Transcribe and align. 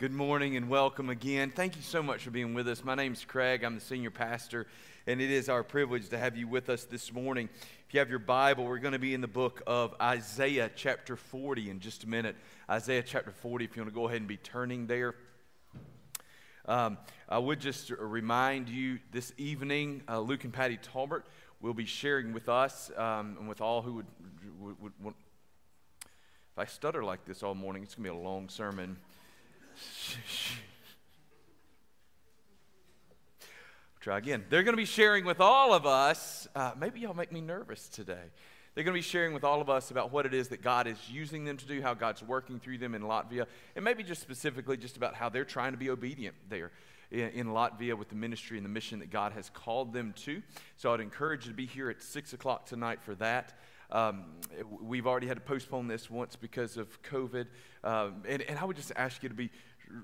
Good 0.00 0.14
morning 0.14 0.56
and 0.56 0.70
welcome 0.70 1.10
again. 1.10 1.50
Thank 1.50 1.76
you 1.76 1.82
so 1.82 2.02
much 2.02 2.22
for 2.22 2.30
being 2.30 2.54
with 2.54 2.66
us. 2.68 2.82
My 2.82 2.94
name 2.94 3.12
is 3.12 3.22
Craig. 3.22 3.62
I'm 3.62 3.74
the 3.74 3.82
senior 3.82 4.10
pastor, 4.10 4.66
and 5.06 5.20
it 5.20 5.30
is 5.30 5.50
our 5.50 5.62
privilege 5.62 6.08
to 6.08 6.16
have 6.16 6.38
you 6.38 6.48
with 6.48 6.70
us 6.70 6.84
this 6.84 7.12
morning. 7.12 7.50
If 7.86 7.92
you 7.92 8.00
have 8.00 8.08
your 8.08 8.18
Bible, 8.18 8.64
we're 8.64 8.78
going 8.78 8.94
to 8.94 8.98
be 8.98 9.12
in 9.12 9.20
the 9.20 9.28
book 9.28 9.62
of 9.66 9.94
Isaiah, 10.00 10.70
chapter 10.74 11.16
40, 11.16 11.68
in 11.68 11.80
just 11.80 12.04
a 12.04 12.08
minute. 12.08 12.36
Isaiah, 12.70 13.02
chapter 13.02 13.30
40, 13.30 13.66
if 13.66 13.76
you 13.76 13.82
want 13.82 13.92
to 13.92 13.94
go 13.94 14.08
ahead 14.08 14.20
and 14.22 14.26
be 14.26 14.38
turning 14.38 14.86
there. 14.86 15.16
Um, 16.64 16.96
I 17.28 17.36
would 17.36 17.60
just 17.60 17.90
remind 17.90 18.70
you 18.70 19.00
this 19.12 19.34
evening, 19.36 20.02
uh, 20.08 20.20
Luke 20.20 20.44
and 20.44 20.52
Patty 20.54 20.78
Talbert 20.78 21.26
will 21.60 21.74
be 21.74 21.84
sharing 21.84 22.32
with 22.32 22.48
us 22.48 22.90
um, 22.96 23.36
and 23.38 23.46
with 23.46 23.60
all 23.60 23.82
who 23.82 23.96
would, 23.96 24.06
would, 24.60 24.80
would, 24.80 24.92
would. 25.02 25.14
If 26.52 26.58
I 26.58 26.64
stutter 26.64 27.04
like 27.04 27.26
this 27.26 27.42
all 27.42 27.54
morning, 27.54 27.82
it's 27.82 27.96
going 27.96 28.06
to 28.06 28.12
be 28.12 28.18
a 28.18 28.22
long 28.22 28.48
sermon. 28.48 28.96
Try 34.00 34.16
again. 34.16 34.44
They're 34.48 34.62
going 34.62 34.72
to 34.72 34.80
be 34.80 34.86
sharing 34.86 35.26
with 35.26 35.40
all 35.40 35.74
of 35.74 35.84
us. 35.84 36.48
Uh, 36.54 36.72
maybe 36.78 37.00
y'all 37.00 37.12
make 37.12 37.32
me 37.32 37.42
nervous 37.42 37.86
today. 37.88 38.30
They're 38.74 38.84
going 38.84 38.94
to 38.94 38.98
be 38.98 39.02
sharing 39.02 39.34
with 39.34 39.44
all 39.44 39.60
of 39.60 39.68
us 39.68 39.90
about 39.90 40.10
what 40.10 40.26
it 40.26 40.32
is 40.32 40.48
that 40.48 40.62
God 40.62 40.86
is 40.86 40.96
using 41.10 41.44
them 41.44 41.56
to 41.58 41.66
do, 41.66 41.82
how 41.82 41.92
God's 41.92 42.22
working 42.22 42.60
through 42.60 42.78
them 42.78 42.94
in 42.94 43.02
Latvia, 43.02 43.46
and 43.76 43.84
maybe 43.84 44.02
just 44.02 44.22
specifically 44.22 44.76
just 44.76 44.96
about 44.96 45.14
how 45.14 45.28
they're 45.28 45.44
trying 45.44 45.72
to 45.72 45.78
be 45.78 45.90
obedient 45.90 46.34
there 46.48 46.70
in, 47.10 47.48
Latvia 47.48 47.98
with 47.98 48.08
the 48.08 48.14
ministry 48.14 48.56
and 48.56 48.64
the 48.64 48.70
mission 48.70 49.00
that 49.00 49.10
God 49.10 49.32
has 49.32 49.50
called 49.50 49.92
them 49.92 50.14
to. 50.24 50.42
So 50.76 50.94
I'd 50.94 51.00
encourage 51.00 51.46
you 51.46 51.50
to 51.50 51.56
be 51.56 51.66
here 51.66 51.90
at 51.90 52.02
6 52.02 52.32
o'clock 52.32 52.66
tonight 52.66 53.02
for 53.02 53.14
that. 53.16 53.58
Um, 53.92 54.24
we've 54.80 55.06
already 55.06 55.26
had 55.26 55.36
to 55.36 55.42
postpone 55.42 55.88
this 55.88 56.10
once 56.10 56.36
because 56.36 56.76
of 56.76 57.02
COVID. 57.02 57.46
Um, 57.84 58.22
and, 58.28 58.42
and 58.42 58.58
I 58.58 58.64
would 58.64 58.76
just 58.76 58.92
ask 58.96 59.22
you 59.22 59.28
to 59.28 59.34
be 59.34 59.50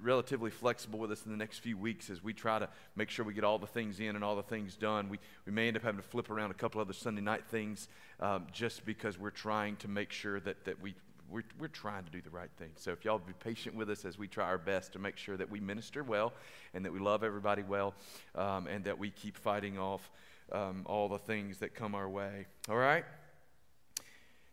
relatively 0.02 0.50
flexible 0.50 0.98
with 0.98 1.12
us 1.12 1.24
in 1.24 1.30
the 1.30 1.36
next 1.36 1.58
few 1.58 1.76
weeks 1.76 2.10
as 2.10 2.22
we 2.22 2.32
try 2.32 2.58
to 2.58 2.68
make 2.96 3.10
sure 3.10 3.24
we 3.24 3.34
get 3.34 3.44
all 3.44 3.58
the 3.58 3.66
things 3.66 4.00
in 4.00 4.16
and 4.16 4.24
all 4.24 4.36
the 4.36 4.42
things 4.42 4.76
done. 4.76 5.08
We, 5.08 5.18
we 5.44 5.52
may 5.52 5.68
end 5.68 5.76
up 5.76 5.82
having 5.82 6.00
to 6.00 6.06
flip 6.06 6.30
around 6.30 6.50
a 6.50 6.54
couple 6.54 6.80
other 6.80 6.92
Sunday 6.92 7.22
night 7.22 7.44
things 7.48 7.88
um, 8.20 8.46
just 8.52 8.84
because 8.84 9.18
we're 9.18 9.30
trying 9.30 9.76
to 9.76 9.88
make 9.88 10.10
sure 10.10 10.40
that, 10.40 10.64
that 10.64 10.80
we, 10.80 10.94
we're, 11.30 11.44
we're 11.58 11.68
trying 11.68 12.04
to 12.04 12.10
do 12.10 12.20
the 12.20 12.30
right 12.30 12.50
thing. 12.58 12.70
So 12.76 12.90
if 12.92 13.04
y'all 13.04 13.18
be 13.18 13.32
patient 13.32 13.76
with 13.76 13.90
us 13.90 14.04
as 14.04 14.18
we 14.18 14.26
try 14.26 14.46
our 14.46 14.58
best 14.58 14.92
to 14.94 14.98
make 14.98 15.16
sure 15.16 15.36
that 15.36 15.50
we 15.50 15.60
minister 15.60 16.02
well 16.02 16.32
and 16.74 16.84
that 16.84 16.92
we 16.92 16.98
love 16.98 17.22
everybody 17.22 17.62
well 17.62 17.94
um, 18.34 18.66
and 18.66 18.84
that 18.84 18.98
we 18.98 19.10
keep 19.10 19.36
fighting 19.36 19.78
off 19.78 20.10
um, 20.52 20.82
all 20.86 21.08
the 21.08 21.18
things 21.18 21.58
that 21.58 21.74
come 21.74 21.94
our 21.94 22.08
way. 22.08 22.46
All 22.68 22.76
right? 22.76 23.04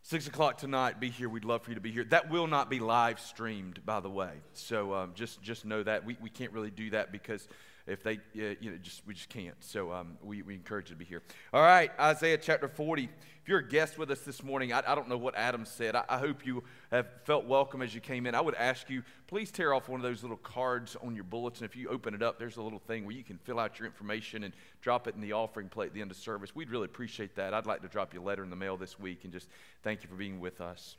Six 0.06 0.26
o'clock 0.26 0.58
tonight, 0.58 1.00
be 1.00 1.08
here. 1.08 1.30
We'd 1.30 1.46
love 1.46 1.62
for 1.62 1.70
you 1.70 1.76
to 1.76 1.80
be 1.80 1.90
here. 1.90 2.04
That 2.04 2.28
will 2.28 2.46
not 2.46 2.68
be 2.68 2.78
live 2.78 3.18
streamed, 3.18 3.80
by 3.86 4.00
the 4.00 4.10
way. 4.10 4.32
So 4.52 4.92
um, 4.92 5.12
just 5.14 5.40
just 5.40 5.64
know 5.64 5.82
that 5.82 6.04
we, 6.04 6.18
we 6.20 6.28
can't 6.28 6.52
really 6.52 6.70
do 6.70 6.90
that 6.90 7.10
because 7.10 7.48
if 7.86 8.02
they 8.02 8.18
you 8.32 8.70
know 8.70 8.76
just 8.82 9.06
we 9.06 9.14
just 9.14 9.28
can't. 9.28 9.56
So 9.60 9.92
um, 9.92 10.16
we 10.22 10.42
we 10.42 10.54
encourage 10.54 10.90
you 10.90 10.94
to 10.94 10.98
be 10.98 11.04
here. 11.04 11.22
All 11.52 11.62
right, 11.62 11.90
Isaiah 11.98 12.38
chapter 12.38 12.68
forty. 12.68 13.08
If 13.42 13.48
you're 13.50 13.58
a 13.58 13.68
guest 13.68 13.98
with 13.98 14.10
us 14.10 14.20
this 14.20 14.42
morning, 14.42 14.72
I, 14.72 14.82
I 14.86 14.94
don't 14.94 15.06
know 15.06 15.18
what 15.18 15.34
Adam 15.34 15.66
said. 15.66 15.94
I, 15.94 16.04
I, 16.08 16.16
hope 16.16 16.46
you 16.46 16.64
have 16.90 17.06
felt 17.24 17.44
welcome 17.44 17.82
as 17.82 17.94
you 17.94 18.00
came 18.00 18.24
in. 18.24 18.34
I 18.34 18.40
would 18.40 18.54
ask 18.54 18.88
you, 18.88 19.02
please 19.26 19.50
tear 19.50 19.74
off 19.74 19.86
one 19.86 20.00
of 20.00 20.02
those 20.02 20.22
little 20.22 20.38
cards 20.38 20.96
on 21.04 21.14
your 21.14 21.24
bulletin. 21.24 21.66
If 21.66 21.76
you 21.76 21.90
open 21.90 22.14
it 22.14 22.22
up, 22.22 22.38
there's 22.38 22.56
a 22.56 22.62
little 22.62 22.78
thing 22.78 23.04
where 23.04 23.14
you 23.14 23.22
can 23.22 23.36
fill 23.36 23.60
out 23.60 23.78
your 23.78 23.84
information 23.84 24.44
and 24.44 24.54
drop 24.80 25.06
it 25.08 25.14
in 25.14 25.20
the 25.20 25.34
offering 25.34 25.68
plate 25.68 25.88
at 25.88 25.92
the 25.92 26.00
end 26.00 26.10
of 26.10 26.16
service. 26.16 26.54
We'd 26.54 26.70
really 26.70 26.86
appreciate 26.86 27.36
that. 27.36 27.52
I'd 27.52 27.66
like 27.66 27.82
to 27.82 27.88
drop 27.88 28.14
you 28.14 28.22
a 28.22 28.24
letter 28.24 28.42
in 28.42 28.48
the 28.48 28.56
mail 28.56 28.78
this 28.78 28.98
week 28.98 29.24
and 29.24 29.32
just 29.32 29.50
thank 29.82 30.02
you 30.02 30.08
for 30.08 30.16
being 30.16 30.40
with 30.40 30.62
us. 30.62 30.96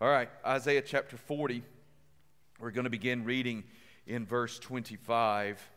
All 0.00 0.08
right, 0.08 0.30
Isaiah 0.46 0.82
chapter 0.82 1.16
40. 1.16 1.64
We're 2.60 2.70
going 2.70 2.84
to 2.84 2.90
begin 2.90 3.24
reading 3.24 3.64
in 4.06 4.24
verse 4.24 4.60
25. 4.60 5.68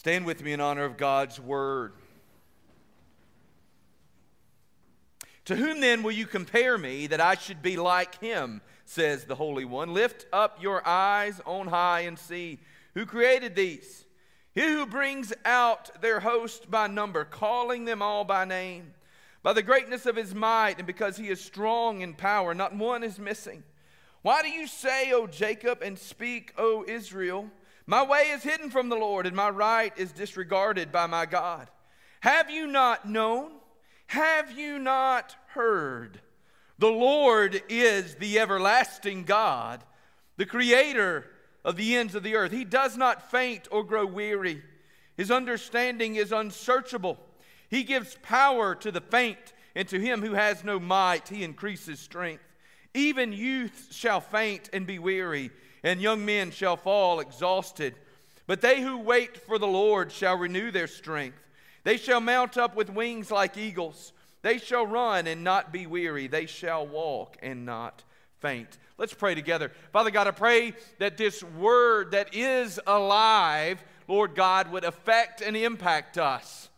Stand 0.00 0.24
with 0.24 0.42
me 0.42 0.54
in 0.54 0.62
honor 0.62 0.86
of 0.86 0.96
God's 0.96 1.38
word. 1.38 1.92
To 5.44 5.54
whom 5.54 5.82
then 5.82 6.02
will 6.02 6.10
you 6.10 6.24
compare 6.24 6.78
me 6.78 7.06
that 7.08 7.20
I 7.20 7.34
should 7.34 7.60
be 7.60 7.76
like 7.76 8.18
him, 8.18 8.62
says 8.86 9.24
the 9.24 9.34
Holy 9.34 9.66
One? 9.66 9.92
Lift 9.92 10.24
up 10.32 10.62
your 10.62 10.80
eyes 10.88 11.42
on 11.44 11.66
high 11.66 12.00
and 12.00 12.18
see 12.18 12.60
who 12.94 13.04
created 13.04 13.54
these. 13.54 14.06
He 14.54 14.62
who 14.62 14.86
brings 14.86 15.34
out 15.44 16.00
their 16.00 16.20
host 16.20 16.70
by 16.70 16.86
number, 16.86 17.26
calling 17.26 17.84
them 17.84 18.00
all 18.00 18.24
by 18.24 18.46
name. 18.46 18.94
By 19.42 19.52
the 19.52 19.62
greatness 19.62 20.06
of 20.06 20.16
his 20.16 20.34
might, 20.34 20.78
and 20.78 20.86
because 20.86 21.18
he 21.18 21.28
is 21.28 21.42
strong 21.42 22.00
in 22.00 22.14
power, 22.14 22.54
not 22.54 22.74
one 22.74 23.04
is 23.04 23.18
missing. 23.18 23.64
Why 24.22 24.40
do 24.40 24.48
you 24.48 24.66
say, 24.66 25.12
O 25.12 25.26
Jacob, 25.26 25.82
and 25.82 25.98
speak, 25.98 26.54
O 26.56 26.86
Israel? 26.88 27.50
My 27.90 28.04
way 28.04 28.30
is 28.30 28.44
hidden 28.44 28.70
from 28.70 28.88
the 28.88 28.94
Lord, 28.94 29.26
and 29.26 29.34
my 29.34 29.50
right 29.50 29.92
is 29.96 30.12
disregarded 30.12 30.92
by 30.92 31.06
my 31.06 31.26
God. 31.26 31.68
Have 32.20 32.48
you 32.48 32.68
not 32.68 33.08
known? 33.08 33.50
Have 34.06 34.56
you 34.56 34.78
not 34.78 35.34
heard? 35.48 36.20
The 36.78 36.86
Lord 36.86 37.60
is 37.68 38.14
the 38.14 38.38
everlasting 38.38 39.24
God, 39.24 39.82
the 40.36 40.46
creator 40.46 41.26
of 41.64 41.74
the 41.74 41.96
ends 41.96 42.14
of 42.14 42.22
the 42.22 42.36
earth. 42.36 42.52
He 42.52 42.64
does 42.64 42.96
not 42.96 43.28
faint 43.28 43.66
or 43.72 43.82
grow 43.82 44.06
weary. 44.06 44.62
His 45.16 45.32
understanding 45.32 46.14
is 46.14 46.30
unsearchable. 46.30 47.18
He 47.70 47.82
gives 47.82 48.16
power 48.22 48.76
to 48.76 48.92
the 48.92 49.00
faint, 49.00 49.52
and 49.74 49.88
to 49.88 49.98
him 49.98 50.22
who 50.22 50.34
has 50.34 50.62
no 50.62 50.78
might, 50.78 51.26
he 51.26 51.42
increases 51.42 51.98
strength. 51.98 52.44
Even 52.94 53.32
youth 53.32 53.88
shall 53.90 54.20
faint 54.20 54.70
and 54.72 54.86
be 54.86 55.00
weary 55.00 55.50
and 55.82 56.00
young 56.00 56.24
men 56.24 56.50
shall 56.50 56.76
fall 56.76 57.20
exhausted. 57.20 57.94
But 58.46 58.60
they 58.60 58.80
who 58.82 58.98
wait 58.98 59.36
for 59.36 59.58
the 59.58 59.66
Lord 59.66 60.10
shall 60.10 60.36
renew 60.36 60.70
their 60.70 60.86
strength. 60.86 61.38
They 61.84 61.96
shall 61.96 62.20
mount 62.20 62.56
up 62.56 62.76
with 62.76 62.90
wings 62.90 63.30
like 63.30 63.56
eagles. 63.56 64.12
They 64.42 64.58
shall 64.58 64.86
run 64.86 65.26
and 65.26 65.44
not 65.44 65.72
be 65.72 65.86
weary. 65.86 66.26
They 66.26 66.46
shall 66.46 66.86
walk 66.86 67.36
and 67.42 67.64
not 67.64 68.04
faint. 68.40 68.78
Let's 68.98 69.14
pray 69.14 69.34
together. 69.34 69.72
Father 69.92 70.10
God, 70.10 70.26
I 70.26 70.32
pray 70.32 70.74
that 70.98 71.16
this 71.16 71.42
word 71.42 72.10
that 72.12 72.34
is 72.34 72.80
alive, 72.86 73.82
Lord 74.08 74.34
God, 74.34 74.70
would 74.72 74.84
affect 74.84 75.40
and 75.40 75.56
impact 75.56 76.18
us. 76.18 76.68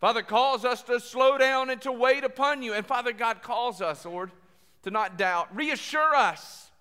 Father, 0.00 0.22
calls 0.22 0.64
us 0.64 0.82
to 0.82 0.98
slow 0.98 1.38
down 1.38 1.70
and 1.70 1.80
to 1.82 1.92
wait 1.92 2.24
upon 2.24 2.62
you. 2.62 2.74
And 2.74 2.84
Father 2.84 3.12
God 3.12 3.42
calls 3.42 3.80
us, 3.80 4.04
Lord, 4.04 4.32
to 4.82 4.90
not 4.90 5.16
doubt. 5.16 5.54
Reassure 5.54 6.14
us 6.14 6.71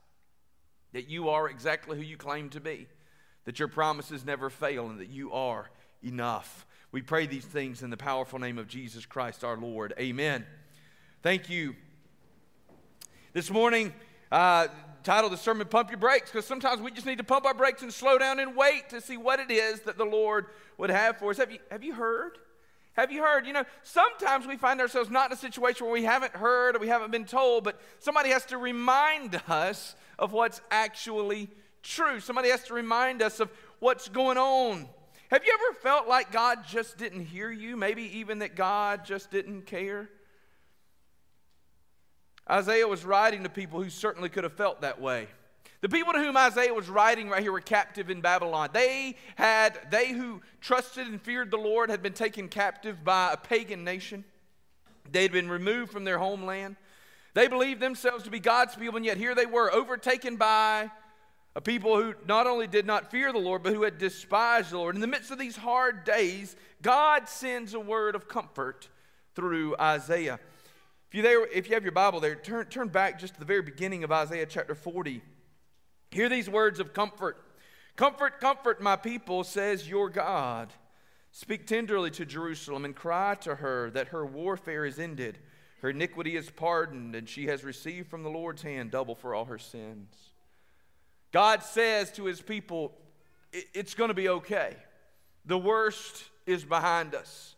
that 0.93 1.09
you 1.09 1.29
are 1.29 1.49
exactly 1.49 1.97
who 1.97 2.03
you 2.03 2.17
claim 2.17 2.49
to 2.49 2.59
be, 2.59 2.87
that 3.45 3.59
your 3.59 3.67
promises 3.67 4.25
never 4.25 4.49
fail, 4.49 4.89
and 4.89 4.99
that 4.99 5.09
you 5.09 5.31
are 5.31 5.69
enough. 6.03 6.65
We 6.91 7.01
pray 7.01 7.27
these 7.27 7.45
things 7.45 7.83
in 7.83 7.89
the 7.89 7.97
powerful 7.97 8.39
name 8.39 8.57
of 8.57 8.67
Jesus 8.67 9.05
Christ 9.05 9.43
our 9.43 9.57
Lord. 9.57 9.93
Amen. 9.99 10.45
Thank 11.23 11.49
you. 11.49 11.75
This 13.33 13.49
morning, 13.49 13.93
uh, 14.31 14.67
titled 15.03 15.31
the 15.31 15.37
sermon 15.37 15.67
Pump 15.67 15.89
Your 15.89 15.99
Brakes, 15.99 16.29
because 16.31 16.45
sometimes 16.45 16.81
we 16.81 16.91
just 16.91 17.05
need 17.05 17.17
to 17.17 17.23
pump 17.23 17.45
our 17.45 17.53
brakes 17.53 17.81
and 17.81 17.93
slow 17.93 18.17
down 18.17 18.39
and 18.39 18.55
wait 18.55 18.89
to 18.89 18.99
see 19.01 19.17
what 19.17 19.39
it 19.39 19.49
is 19.49 19.81
that 19.81 19.97
the 19.97 20.05
Lord 20.05 20.47
would 20.77 20.89
have 20.89 21.17
for 21.17 21.31
us. 21.31 21.37
Have 21.37 21.51
you, 21.51 21.59
have 21.69 21.83
you 21.83 21.93
heard? 21.93 22.37
Have 22.93 23.11
you 23.11 23.23
heard? 23.23 23.47
You 23.47 23.53
know, 23.53 23.63
sometimes 23.83 24.45
we 24.45 24.57
find 24.57 24.81
ourselves 24.81 25.09
not 25.09 25.31
in 25.31 25.37
a 25.37 25.39
situation 25.39 25.85
where 25.85 25.93
we 25.93 26.03
haven't 26.03 26.35
heard 26.35 26.75
or 26.75 26.79
we 26.79 26.89
haven't 26.89 27.11
been 27.11 27.25
told, 27.25 27.63
but 27.63 27.79
somebody 27.99 28.29
has 28.29 28.45
to 28.47 28.57
remind 28.57 29.41
us 29.47 29.95
of 30.19 30.33
what's 30.33 30.61
actually 30.69 31.49
true. 31.83 32.19
Somebody 32.19 32.49
has 32.49 32.63
to 32.65 32.73
remind 32.73 33.21
us 33.21 33.39
of 33.39 33.49
what's 33.79 34.09
going 34.09 34.37
on. 34.37 34.87
Have 35.29 35.45
you 35.45 35.53
ever 35.53 35.79
felt 35.79 36.09
like 36.09 36.31
God 36.31 36.65
just 36.67 36.97
didn't 36.97 37.25
hear 37.25 37.49
you? 37.49 37.77
Maybe 37.77 38.19
even 38.19 38.39
that 38.39 38.55
God 38.55 39.05
just 39.05 39.31
didn't 39.31 39.65
care? 39.65 40.09
Isaiah 42.49 42.87
was 42.87 43.05
writing 43.05 43.43
to 43.43 43.49
people 43.49 43.81
who 43.81 43.89
certainly 43.89 44.27
could 44.27 44.43
have 44.43 44.53
felt 44.53 44.81
that 44.81 44.99
way. 44.99 45.27
The 45.81 45.89
people 45.89 46.13
to 46.13 46.19
whom 46.19 46.37
Isaiah 46.37 46.73
was 46.73 46.89
writing 46.89 47.27
right 47.27 47.41
here 47.41 47.51
were 47.51 47.59
captive 47.59 48.11
in 48.11 48.21
Babylon. 48.21 48.69
They 48.71 49.15
had 49.35 49.79
they 49.89 50.11
who 50.11 50.41
trusted 50.61 51.07
and 51.07 51.19
feared 51.19 51.49
the 51.49 51.57
Lord 51.57 51.89
had 51.89 52.03
been 52.03 52.13
taken 52.13 52.47
captive 52.49 53.03
by 53.03 53.33
a 53.33 53.37
pagan 53.37 53.83
nation. 53.83 54.23
They 55.11 55.23
had 55.23 55.31
been 55.31 55.49
removed 55.49 55.91
from 55.91 56.03
their 56.03 56.19
homeland. 56.19 56.75
They 57.33 57.47
believed 57.47 57.81
themselves 57.81 58.23
to 58.25 58.29
be 58.29 58.39
God's 58.39 58.75
people, 58.75 58.97
and 58.97 59.05
yet 59.05 59.17
here 59.17 59.33
they 59.33 59.47
were, 59.47 59.73
overtaken 59.73 60.35
by 60.35 60.91
a 61.55 61.61
people 61.61 61.99
who 61.99 62.13
not 62.27 62.45
only 62.45 62.67
did 62.67 62.85
not 62.85 63.09
fear 63.09 63.31
the 63.31 63.39
Lord, 63.39 63.63
but 63.63 63.73
who 63.73 63.83
had 63.83 63.97
despised 63.97 64.71
the 64.71 64.77
Lord. 64.77 64.95
In 64.95 65.01
the 65.01 65.07
midst 65.07 65.31
of 65.31 65.39
these 65.39 65.55
hard 65.55 66.03
days, 66.03 66.55
God 66.81 67.27
sends 67.27 67.73
a 67.73 67.79
word 67.79 68.15
of 68.15 68.27
comfort 68.27 68.89
through 69.33 69.75
Isaiah. 69.79 70.39
If 71.09 71.15
you, 71.15 71.21
there, 71.23 71.45
if 71.47 71.67
you 71.67 71.73
have 71.73 71.83
your 71.83 71.91
Bible 71.91 72.19
there, 72.19 72.35
turn, 72.35 72.67
turn 72.67 72.87
back 72.89 73.19
just 73.19 73.33
to 73.33 73.39
the 73.39 73.45
very 73.45 73.61
beginning 73.61 74.03
of 74.03 74.11
Isaiah 74.11 74.45
chapter 74.45 74.75
40. 74.75 75.21
Hear 76.11 76.29
these 76.29 76.49
words 76.49 76.79
of 76.79 76.93
comfort. 76.93 77.37
Comfort, 77.95 78.39
comfort 78.39 78.81
my 78.81 78.95
people, 78.95 79.43
says 79.43 79.87
your 79.87 80.09
God. 80.09 80.73
Speak 81.31 81.65
tenderly 81.65 82.11
to 82.11 82.25
Jerusalem 82.25 82.83
and 82.83 82.95
cry 82.95 83.35
to 83.41 83.55
her 83.55 83.89
that 83.91 84.09
her 84.09 84.25
warfare 84.25 84.85
is 84.85 84.99
ended 84.99 85.39
Her 85.81 85.89
iniquity 85.89 86.35
is 86.35 86.49
pardoned, 86.49 87.15
and 87.15 87.27
she 87.27 87.47
has 87.47 87.63
received 87.63 88.07
from 88.07 88.21
the 88.21 88.29
Lord's 88.29 88.61
hand 88.61 88.91
double 88.91 89.15
for 89.15 89.33
all 89.33 89.45
her 89.45 89.57
sins. 89.57 90.13
God 91.31 91.63
says 91.63 92.11
to 92.13 92.25
his 92.25 92.39
people, 92.39 92.93
It's 93.51 93.95
going 93.95 94.09
to 94.09 94.13
be 94.13 94.29
okay. 94.29 94.75
The 95.45 95.57
worst 95.57 96.23
is 96.45 96.63
behind 96.63 97.15
us. 97.15 97.55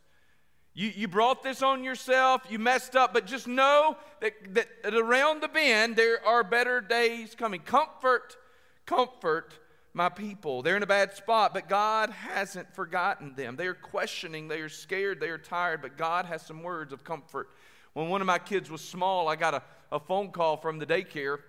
You, 0.73 0.91
you 0.95 1.07
brought 1.07 1.43
this 1.43 1.61
on 1.61 1.83
yourself, 1.83 2.43
you 2.49 2.59
messed 2.59 2.95
up, 2.95 3.13
but 3.13 3.25
just 3.27 3.47
know 3.47 3.97
that, 4.21 4.33
that, 4.53 4.95
around 4.95 5.41
the 5.41 5.47
bend 5.47 5.95
there 5.95 6.25
are 6.25 6.43
better 6.43 6.81
days 6.81 7.35
coming. 7.35 7.59
Comfort, 7.59 8.37
comfort 8.85 9.53
my 9.93 10.09
people. 10.09 10.61
They're 10.61 10.77
in 10.77 10.83
a 10.83 10.87
bad 10.87 11.13
spot, 11.13 11.53
but 11.53 11.69
God 11.69 12.09
hasn't 12.09 12.73
forgotten 12.73 13.35
them. 13.35 13.55
They 13.55 13.67
are 13.67 13.75
questioning, 13.75 14.47
they 14.47 14.61
are 14.61 14.69
scared, 14.69 15.19
they 15.19 15.29
are 15.29 15.37
tired, 15.37 15.81
but 15.81 15.97
God 15.97 16.25
has 16.25 16.41
some 16.41 16.63
words 16.63 16.93
of 16.93 17.03
comfort. 17.03 17.49
When 17.93 18.09
one 18.09 18.21
of 18.21 18.27
my 18.27 18.39
kids 18.39 18.71
was 18.71 18.81
small, 18.81 19.27
I 19.27 19.35
got 19.35 19.53
a, 19.53 19.61
a 19.91 19.99
phone 19.99 20.31
call 20.31 20.57
from 20.57 20.79
the 20.79 20.85
daycare 20.85 21.39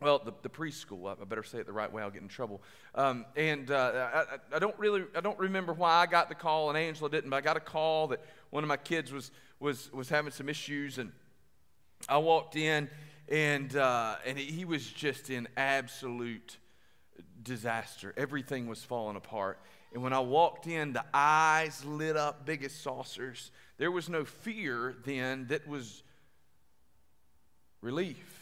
well, 0.00 0.20
the, 0.24 0.32
the, 0.42 0.48
preschool. 0.48 1.10
I 1.10 1.24
better 1.24 1.42
say 1.42 1.58
it 1.58 1.66
the 1.66 1.72
right 1.72 1.92
way. 1.92 2.02
I'll 2.02 2.10
get 2.10 2.22
in 2.22 2.28
trouble. 2.28 2.62
Um, 2.94 3.26
and 3.34 3.68
uh, 3.72 4.24
I, 4.52 4.56
I, 4.56 4.58
don't 4.60 4.78
really, 4.78 5.02
I 5.16 5.20
don't 5.20 5.38
remember 5.40 5.72
why 5.72 5.90
I 5.90 6.06
got 6.06 6.28
the 6.28 6.36
call 6.36 6.68
and 6.68 6.78
Angela 6.78 7.10
didn't. 7.10 7.30
But 7.30 7.36
I 7.36 7.40
got 7.40 7.56
a 7.56 7.60
call 7.60 8.06
that 8.08 8.24
one 8.50 8.62
of 8.62 8.68
my 8.68 8.76
kids 8.76 9.12
was 9.12 9.32
was 9.58 9.92
was 9.92 10.08
having 10.08 10.30
some 10.30 10.48
issues, 10.48 10.98
and 10.98 11.10
I 12.08 12.18
walked 12.18 12.54
in, 12.54 12.88
and 13.30 13.74
uh, 13.76 14.16
and 14.26 14.38
he 14.38 14.64
was 14.64 14.86
just 14.86 15.30
in 15.30 15.48
absolute 15.56 16.58
disaster. 17.42 18.14
Everything 18.16 18.66
was 18.66 18.82
falling 18.82 19.16
apart. 19.16 19.58
And 19.92 20.02
when 20.02 20.12
I 20.12 20.20
walked 20.20 20.66
in, 20.66 20.92
the 20.92 21.04
eyes 21.14 21.84
lit 21.84 22.16
up 22.16 22.44
big 22.44 22.62
as 22.62 22.72
saucers. 22.72 23.50
There 23.78 23.90
was 23.90 24.08
no 24.08 24.24
fear 24.24 24.96
then. 25.04 25.46
That 25.48 25.66
was 25.66 26.02
relief 27.80 28.38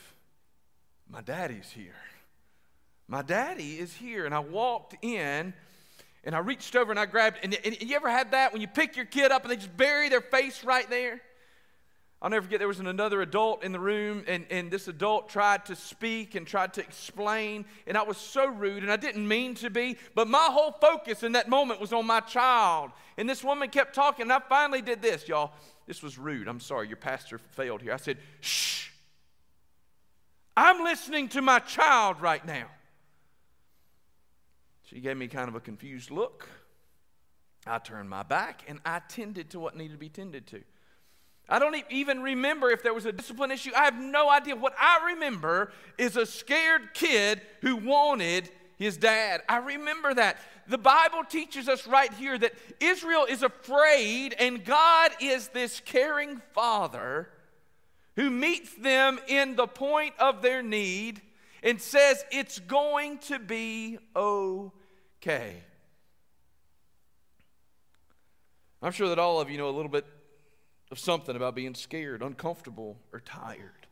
my 1.11 1.21
daddy's 1.21 1.71
here. 1.71 1.95
My 3.09 3.23
daddy 3.23 3.79
is 3.79 3.95
here. 3.95 4.27
And 4.27 4.35
I 4.35 4.41
walked 4.41 4.97
in 5.03 5.55
and 6.25 6.35
I 6.35 6.39
reached 6.39 6.75
over 6.75 6.91
and 6.91 6.99
I 6.99 7.07
grabbed, 7.07 7.39
and, 7.43 7.57
and 7.65 7.81
you 7.81 7.95
ever 7.95 8.11
had 8.11 8.33
that 8.33 8.53
when 8.53 8.61
you 8.61 8.67
pick 8.67 8.97
your 8.97 9.05
kid 9.05 9.31
up 9.31 9.43
and 9.43 9.51
they 9.51 9.57
just 9.57 9.77
bury 9.77 10.09
their 10.09 10.21
face 10.21 10.65
right 10.65 10.89
there? 10.91 11.21
I'll 12.23 12.31
never 12.31 12.45
forget, 12.45 12.61
there 12.61 12.69
was 12.69 12.81
another 12.81 13.21
adult 13.21 13.63
in 13.63 13.73
the 13.73 13.79
room, 13.79 14.25
and, 14.27 14.47
and 14.51 14.71
this 14.71 14.89
adult 14.89 15.29
tried 15.29 15.67
to 15.67 15.77
speak 15.77 16.35
and 16.35 16.47
tried 16.47 16.73
to 16.75 16.81
explain, 16.81 17.67
and 17.87 17.97
I 17.97 18.03
was 18.03 18.17
so 18.17 18.47
rude, 18.47 18.83
and 18.83 18.91
I 18.91 18.97
didn't 18.97 19.29
mean 19.29 19.55
to 19.57 19.69
be, 19.69 19.99
but 20.15 20.27
my 20.27 20.49
whole 20.51 20.73
focus 20.73 21.23
in 21.23 21.33
that 21.33 21.49
moment 21.49 21.79
was 21.79 21.93
on 21.93 22.07
my 22.07 22.21
child. 22.21 22.91
And 23.19 23.29
this 23.29 23.45
woman 23.45 23.69
kept 23.69 23.95
talking, 23.95 24.23
and 24.23 24.33
I 24.33 24.41
finally 24.41 24.81
did 24.81 25.03
this, 25.03 25.29
y'all. 25.29 25.53
This 25.87 26.03
was 26.03 26.17
rude. 26.17 26.49
I'm 26.49 26.59
sorry, 26.59 26.89
your 26.89 26.97
pastor 26.97 27.39
failed 27.39 27.83
here. 27.83 27.93
I 27.93 27.99
said, 27.99 28.17
shh. 28.41 28.89
I'm 30.57 30.83
listening 30.83 31.29
to 31.29 31.43
my 31.43 31.59
child 31.59 32.23
right 32.23 32.45
now. 32.45 32.67
She 34.85 35.01
gave 35.01 35.19
me 35.19 35.29
kind 35.29 35.49
of 35.49 35.55
a 35.55 35.61
confused 35.61 36.11
look. 36.11 36.49
I 37.67 37.79
turned 37.79 38.09
my 38.09 38.23
back 38.23 38.63
and 38.69 38.79
I 38.87 39.01
tended 39.01 39.51
to 39.51 39.61
what 39.61 39.77
needed 39.77 39.93
to 39.95 39.99
be 39.99 40.09
tended 40.09 40.47
to. 40.49 40.63
I 41.49 41.59
don't 41.61 41.77
even 41.91 42.23
remember 42.23 42.71
if 42.71 42.83
there 42.83 42.95
was 42.95 43.07
a 43.07 43.13
discipline 43.13 43.53
issue. 43.53 43.71
I 43.77 43.85
have 43.85 43.99
no 43.99 44.29
idea. 44.29 44.57
What 44.57 44.75
I 44.79 45.13
remember 45.13 45.71
is 45.97 46.17
a 46.17 46.27
scared 46.27 46.93
kid 46.93 47.41
who 47.61 47.77
wanted 47.77 48.51
his 48.79 48.97
dad. 48.97 49.43
I 49.49 49.59
remember 49.59 50.13
that. 50.15 50.39
The 50.67 50.79
Bible 50.79 51.23
teaches 51.29 51.69
us 51.69 51.87
right 51.87 52.13
here 52.15 52.37
that 52.37 52.53
Israel 52.81 53.27
is 53.29 53.45
afraid 53.45 54.35
and 54.39 54.65
God 54.65 55.13
is 55.21 55.49
this 55.49 55.81
caring 55.85 56.43
father 56.53 57.29
who 58.17 58.31
meets 58.31 58.75
them 58.75 59.21
in 59.29 59.55
the 59.55 59.69
point 59.69 60.15
of 60.19 60.43
their 60.43 60.63
need 60.63 61.23
and 61.63 61.81
says, 61.81 62.25
It's 62.33 62.59
going 62.59 63.19
to 63.19 63.39
be 63.39 63.99
okay. 64.17 65.63
I'm 68.83 68.93
sure 68.93 69.09
that 69.09 69.19
all 69.21 69.41
of 69.41 69.49
you 69.49 69.59
know 69.59 69.69
a 69.69 69.71
little 69.71 69.91
bit 69.91 70.07
of 70.91 70.99
something 70.99 71.35
about 71.35 71.55
being 71.55 71.75
scared, 71.75 72.23
uncomfortable, 72.23 72.97
or 73.13 73.21
tired. 73.21 73.87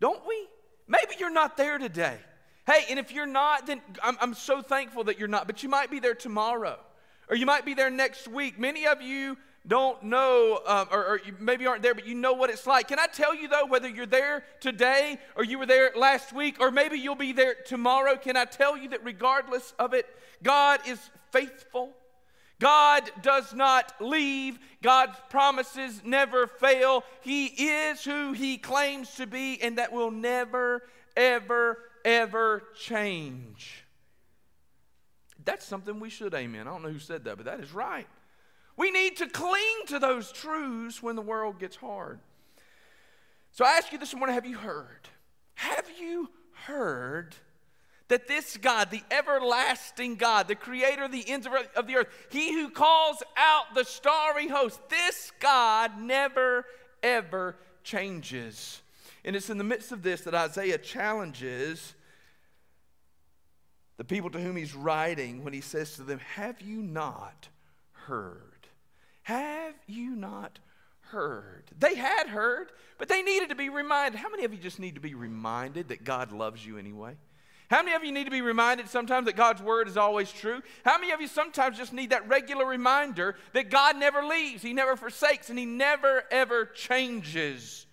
Don't 0.00 0.26
we? 0.26 0.48
Maybe 0.88 1.14
you're 1.18 1.32
not 1.32 1.56
there 1.56 1.78
today. 1.78 2.18
Hey, 2.66 2.84
and 2.90 2.98
if 2.98 3.12
you're 3.12 3.26
not, 3.26 3.66
then 3.66 3.80
I'm, 4.02 4.16
I'm 4.20 4.34
so 4.34 4.62
thankful 4.62 5.04
that 5.04 5.18
you're 5.18 5.28
not, 5.28 5.46
but 5.46 5.62
you 5.62 5.68
might 5.68 5.90
be 5.90 6.00
there 6.00 6.14
tomorrow, 6.14 6.78
or 7.28 7.36
you 7.36 7.46
might 7.46 7.64
be 7.64 7.74
there 7.74 7.90
next 7.90 8.28
week. 8.28 8.58
Many 8.58 8.86
of 8.86 9.02
you 9.02 9.36
don't 9.66 10.02
know, 10.02 10.60
um, 10.66 10.88
or, 10.90 11.04
or 11.04 11.20
maybe 11.38 11.66
aren't 11.66 11.82
there, 11.82 11.94
but 11.94 12.06
you 12.06 12.14
know 12.14 12.32
what 12.32 12.50
it's 12.50 12.66
like. 12.66 12.88
Can 12.88 12.98
I 12.98 13.06
tell 13.06 13.34
you, 13.34 13.48
though, 13.48 13.66
whether 13.66 13.88
you're 13.88 14.06
there 14.06 14.44
today 14.60 15.18
or 15.36 15.44
you 15.44 15.58
were 15.58 15.66
there 15.66 15.92
last 15.94 16.32
week 16.32 16.60
or 16.60 16.70
maybe 16.70 16.98
you'll 16.98 17.14
be 17.14 17.32
there 17.32 17.54
tomorrow, 17.66 18.16
can 18.16 18.36
I 18.36 18.44
tell 18.44 18.76
you 18.76 18.88
that 18.88 19.04
regardless 19.04 19.72
of 19.78 19.94
it, 19.94 20.06
God 20.42 20.80
is 20.86 20.98
faithful? 21.30 21.92
God 22.62 23.10
does 23.22 23.52
not 23.52 23.92
leave. 24.00 24.56
God's 24.82 25.18
promises 25.30 26.00
never 26.04 26.46
fail. 26.46 27.02
He 27.20 27.46
is 27.46 28.04
who 28.04 28.34
He 28.34 28.56
claims 28.56 29.16
to 29.16 29.26
be, 29.26 29.60
and 29.60 29.78
that 29.78 29.92
will 29.92 30.12
never, 30.12 30.84
ever, 31.16 31.78
ever 32.04 32.62
change. 32.78 33.82
That's 35.44 35.66
something 35.66 35.98
we 35.98 36.08
should 36.08 36.34
amen. 36.34 36.68
I 36.68 36.70
don't 36.70 36.82
know 36.84 36.90
who 36.90 37.00
said 37.00 37.24
that, 37.24 37.36
but 37.36 37.46
that 37.46 37.58
is 37.58 37.74
right. 37.74 38.06
We 38.76 38.92
need 38.92 39.16
to 39.16 39.26
cling 39.26 39.86
to 39.88 39.98
those 39.98 40.30
truths 40.30 41.02
when 41.02 41.16
the 41.16 41.22
world 41.22 41.58
gets 41.58 41.74
hard. 41.74 42.20
So 43.50 43.64
I 43.64 43.72
ask 43.72 43.90
you 43.90 43.98
this 43.98 44.14
morning 44.14 44.34
have 44.34 44.46
you 44.46 44.56
heard? 44.56 45.08
Have 45.54 45.88
you 46.00 46.30
heard 46.52 47.34
that 48.12 48.28
this 48.28 48.58
God, 48.58 48.90
the 48.90 49.02
everlasting 49.10 50.16
God, 50.16 50.46
the 50.46 50.54
creator 50.54 51.04
of 51.04 51.12
the 51.12 51.26
ends 51.26 51.48
of 51.74 51.86
the 51.86 51.96
earth, 51.96 52.08
he 52.28 52.52
who 52.52 52.68
calls 52.68 53.22
out 53.38 53.74
the 53.74 53.84
starry 53.84 54.48
host, 54.48 54.78
this 54.90 55.32
God 55.40 55.98
never, 55.98 56.66
ever 57.02 57.56
changes. 57.82 58.82
And 59.24 59.34
it's 59.34 59.48
in 59.48 59.56
the 59.56 59.64
midst 59.64 59.92
of 59.92 60.02
this 60.02 60.20
that 60.22 60.34
Isaiah 60.34 60.76
challenges 60.76 61.94
the 63.96 64.04
people 64.04 64.28
to 64.28 64.40
whom 64.40 64.56
he's 64.56 64.74
writing 64.74 65.42
when 65.42 65.54
he 65.54 65.62
says 65.62 65.94
to 65.94 66.02
them, 66.02 66.18
Have 66.34 66.60
you 66.60 66.82
not 66.82 67.48
heard? 67.92 68.66
Have 69.22 69.76
you 69.86 70.14
not 70.14 70.58
heard? 71.00 71.64
They 71.78 71.94
had 71.94 72.26
heard, 72.26 72.72
but 72.98 73.08
they 73.08 73.22
needed 73.22 73.48
to 73.48 73.54
be 73.54 73.70
reminded. 73.70 74.20
How 74.20 74.28
many 74.28 74.44
of 74.44 74.52
you 74.52 74.60
just 74.60 74.78
need 74.78 74.96
to 74.96 75.00
be 75.00 75.14
reminded 75.14 75.88
that 75.88 76.04
God 76.04 76.30
loves 76.30 76.66
you 76.66 76.76
anyway? 76.76 77.16
How 77.72 77.82
many 77.82 77.96
of 77.96 78.04
you 78.04 78.12
need 78.12 78.24
to 78.24 78.30
be 78.30 78.42
reminded 78.42 78.86
sometimes 78.90 79.24
that 79.24 79.34
God's 79.34 79.62
word 79.62 79.88
is 79.88 79.96
always 79.96 80.30
true? 80.30 80.60
How 80.84 80.98
many 80.98 81.10
of 81.12 81.22
you 81.22 81.26
sometimes 81.26 81.78
just 81.78 81.94
need 81.94 82.10
that 82.10 82.28
regular 82.28 82.66
reminder 82.66 83.34
that 83.54 83.70
God 83.70 83.96
never 83.96 84.22
leaves, 84.22 84.62
He 84.62 84.74
never 84.74 84.94
forsakes, 84.94 85.48
and 85.48 85.58
He 85.58 85.64
never 85.64 86.24
ever 86.30 86.66
changes? 86.66 87.86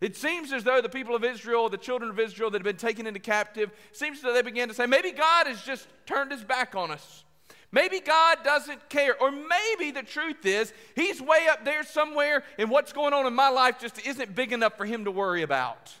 It 0.00 0.16
seems 0.16 0.52
as 0.52 0.64
though 0.64 0.80
the 0.80 0.88
people 0.88 1.14
of 1.14 1.22
Israel, 1.22 1.68
the 1.68 1.76
children 1.76 2.10
of 2.10 2.18
Israel 2.18 2.50
that 2.50 2.58
have 2.58 2.64
been 2.64 2.76
taken 2.76 3.06
into 3.06 3.20
captive, 3.20 3.70
seems 3.92 4.16
as 4.16 4.24
though 4.24 4.34
they 4.34 4.42
began 4.42 4.66
to 4.66 4.74
say, 4.74 4.84
maybe 4.84 5.12
God 5.12 5.46
has 5.46 5.62
just 5.62 5.86
turned 6.06 6.32
his 6.32 6.42
back 6.42 6.74
on 6.74 6.90
us. 6.90 7.22
Maybe 7.70 8.00
God 8.00 8.38
doesn't 8.42 8.88
care. 8.88 9.16
Or 9.22 9.30
maybe 9.30 9.92
the 9.92 10.02
truth 10.02 10.44
is, 10.44 10.72
He's 10.96 11.22
way 11.22 11.46
up 11.48 11.64
there 11.64 11.84
somewhere, 11.84 12.42
and 12.58 12.68
what's 12.68 12.92
going 12.92 13.12
on 13.12 13.26
in 13.26 13.34
my 13.34 13.48
life 13.48 13.78
just 13.78 14.04
isn't 14.04 14.34
big 14.34 14.52
enough 14.52 14.76
for 14.76 14.84
Him 14.84 15.04
to 15.04 15.12
worry 15.12 15.42
about. 15.42 15.94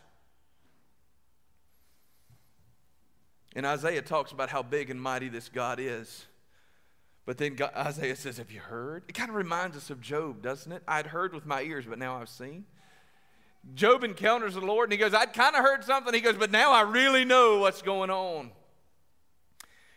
And 3.54 3.64
Isaiah 3.64 4.02
talks 4.02 4.32
about 4.32 4.50
how 4.50 4.62
big 4.62 4.90
and 4.90 5.00
mighty 5.00 5.28
this 5.28 5.48
God 5.48 5.78
is. 5.80 6.26
But 7.26 7.38
then 7.38 7.54
God, 7.54 7.72
Isaiah 7.74 8.16
says, 8.16 8.38
Have 8.38 8.50
you 8.50 8.60
heard? 8.60 9.04
It 9.08 9.12
kind 9.12 9.30
of 9.30 9.36
reminds 9.36 9.76
us 9.76 9.90
of 9.90 10.00
Job, 10.00 10.42
doesn't 10.42 10.70
it? 10.70 10.82
I'd 10.86 11.06
heard 11.06 11.32
with 11.32 11.46
my 11.46 11.62
ears, 11.62 11.84
but 11.88 11.98
now 11.98 12.16
I've 12.16 12.28
seen. 12.28 12.64
Job 13.74 14.04
encounters 14.04 14.54
the 14.54 14.60
Lord 14.60 14.90
and 14.90 14.92
he 14.92 14.98
goes, 14.98 15.14
I'd 15.14 15.32
kind 15.32 15.56
of 15.56 15.62
heard 15.62 15.84
something. 15.84 16.12
He 16.12 16.20
goes, 16.20 16.36
But 16.36 16.50
now 16.50 16.72
I 16.72 16.82
really 16.82 17.24
know 17.24 17.58
what's 17.60 17.80
going 17.80 18.10
on. 18.10 18.50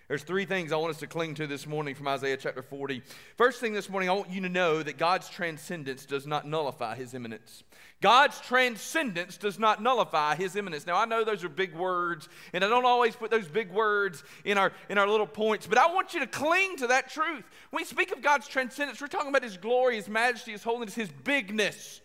There's 0.08 0.24
three 0.24 0.46
things 0.46 0.72
I 0.72 0.78
want 0.78 0.92
us 0.92 1.02
to 1.02 1.08
cling 1.08 1.36
to 1.36 1.48
this 1.48 1.68
morning 1.68 1.94
from 1.94 2.08
Isaiah 2.08 2.38
chapter 2.38 2.62
40. 2.62 3.02
First 3.36 3.60
thing 3.60 3.74
this 3.74 3.90
morning, 3.90 4.10
I 4.10 4.14
want 4.14 4.30
you 4.30 4.40
to 4.40 4.48
know 4.48 4.82
that 4.82 4.98
God's 4.98 5.28
transcendence 5.28 6.06
does 6.06 6.26
not 6.26 6.48
nullify 6.48 6.96
his 6.96 7.14
immanence. 7.14 7.66
God's 8.00 8.40
transcendence 8.40 9.36
does 9.36 9.60
not 9.60 9.84
nullify 9.84 10.36
his 10.36 10.56
immanence. 10.56 10.88
Now, 10.88 10.96
I 10.96 11.04
know 11.04 11.26
those 11.26 11.44
are 11.44 11.50
big 11.50 11.76
words, 11.76 12.30
and 12.54 12.64
I 12.64 12.70
don't 12.70 12.86
always 12.86 13.18
put 13.18 13.32
those 13.32 13.50
big 13.50 13.70
words 13.70 14.24
in 14.46 14.58
our, 14.58 14.72
in 14.88 14.98
our 14.98 15.10
little 15.10 15.28
points, 15.28 15.68
but 15.68 15.78
I 15.78 15.94
want 15.94 16.14
you 16.14 16.22
to 16.22 16.28
cling 16.28 16.78
to 16.78 16.88
that 16.88 17.10
truth. 17.10 17.44
When 17.72 17.82
we 17.82 17.84
speak 17.84 18.14
of 18.14 18.22
God's 18.22 18.48
transcendence, 18.48 19.02
we're 19.02 19.08
talking 19.08 19.28
about 19.28 19.44
his 19.44 19.58
glory, 19.58 19.98
his 19.98 20.08
majesty, 20.08 20.54
his 20.54 20.64
holiness, 20.64 20.96
his 20.96 21.10
bigness. 21.10 22.00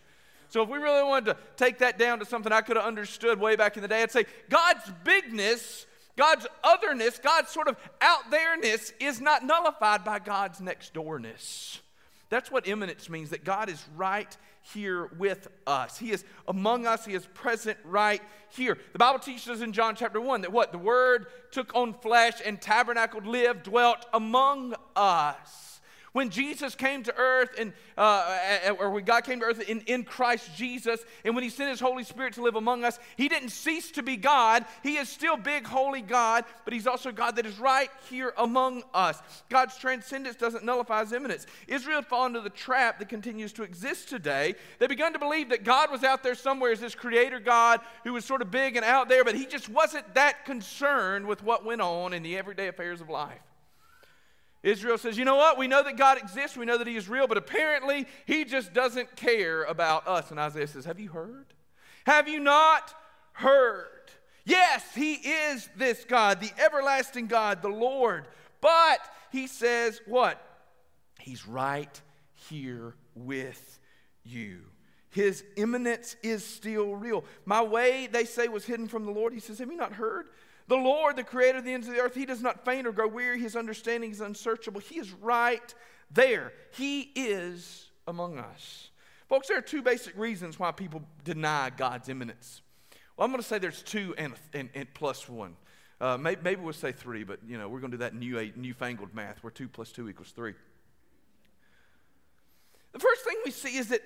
So, 0.48 0.60
if 0.60 0.68
we 0.68 0.78
really 0.78 1.04
wanted 1.04 1.26
to 1.26 1.36
take 1.56 1.78
that 1.78 2.00
down 2.00 2.18
to 2.18 2.24
something 2.24 2.52
I 2.52 2.62
could 2.62 2.76
have 2.76 2.84
understood 2.84 3.38
way 3.38 3.54
back 3.54 3.76
in 3.76 3.82
the 3.82 3.88
day, 3.88 4.02
I'd 4.02 4.10
say 4.10 4.24
God's 4.50 4.90
bigness 5.04 5.86
God's 6.16 6.46
otherness, 6.62 7.18
God's 7.18 7.50
sort 7.50 7.68
of 7.68 7.76
out 8.00 8.30
there-ness 8.30 8.92
is 9.00 9.20
not 9.20 9.44
nullified 9.44 10.04
by 10.04 10.18
God's 10.18 10.60
next 10.60 10.92
doorness. 10.92 11.80
That's 12.28 12.50
what 12.50 12.66
immanence 12.66 13.08
means, 13.10 13.30
that 13.30 13.44
God 13.44 13.68
is 13.68 13.84
right 13.96 14.36
here 14.72 15.10
with 15.18 15.48
us. 15.66 15.98
He 15.98 16.12
is 16.12 16.24
among 16.46 16.86
us. 16.86 17.04
He 17.04 17.14
is 17.14 17.26
present 17.34 17.78
right 17.84 18.22
here. 18.50 18.78
The 18.92 18.98
Bible 18.98 19.18
teaches 19.18 19.48
us 19.48 19.60
in 19.60 19.72
John 19.72 19.96
chapter 19.96 20.20
1 20.20 20.42
that 20.42 20.52
what? 20.52 20.72
The 20.72 20.78
Word 20.78 21.26
took 21.50 21.74
on 21.74 21.94
flesh 21.94 22.34
and 22.44 22.60
tabernacled, 22.60 23.26
lived, 23.26 23.64
dwelt 23.64 24.06
among 24.14 24.74
us. 24.94 25.71
When 26.12 26.28
Jesus 26.28 26.74
came 26.74 27.02
to 27.04 27.14
earth, 27.16 27.54
and, 27.58 27.72
uh, 27.96 28.74
or 28.78 28.90
when 28.90 29.04
God 29.04 29.24
came 29.24 29.40
to 29.40 29.46
earth 29.46 29.66
in, 29.66 29.80
in 29.82 30.04
Christ 30.04 30.54
Jesus, 30.54 31.02
and 31.24 31.34
when 31.34 31.42
He 31.42 31.48
sent 31.48 31.70
His 31.70 31.80
Holy 31.80 32.04
Spirit 32.04 32.34
to 32.34 32.42
live 32.42 32.54
among 32.54 32.84
us, 32.84 32.98
He 33.16 33.28
didn't 33.28 33.48
cease 33.48 33.90
to 33.92 34.02
be 34.02 34.18
God. 34.18 34.66
He 34.82 34.96
is 34.96 35.08
still 35.08 35.38
big, 35.38 35.66
holy 35.66 36.02
God, 36.02 36.44
but 36.64 36.74
He's 36.74 36.86
also 36.86 37.12
God 37.12 37.36
that 37.36 37.46
is 37.46 37.58
right 37.58 37.88
here 38.10 38.34
among 38.36 38.82
us. 38.92 39.22
God's 39.48 39.78
transcendence 39.78 40.36
doesn't 40.36 40.64
nullify 40.64 41.00
His 41.00 41.14
immanence. 41.14 41.46
Israel 41.66 42.02
fallen 42.02 42.36
into 42.36 42.42
the 42.42 42.50
trap 42.50 42.98
that 42.98 43.08
continues 43.08 43.54
to 43.54 43.62
exist 43.62 44.10
today. 44.10 44.54
They 44.80 44.88
begun 44.88 45.14
to 45.14 45.18
believe 45.18 45.48
that 45.48 45.64
God 45.64 45.90
was 45.90 46.04
out 46.04 46.22
there 46.22 46.34
somewhere 46.34 46.72
as 46.72 46.80
this 46.80 46.94
creator 46.94 47.40
God 47.40 47.80
who 48.04 48.12
was 48.12 48.26
sort 48.26 48.42
of 48.42 48.50
big 48.50 48.76
and 48.76 48.84
out 48.84 49.08
there, 49.08 49.24
but 49.24 49.34
He 49.34 49.46
just 49.46 49.70
wasn't 49.70 50.14
that 50.14 50.44
concerned 50.44 51.26
with 51.26 51.42
what 51.42 51.64
went 51.64 51.80
on 51.80 52.12
in 52.12 52.22
the 52.22 52.36
everyday 52.36 52.68
affairs 52.68 53.00
of 53.00 53.08
life. 53.08 53.40
Israel 54.62 54.96
says, 54.98 55.18
You 55.18 55.24
know 55.24 55.36
what? 55.36 55.58
We 55.58 55.66
know 55.66 55.82
that 55.82 55.96
God 55.96 56.18
exists. 56.18 56.56
We 56.56 56.66
know 56.66 56.78
that 56.78 56.86
He 56.86 56.96
is 56.96 57.08
real, 57.08 57.26
but 57.26 57.36
apparently 57.36 58.06
He 58.26 58.44
just 58.44 58.72
doesn't 58.72 59.16
care 59.16 59.64
about 59.64 60.06
us. 60.06 60.30
And 60.30 60.38
Isaiah 60.38 60.66
says, 60.66 60.84
Have 60.84 61.00
you 61.00 61.08
heard? 61.10 61.46
Have 62.06 62.28
you 62.28 62.40
not 62.40 62.94
heard? 63.32 63.86
Yes, 64.44 64.84
He 64.94 65.14
is 65.14 65.68
this 65.76 66.04
God, 66.04 66.40
the 66.40 66.50
everlasting 66.58 67.26
God, 67.26 67.62
the 67.62 67.68
Lord. 67.68 68.28
But 68.60 69.00
He 69.30 69.46
says, 69.46 70.00
What? 70.06 70.40
He's 71.18 71.46
right 71.46 72.00
here 72.48 72.94
with 73.14 73.78
you. 74.24 74.60
His 75.10 75.44
immanence 75.56 76.16
is 76.22 76.44
still 76.44 76.96
real. 76.96 77.24
My 77.44 77.62
way, 77.62 78.08
they 78.10 78.24
say, 78.24 78.48
was 78.48 78.64
hidden 78.64 78.88
from 78.88 79.04
the 79.04 79.10
Lord. 79.10 79.34
He 79.34 79.40
says, 79.40 79.58
Have 79.58 79.70
you 79.70 79.76
not 79.76 79.92
heard? 79.92 80.28
The 80.72 80.78
Lord, 80.78 81.16
the 81.16 81.22
creator 81.22 81.58
of 81.58 81.64
the 81.64 81.74
ends 81.74 81.86
of 81.86 81.92
the 81.92 82.00
earth, 82.00 82.14
he 82.14 82.24
does 82.24 82.40
not 82.40 82.64
faint 82.64 82.86
or 82.86 82.92
grow 82.92 83.06
weary. 83.06 83.38
His 83.38 83.56
understanding 83.56 84.10
is 84.10 84.22
unsearchable. 84.22 84.80
He 84.80 84.98
is 84.98 85.12
right 85.12 85.74
there. 86.10 86.54
He 86.70 87.10
is 87.14 87.90
among 88.08 88.38
us. 88.38 88.88
Folks, 89.28 89.48
there 89.48 89.58
are 89.58 89.60
two 89.60 89.82
basic 89.82 90.16
reasons 90.16 90.58
why 90.58 90.72
people 90.72 91.02
deny 91.24 91.68
God's 91.68 92.08
immanence. 92.08 92.62
Well, 93.14 93.26
I'm 93.26 93.32
going 93.32 93.42
to 93.42 93.46
say 93.46 93.58
there's 93.58 93.82
two 93.82 94.14
and, 94.16 94.32
and, 94.54 94.70
and 94.74 94.88
plus 94.94 95.28
one. 95.28 95.56
Uh, 96.00 96.16
maybe, 96.16 96.40
maybe, 96.42 96.62
we'll 96.62 96.72
say 96.72 96.90
three, 96.90 97.22
but 97.22 97.40
you 97.46 97.58
know 97.58 97.68
we're 97.68 97.80
going 97.80 97.90
to 97.90 97.98
do 97.98 98.04
that 98.04 98.14
new 98.14 98.50
newfangled 98.56 99.12
math 99.14 99.44
where 99.44 99.50
two 99.50 99.68
plus 99.68 99.92
two 99.92 100.08
equals 100.08 100.30
three. 100.30 100.54
The 102.92 102.98
first 102.98 103.24
thing 103.24 103.36
we 103.44 103.50
see 103.50 103.76
is 103.76 103.88
that 103.88 104.00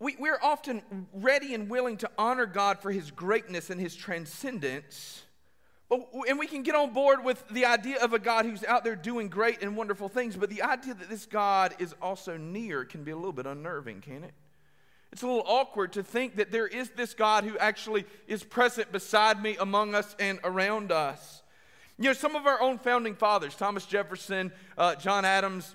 we, 0.00 0.16
we're 0.18 0.38
often 0.42 0.82
ready 1.12 1.54
and 1.54 1.68
willing 1.68 1.96
to 1.98 2.10
honor 2.16 2.46
God 2.46 2.80
for 2.80 2.90
his 2.90 3.10
greatness 3.10 3.70
and 3.70 3.80
his 3.80 3.96
transcendence. 3.96 5.24
But, 5.88 6.00
and 6.28 6.38
we 6.38 6.46
can 6.46 6.62
get 6.62 6.74
on 6.74 6.92
board 6.92 7.24
with 7.24 7.42
the 7.48 7.64
idea 7.64 7.98
of 7.98 8.12
a 8.12 8.18
God 8.18 8.44
who's 8.44 8.62
out 8.64 8.84
there 8.84 8.94
doing 8.94 9.28
great 9.28 9.62
and 9.62 9.76
wonderful 9.76 10.08
things, 10.08 10.36
but 10.36 10.50
the 10.50 10.62
idea 10.62 10.94
that 10.94 11.08
this 11.08 11.26
God 11.26 11.74
is 11.78 11.94
also 12.00 12.36
near 12.36 12.84
can 12.84 13.04
be 13.04 13.10
a 13.10 13.16
little 13.16 13.32
bit 13.32 13.46
unnerving, 13.46 14.00
can 14.00 14.24
it? 14.24 14.34
It's 15.10 15.22
a 15.22 15.26
little 15.26 15.44
awkward 15.46 15.94
to 15.94 16.02
think 16.02 16.36
that 16.36 16.50
there 16.50 16.66
is 16.66 16.90
this 16.90 17.14
God 17.14 17.44
who 17.44 17.56
actually 17.56 18.04
is 18.26 18.44
present 18.44 18.92
beside 18.92 19.42
me, 19.42 19.56
among 19.58 19.94
us, 19.94 20.14
and 20.20 20.38
around 20.44 20.92
us. 20.92 21.42
You 21.98 22.04
know, 22.04 22.12
some 22.12 22.36
of 22.36 22.46
our 22.46 22.60
own 22.60 22.78
founding 22.78 23.14
fathers, 23.14 23.56
Thomas 23.56 23.86
Jefferson, 23.86 24.52
uh, 24.76 24.94
John 24.96 25.24
Adams, 25.24 25.74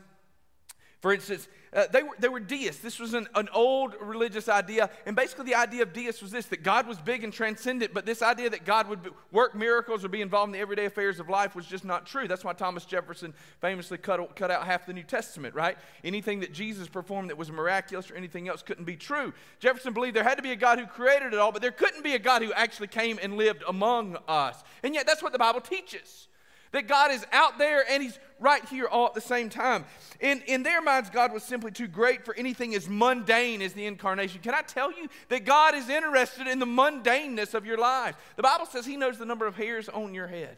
for 1.01 1.12
instance, 1.12 1.48
uh, 1.75 1.88
they, 1.92 2.03
were, 2.03 2.15
they 2.20 2.27
were 2.27 2.39
deists. 2.39 2.82
This 2.82 3.00
was 3.00 3.13
an, 3.13 3.27
an 3.36 3.50
old 3.53 3.96
religious 4.00 4.48
idea. 4.48 4.89
And 5.06 5.15
basically, 5.15 5.46
the 5.46 5.56
idea 5.56 5.82
of 5.84 5.94
deists 5.94 6.22
was 6.22 6.32
this 6.32 6.46
that 6.48 6.63
God 6.63 6.88
was 6.88 7.00
big 7.00 7.24
and 7.24 7.34
transcendent, 7.34 7.94
but 7.94 8.06
this 8.06 8.22
idea 8.22 8.50
that 8.50 8.65
God 8.65 8.88
would 8.89 9.00
work 9.32 9.56
miracles 9.56 10.06
or 10.06 10.10
be 10.10 10.22
involved 10.22 10.50
in 10.50 10.53
the 10.53 10.60
everyday 10.60 10.86
affairs 10.86 11.20
of 11.20 11.30
life 11.30 11.56
was 11.56 11.65
just 11.65 11.86
not 11.86 12.06
true. 12.06 12.27
That's 12.27 12.44
why 12.44 12.53
Thomas 12.53 12.86
Jefferson 12.86 13.34
famously 13.60 13.98
cut, 13.98 14.36
cut 14.36 14.51
out 14.51 14.65
half 14.65 14.86
the 14.86 14.94
New 14.94 15.03
Testament, 15.03 15.56
right? 15.56 15.77
Anything 16.03 16.42
that 16.42 16.53
Jesus 16.53 16.88
performed 16.88 17.30
that 17.30 17.38
was 17.38 17.51
miraculous 17.51 18.12
or 18.12 18.15
anything 18.15 18.48
else 18.48 18.62
couldn't 18.62 18.86
be 18.86 18.96
true. 18.96 19.34
Jefferson 19.60 19.94
believed 19.94 20.15
there 20.15 20.24
had 20.24 20.36
to 20.36 20.44
be 20.44 20.51
a 20.51 20.56
God 20.56 20.80
who 20.80 20.86
created 20.86 21.34
it 21.34 21.39
all, 21.39 21.51
but 21.51 21.62
there 21.62 21.72
couldn't 21.72 22.03
be 22.03 22.13
a 22.13 22.20
God 22.20 22.42
who 22.42 22.53
actually 22.53 22.88
came 22.88 23.20
and 23.22 23.36
lived 23.36 23.63
among 23.68 24.18
us. 24.27 24.63
And 24.84 24.94
yet, 24.94 25.08
that's 25.08 25.24
what 25.24 25.32
the 25.32 25.39
Bible 25.39 25.62
teaches 25.62 26.27
that 26.74 26.88
God 26.88 27.12
is 27.12 27.25
out 27.32 27.58
there 27.58 27.86
and 27.89 28.03
He's 28.03 28.20
right 28.39 28.65
here 28.65 28.88
all 28.88 29.06
at 29.06 29.13
the 29.13 29.22
same 29.22 29.50
time. 29.50 29.86
In, 30.20 30.42
in 30.42 30.63
their 30.63 30.82
minds, 30.82 31.10
God 31.10 31.32
was 31.32 31.44
simply 31.44 31.72
too 31.72 31.88
great 31.88 32.25
for 32.25 32.36
anything 32.36 32.75
as 32.75 32.89
mundane 32.89 33.62
as 33.62 33.74
the 33.74 33.86
incarnation. 33.86 34.42
Can 34.42 34.53
I 34.53 34.62
tell 34.63 34.92
you 34.92 35.08
that 35.30 35.46
God 35.46 35.75
is 35.75 35.88
interested 35.88 36.48
in 36.48 36.60
the 36.60 36.65
mundaneness 36.65 37.53
of 37.53 37.65
your 37.65 37.77
life? 37.77 38.15
The 38.36 38.44
Bible 38.44 38.65
says 38.65 38.86
He 38.86 38.98
knows 38.98 39.18
the 39.18 39.25
number 39.25 39.48
of 39.48 39.56
hairs 39.56 39.88
on 39.88 40.13
your 40.13 40.27
head. 40.27 40.58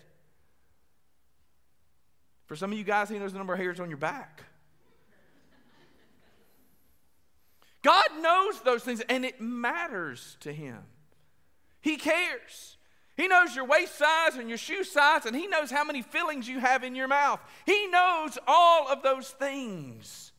For 2.47 2.55
some 2.55 2.71
of 2.71 2.77
you 2.77 2.83
guys, 2.83 3.09
He 3.09 3.19
knows 3.19 3.33
the 3.33 3.37
number 3.37 3.53
of 3.53 3.59
hairs 3.59 3.79
on 3.79 3.89
your 3.89 3.97
back. 3.97 4.43
God 7.81 8.07
knows 8.19 8.59
those 8.61 8.83
things 8.83 9.01
and 9.01 9.23
it 9.23 9.39
matters 9.39 10.37
to 10.39 10.51
Him. 10.51 10.79
He 11.81 11.97
cares. 11.97 12.77
He 13.17 13.27
knows 13.27 13.55
your 13.55 13.65
waist 13.65 13.97
size 13.97 14.35
and 14.35 14.49
your 14.49 14.57
shoe 14.57 14.83
size, 14.83 15.25
and 15.25 15.35
He 15.35 15.47
knows 15.47 15.71
how 15.71 15.83
many 15.83 16.01
fillings 16.01 16.47
you 16.47 16.59
have 16.59 16.83
in 16.83 16.95
your 16.95 17.07
mouth. 17.07 17.39
He 17.65 17.87
knows 17.87 18.37
all 18.45 18.89
of 18.89 19.03
those 19.03 19.29
things. 19.29 20.33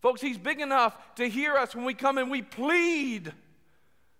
Folks, 0.00 0.20
He's 0.20 0.38
big 0.38 0.60
enough 0.60 0.96
to 1.14 1.28
hear 1.28 1.56
us 1.56 1.74
when 1.74 1.84
we 1.84 1.94
come 1.94 2.18
and 2.18 2.30
we 2.30 2.42
plead 2.42 3.32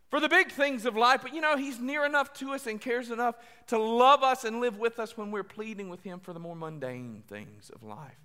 for 0.09 0.19
the 0.19 0.29
big 0.29 0.51
things 0.51 0.87
of 0.87 0.97
life, 0.97 1.21
but 1.23 1.35
you 1.35 1.41
know, 1.41 1.57
He's 1.57 1.79
near 1.79 2.07
enough 2.07 2.33
to 2.35 2.53
us 2.53 2.67
and 2.67 2.81
cares 2.81 3.11
enough 3.11 3.37
to 3.67 3.79
love 3.79 4.23
us 4.23 4.45
and 4.45 4.61
live 4.61 4.79
with 4.79 4.99
us 4.99 5.17
when 5.17 5.31
we're 5.31 5.45
pleading 5.45 5.91
with 5.91 6.03
Him 6.03 6.21
for 6.21 6.33
the 6.33 6.41
more 6.41 6.57
mundane 6.57 7.23
things 7.29 7.71
of 7.71 7.83
life. 7.83 8.17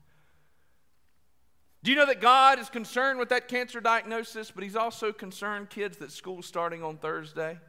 Do 1.83 1.91
you 1.91 1.97
know 1.97 2.07
that 2.07 2.21
God 2.21 2.57
is 2.57 2.69
concerned 2.69 3.19
with 3.19 3.29
that 3.29 3.47
cancer 3.47 3.81
diagnosis, 3.81 4.51
but 4.51 4.63
He's 4.63 4.75
also 4.75 5.11
concerned, 5.11 5.69
kids, 5.69 5.97
that 5.97 6.11
school's 6.11 6.45
starting 6.45 6.81
on 6.81 6.97
Thursday? 6.97 7.59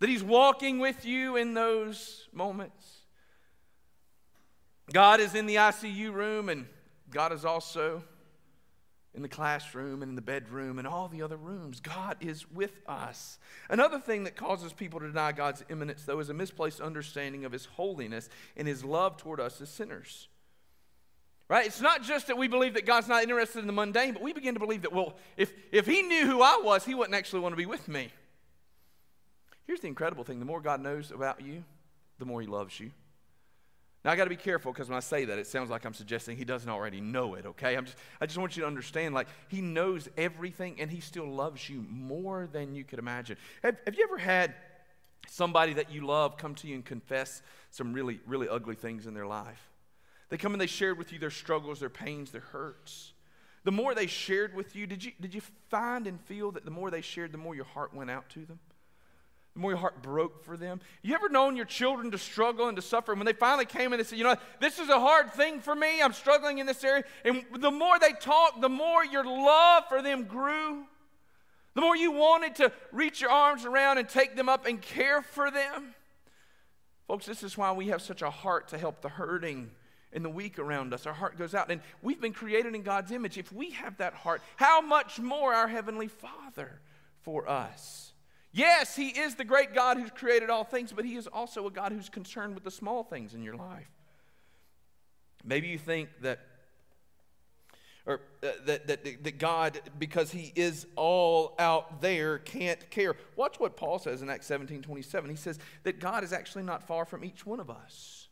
That 0.00 0.08
He's 0.08 0.24
walking 0.24 0.78
with 0.78 1.04
you 1.04 1.36
in 1.36 1.54
those 1.54 2.28
moments. 2.32 2.84
God 4.92 5.20
is 5.20 5.34
in 5.34 5.46
the 5.46 5.56
ICU 5.56 6.12
room, 6.12 6.48
and 6.48 6.66
God 7.10 7.32
is 7.32 7.44
also 7.44 8.02
in 9.16 9.22
the 9.22 9.28
classroom 9.28 10.02
and 10.02 10.10
in 10.10 10.14
the 10.14 10.22
bedroom 10.22 10.78
and 10.78 10.86
all 10.86 11.08
the 11.08 11.22
other 11.22 11.36
rooms. 11.36 11.80
God 11.80 12.16
is 12.20 12.48
with 12.50 12.78
us. 12.86 13.38
Another 13.70 13.98
thing 13.98 14.24
that 14.24 14.36
causes 14.36 14.72
people 14.74 15.00
to 15.00 15.06
deny 15.06 15.32
God's 15.32 15.64
immanence, 15.70 16.04
though, 16.04 16.20
is 16.20 16.28
a 16.28 16.34
misplaced 16.34 16.80
understanding 16.80 17.44
of 17.44 17.52
His 17.52 17.64
holiness 17.64 18.28
and 18.56 18.68
His 18.68 18.84
love 18.84 19.16
toward 19.16 19.40
us 19.40 19.60
as 19.60 19.70
sinners. 19.70 20.28
Right? 21.48 21.66
It's 21.66 21.80
not 21.80 22.02
just 22.02 22.26
that 22.26 22.36
we 22.36 22.48
believe 22.48 22.74
that 22.74 22.84
God's 22.84 23.08
not 23.08 23.22
interested 23.22 23.60
in 23.60 23.66
the 23.66 23.72
mundane, 23.72 24.12
but 24.12 24.22
we 24.22 24.32
begin 24.32 24.54
to 24.54 24.60
believe 24.60 24.82
that, 24.82 24.92
well, 24.92 25.16
if, 25.36 25.52
if 25.72 25.86
He 25.86 26.02
knew 26.02 26.26
who 26.26 26.42
I 26.42 26.60
was, 26.62 26.84
He 26.84 26.94
wouldn't 26.94 27.14
actually 27.14 27.40
want 27.40 27.54
to 27.54 27.56
be 27.56 27.66
with 27.66 27.88
me. 27.88 28.10
Here's 29.66 29.80
the 29.80 29.88
incredible 29.88 30.24
thing 30.24 30.38
the 30.38 30.44
more 30.44 30.60
God 30.60 30.80
knows 30.80 31.10
about 31.10 31.42
you, 31.42 31.64
the 32.18 32.24
more 32.24 32.40
He 32.40 32.46
loves 32.46 32.78
you. 32.78 32.90
Now, 34.04 34.12
I 34.12 34.16
got 34.16 34.24
to 34.24 34.30
be 34.30 34.36
careful 34.36 34.72
because 34.72 34.88
when 34.88 34.96
I 34.96 35.00
say 35.00 35.24
that, 35.24 35.36
it 35.36 35.48
sounds 35.48 35.68
like 35.68 35.84
I'm 35.84 35.94
suggesting 35.94 36.36
He 36.36 36.44
doesn't 36.44 36.70
already 36.70 37.00
know 37.00 37.34
it, 37.34 37.44
okay? 37.44 37.76
I'm 37.76 37.86
just, 37.86 37.96
I 38.20 38.26
just 38.26 38.38
want 38.38 38.56
you 38.56 38.62
to 38.62 38.66
understand 38.68 39.14
like, 39.14 39.26
He 39.48 39.60
knows 39.60 40.08
everything 40.16 40.80
and 40.80 40.90
He 40.90 41.00
still 41.00 41.26
loves 41.26 41.68
you 41.68 41.84
more 41.88 42.46
than 42.46 42.74
you 42.74 42.84
could 42.84 43.00
imagine. 43.00 43.36
Have, 43.62 43.76
have 43.84 43.96
you 43.96 44.04
ever 44.04 44.18
had 44.18 44.54
somebody 45.28 45.72
that 45.74 45.90
you 45.90 46.06
love 46.06 46.36
come 46.36 46.54
to 46.54 46.68
you 46.68 46.76
and 46.76 46.84
confess 46.84 47.42
some 47.70 47.92
really, 47.92 48.20
really 48.26 48.48
ugly 48.48 48.76
things 48.76 49.06
in 49.06 49.14
their 49.14 49.26
life? 49.26 49.70
They 50.28 50.36
come 50.36 50.52
and 50.54 50.60
they 50.60 50.66
shared 50.66 50.98
with 50.98 51.12
you 51.12 51.18
their 51.18 51.30
struggles, 51.30 51.80
their 51.80 51.90
pains, 51.90 52.30
their 52.30 52.40
hurts. 52.40 53.12
The 53.64 53.72
more 53.72 53.94
they 53.94 54.06
shared 54.06 54.54
with 54.54 54.76
you, 54.76 54.86
did 54.86 55.02
you, 55.02 55.12
did 55.20 55.34
you 55.34 55.40
find 55.68 56.06
and 56.06 56.20
feel 56.20 56.52
that 56.52 56.64
the 56.64 56.70
more 56.70 56.92
they 56.92 57.00
shared, 57.00 57.32
the 57.32 57.38
more 57.38 57.56
your 57.56 57.64
heart 57.64 57.92
went 57.92 58.10
out 58.10 58.28
to 58.30 58.46
them? 58.46 58.60
The 59.56 59.60
more 59.62 59.70
your 59.70 59.78
heart 59.78 60.02
broke 60.02 60.44
for 60.44 60.58
them. 60.58 60.80
You 61.00 61.14
ever 61.14 61.30
known 61.30 61.56
your 61.56 61.64
children 61.64 62.10
to 62.10 62.18
struggle 62.18 62.68
and 62.68 62.76
to 62.76 62.82
suffer? 62.82 63.12
And 63.12 63.18
when 63.18 63.24
they 63.24 63.32
finally 63.32 63.64
came 63.64 63.94
and 63.94 63.98
they 63.98 64.04
said, 64.04 64.18
You 64.18 64.24
know, 64.24 64.36
this 64.60 64.78
is 64.78 64.90
a 64.90 65.00
hard 65.00 65.32
thing 65.32 65.60
for 65.60 65.74
me, 65.74 66.02
I'm 66.02 66.12
struggling 66.12 66.58
in 66.58 66.66
this 66.66 66.84
area. 66.84 67.04
And 67.24 67.42
the 67.58 67.70
more 67.70 67.98
they 67.98 68.12
talked, 68.12 68.60
the 68.60 68.68
more 68.68 69.02
your 69.02 69.24
love 69.24 69.84
for 69.88 70.02
them 70.02 70.24
grew. 70.24 70.84
The 71.74 71.80
more 71.80 71.96
you 71.96 72.12
wanted 72.12 72.56
to 72.56 72.72
reach 72.92 73.22
your 73.22 73.30
arms 73.30 73.64
around 73.64 73.96
and 73.96 74.06
take 74.06 74.36
them 74.36 74.48
up 74.48 74.66
and 74.66 74.80
care 74.80 75.22
for 75.22 75.50
them. 75.50 75.94
Folks, 77.08 77.24
this 77.24 77.42
is 77.42 77.56
why 77.56 77.72
we 77.72 77.88
have 77.88 78.02
such 78.02 78.20
a 78.20 78.30
heart 78.30 78.68
to 78.68 78.78
help 78.78 79.00
the 79.00 79.08
hurting 79.08 79.70
and 80.12 80.22
the 80.22 80.30
weak 80.30 80.58
around 80.58 80.92
us. 80.92 81.06
Our 81.06 81.14
heart 81.14 81.38
goes 81.38 81.54
out. 81.54 81.70
And 81.70 81.80
we've 82.02 82.20
been 82.20 82.34
created 82.34 82.74
in 82.74 82.82
God's 82.82 83.10
image. 83.10 83.38
If 83.38 83.52
we 83.52 83.70
have 83.70 83.96
that 83.98 84.12
heart, 84.12 84.42
how 84.56 84.82
much 84.82 85.18
more 85.18 85.54
our 85.54 85.68
Heavenly 85.68 86.08
Father 86.08 86.80
for 87.22 87.48
us? 87.48 88.12
Yes, 88.56 88.96
He 88.96 89.08
is 89.08 89.34
the 89.34 89.44
great 89.44 89.74
God 89.74 89.98
who's 89.98 90.10
created 90.10 90.48
all 90.48 90.64
things, 90.64 90.90
but 90.90 91.04
He 91.04 91.16
is 91.16 91.26
also 91.26 91.66
a 91.66 91.70
God 91.70 91.92
who's 91.92 92.08
concerned 92.08 92.54
with 92.54 92.64
the 92.64 92.70
small 92.70 93.04
things 93.04 93.34
in 93.34 93.42
your 93.42 93.54
life. 93.54 93.90
Maybe 95.44 95.68
you 95.68 95.78
think 95.78 96.08
that 96.22 96.40
or 98.06 98.20
uh, 98.42 98.52
that, 98.64 98.86
that, 98.86 99.24
that 99.24 99.38
God, 99.38 99.80
because 99.98 100.30
he 100.30 100.52
is 100.54 100.86
all 100.94 101.56
out 101.58 102.00
there, 102.00 102.38
can't 102.38 102.88
care. 102.88 103.16
Watch 103.34 103.58
what 103.58 103.76
Paul 103.76 103.98
says 103.98 104.22
in 104.22 104.30
Acts 104.30 104.46
17 104.46 104.80
27. 104.80 105.28
He 105.28 105.36
says 105.36 105.58
that 105.82 105.98
God 105.98 106.24
is 106.24 106.32
actually 106.32 106.62
not 106.62 106.86
far 106.86 107.04
from 107.04 107.24
each 107.24 107.44
one 107.44 107.60
of 107.60 107.68
us. 107.68 108.28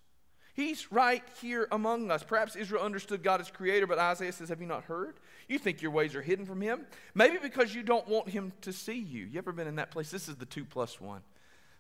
He's 0.55 0.93
right 0.93 1.25
here 1.43 1.67
among 1.73 2.13
us. 2.13 2.23
Perhaps 2.23 2.55
Israel 2.55 2.85
understood 2.85 3.25
God 3.25 3.41
as 3.41 3.51
creator, 3.51 3.89
but 3.89 3.99
Isaiah 3.99 4.33
says, 4.33 4.49
Have 4.49 4.61
you 4.61 4.69
not 4.69 4.85
heard? 4.85 5.17
You 5.49 5.59
think 5.59 5.83
your 5.83 5.91
ways 5.91 6.15
are 6.15 6.23
hidden 6.23 6.47
from 6.47 6.61
him? 6.61 6.87
Maybe 7.15 7.39
because 7.43 7.75
you 7.75 7.83
don't 7.83 8.09
want 8.09 8.29
him 8.29 8.53
to 8.63 8.73
see 8.73 8.99
you. 8.99 9.27
You 9.27 9.39
ever 9.39 9.53
been 9.53 9.69
in 9.69 9.77
that 9.77 9.91
place? 9.91 10.11
This 10.11 10.29
is 10.29 10.37
the 10.37 10.47
two 10.47 10.65
plus 10.65 11.01
one. 11.01 11.23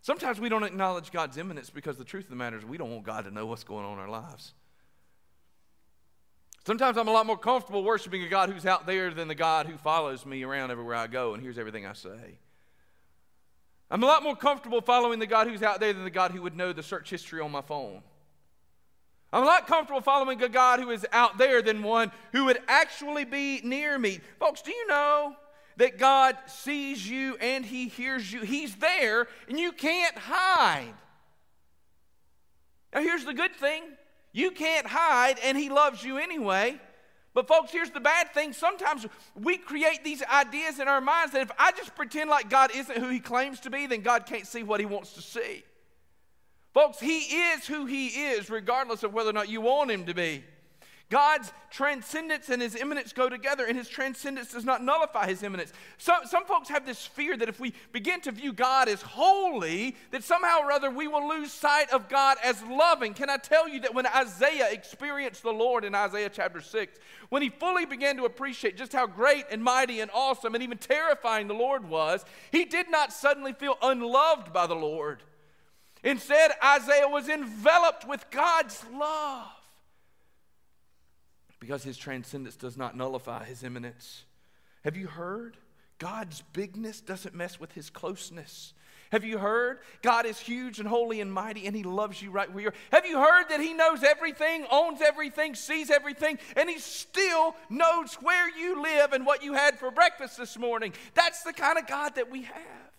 Sometimes 0.02 0.38
we 0.38 0.48
don't 0.48 0.64
acknowledge 0.64 1.10
God's 1.10 1.38
immanence 1.38 1.70
because 1.70 1.96
the 1.96 2.04
truth 2.04 2.24
of 2.24 2.30
the 2.30 2.36
matter 2.36 2.58
is 2.58 2.64
we 2.64 2.76
don't 2.76 2.90
want 2.90 3.04
God 3.04 3.24
to 3.24 3.30
know 3.30 3.46
what's 3.46 3.64
going 3.64 3.86
on 3.86 3.94
in 3.94 3.98
our 4.00 4.08
lives. 4.10 4.52
Sometimes 6.66 6.96
I'm 6.96 7.08
a 7.08 7.12
lot 7.12 7.26
more 7.26 7.38
comfortable 7.38 7.84
worshiping 7.84 8.22
a 8.22 8.28
God 8.28 8.50
who's 8.50 8.66
out 8.66 8.86
there 8.86 9.10
than 9.12 9.28
the 9.28 9.34
God 9.34 9.66
who 9.66 9.76
follows 9.76 10.24
me 10.24 10.42
around 10.42 10.70
everywhere 10.70 10.96
I 10.96 11.06
go 11.06 11.34
and 11.34 11.42
hears 11.42 11.58
everything 11.58 11.86
I 11.86 11.92
say. 11.92 12.38
I'm 13.90 14.02
a 14.02 14.06
lot 14.06 14.22
more 14.22 14.34
comfortable 14.34 14.80
following 14.80 15.18
the 15.18 15.26
God 15.26 15.46
who's 15.46 15.62
out 15.62 15.78
there 15.78 15.92
than 15.92 16.04
the 16.04 16.10
God 16.10 16.30
who 16.30 16.42
would 16.42 16.56
know 16.56 16.72
the 16.72 16.82
search 16.82 17.10
history 17.10 17.40
on 17.40 17.50
my 17.50 17.60
phone. 17.60 18.02
I'm 19.34 19.42
a 19.42 19.46
lot 19.46 19.66
comfortable 19.66 20.00
following 20.00 20.40
a 20.44 20.48
God 20.48 20.78
who 20.78 20.90
is 20.90 21.04
out 21.10 21.38
there 21.38 21.60
than 21.60 21.82
one 21.82 22.12
who 22.30 22.44
would 22.44 22.60
actually 22.68 23.24
be 23.24 23.60
near 23.64 23.98
me. 23.98 24.20
Folks, 24.38 24.62
do 24.62 24.70
you 24.70 24.86
know 24.86 25.34
that 25.76 25.98
God 25.98 26.36
sees 26.46 27.10
you 27.10 27.36
and 27.40 27.66
He 27.66 27.88
hears 27.88 28.32
you? 28.32 28.42
He's 28.42 28.76
there 28.76 29.26
and 29.48 29.58
you 29.58 29.72
can't 29.72 30.16
hide. 30.16 30.94
Now, 32.94 33.00
here's 33.00 33.24
the 33.24 33.34
good 33.34 33.56
thing 33.56 33.82
you 34.32 34.52
can't 34.52 34.86
hide, 34.86 35.40
and 35.42 35.58
He 35.58 35.68
loves 35.68 36.04
you 36.04 36.16
anyway. 36.16 36.80
But, 37.34 37.48
folks, 37.48 37.72
here's 37.72 37.90
the 37.90 37.98
bad 37.98 38.32
thing. 38.34 38.52
Sometimes 38.52 39.04
we 39.34 39.58
create 39.58 40.04
these 40.04 40.22
ideas 40.22 40.78
in 40.78 40.86
our 40.86 41.00
minds 41.00 41.32
that 41.32 41.42
if 41.42 41.50
I 41.58 41.72
just 41.72 41.96
pretend 41.96 42.30
like 42.30 42.48
God 42.48 42.70
isn't 42.72 42.98
who 42.98 43.08
He 43.08 43.18
claims 43.18 43.58
to 43.60 43.70
be, 43.70 43.88
then 43.88 44.02
God 44.02 44.26
can't 44.26 44.46
see 44.46 44.62
what 44.62 44.78
He 44.78 44.86
wants 44.86 45.14
to 45.14 45.22
see. 45.22 45.64
Folks, 46.74 47.00
He 47.00 47.20
is 47.20 47.66
who 47.66 47.86
He 47.86 48.08
is, 48.08 48.50
regardless 48.50 49.02
of 49.02 49.14
whether 49.14 49.30
or 49.30 49.34
not 49.34 49.48
you 49.48 49.62
want 49.62 49.90
Him 49.90 50.04
to 50.06 50.14
be. 50.14 50.44
God's 51.10 51.52
transcendence 51.70 52.48
and 52.48 52.62
his 52.62 52.74
immanence 52.74 53.12
go 53.12 53.28
together, 53.28 53.66
and 53.66 53.76
his 53.76 53.88
transcendence 53.88 54.52
does 54.52 54.64
not 54.64 54.82
nullify 54.82 55.26
his 55.26 55.42
immanence. 55.42 55.72
Some, 55.98 56.24
some 56.24 56.44
folks 56.44 56.68
have 56.70 56.86
this 56.86 57.04
fear 57.04 57.36
that 57.36 57.48
if 57.48 57.60
we 57.60 57.74
begin 57.92 58.20
to 58.22 58.32
view 58.32 58.52
God 58.52 58.88
as 58.88 59.02
holy, 59.02 59.96
that 60.12 60.24
somehow 60.24 60.60
or 60.62 60.72
other 60.72 60.90
we 60.90 61.06
will 61.06 61.28
lose 61.28 61.52
sight 61.52 61.90
of 61.90 62.08
God 62.08 62.38
as 62.42 62.60
loving. 62.64 63.12
Can 63.12 63.28
I 63.28 63.36
tell 63.36 63.68
you 63.68 63.80
that 63.80 63.94
when 63.94 64.06
Isaiah 64.06 64.72
experienced 64.72 65.42
the 65.42 65.52
Lord 65.52 65.84
in 65.84 65.94
Isaiah 65.94 66.30
chapter 66.30 66.62
6, 66.62 66.98
when 67.28 67.42
he 67.42 67.50
fully 67.50 67.84
began 67.84 68.16
to 68.16 68.24
appreciate 68.24 68.78
just 68.78 68.92
how 68.92 69.06
great 69.06 69.44
and 69.50 69.62
mighty 69.62 70.00
and 70.00 70.10
awesome 70.12 70.54
and 70.54 70.64
even 70.64 70.78
terrifying 70.78 71.48
the 71.48 71.54
Lord 71.54 71.88
was, 71.88 72.24
he 72.50 72.64
did 72.64 72.90
not 72.90 73.12
suddenly 73.12 73.52
feel 73.52 73.76
unloved 73.82 74.52
by 74.52 74.66
the 74.66 74.74
Lord. 74.74 75.22
Instead, 76.04 76.52
Isaiah 76.62 77.08
was 77.08 77.28
enveloped 77.28 78.06
with 78.06 78.24
God's 78.30 78.84
love 78.94 79.48
because 81.58 81.82
his 81.82 81.96
transcendence 81.96 82.56
does 82.56 82.76
not 82.76 82.96
nullify 82.96 83.44
his 83.44 83.64
immanence. 83.64 84.24
Have 84.84 84.96
you 84.96 85.06
heard? 85.06 85.56
God's 85.98 86.42
bigness 86.52 87.00
doesn't 87.00 87.34
mess 87.34 87.58
with 87.58 87.72
his 87.72 87.88
closeness. 87.88 88.74
Have 89.12 89.24
you 89.24 89.38
heard? 89.38 89.78
God 90.02 90.26
is 90.26 90.38
huge 90.38 90.78
and 90.80 90.88
holy 90.88 91.20
and 91.20 91.32
mighty, 91.32 91.66
and 91.66 91.76
He 91.76 91.84
loves 91.84 92.20
you 92.20 92.32
right 92.32 92.52
where 92.52 92.62
you 92.62 92.68
are. 92.70 92.74
Have 92.90 93.06
you 93.06 93.16
heard 93.18 93.44
that 93.48 93.60
He 93.60 93.72
knows 93.72 94.02
everything, 94.02 94.66
owns 94.72 95.00
everything, 95.00 95.54
sees 95.54 95.88
everything, 95.88 96.38
and 96.56 96.68
He 96.68 96.80
still 96.80 97.54
knows 97.70 98.14
where 98.14 98.48
you 98.58 98.82
live 98.82 99.12
and 99.12 99.24
what 99.24 99.44
you 99.44 99.52
had 99.52 99.78
for 99.78 99.92
breakfast 99.92 100.36
this 100.36 100.58
morning? 100.58 100.92
That's 101.14 101.44
the 101.44 101.52
kind 101.52 101.78
of 101.78 101.86
God 101.86 102.16
that 102.16 102.28
we 102.28 102.42
have. 102.42 102.93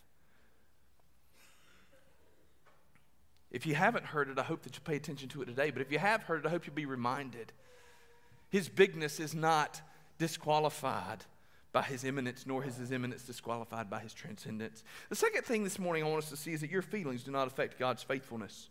If 3.56 3.66
you 3.66 3.74
haven't 3.74 4.04
heard 4.04 4.28
it, 4.28 4.38
I 4.38 4.44
hope 4.44 4.64
that 4.64 4.76
you 4.76 4.82
pay 4.82 4.98
attention 4.98 5.30
to 5.30 5.42
it 5.42 5.46
today. 5.46 5.72
But 5.72 5.82
if 5.82 5.90
you 5.90 5.98
have 5.98 6.24
heard 6.24 6.44
it, 6.44 6.46
I 6.46 6.50
hope 6.50 6.68
you'll 6.68 6.76
be 6.76 6.86
reminded. 6.86 7.54
His 8.50 8.68
bigness 8.68 9.18
is 9.22 9.34
not 9.34 9.80
disqualified 10.18 11.24
by 11.72 11.84
his 11.84 12.04
immanence, 12.04 12.46
nor 12.46 12.66
is 12.66 12.76
his 12.76 12.92
immanence 12.92 13.24
disqualified 13.24 13.90
by 13.90 14.02
his 14.02 14.14
transcendence. 14.14 14.84
The 15.08 15.16
second 15.16 15.44
thing 15.44 15.64
this 15.64 15.80
morning 15.80 16.04
I 16.04 16.08
want 16.08 16.24
us 16.24 16.30
to 16.32 16.36
see 16.36 16.52
is 16.52 16.60
that 16.62 16.70
your 16.70 16.82
feelings 16.82 17.24
do 17.24 17.32
not 17.32 17.48
affect 17.48 17.80
God's 17.80 18.04
faithfulness. 18.04 18.68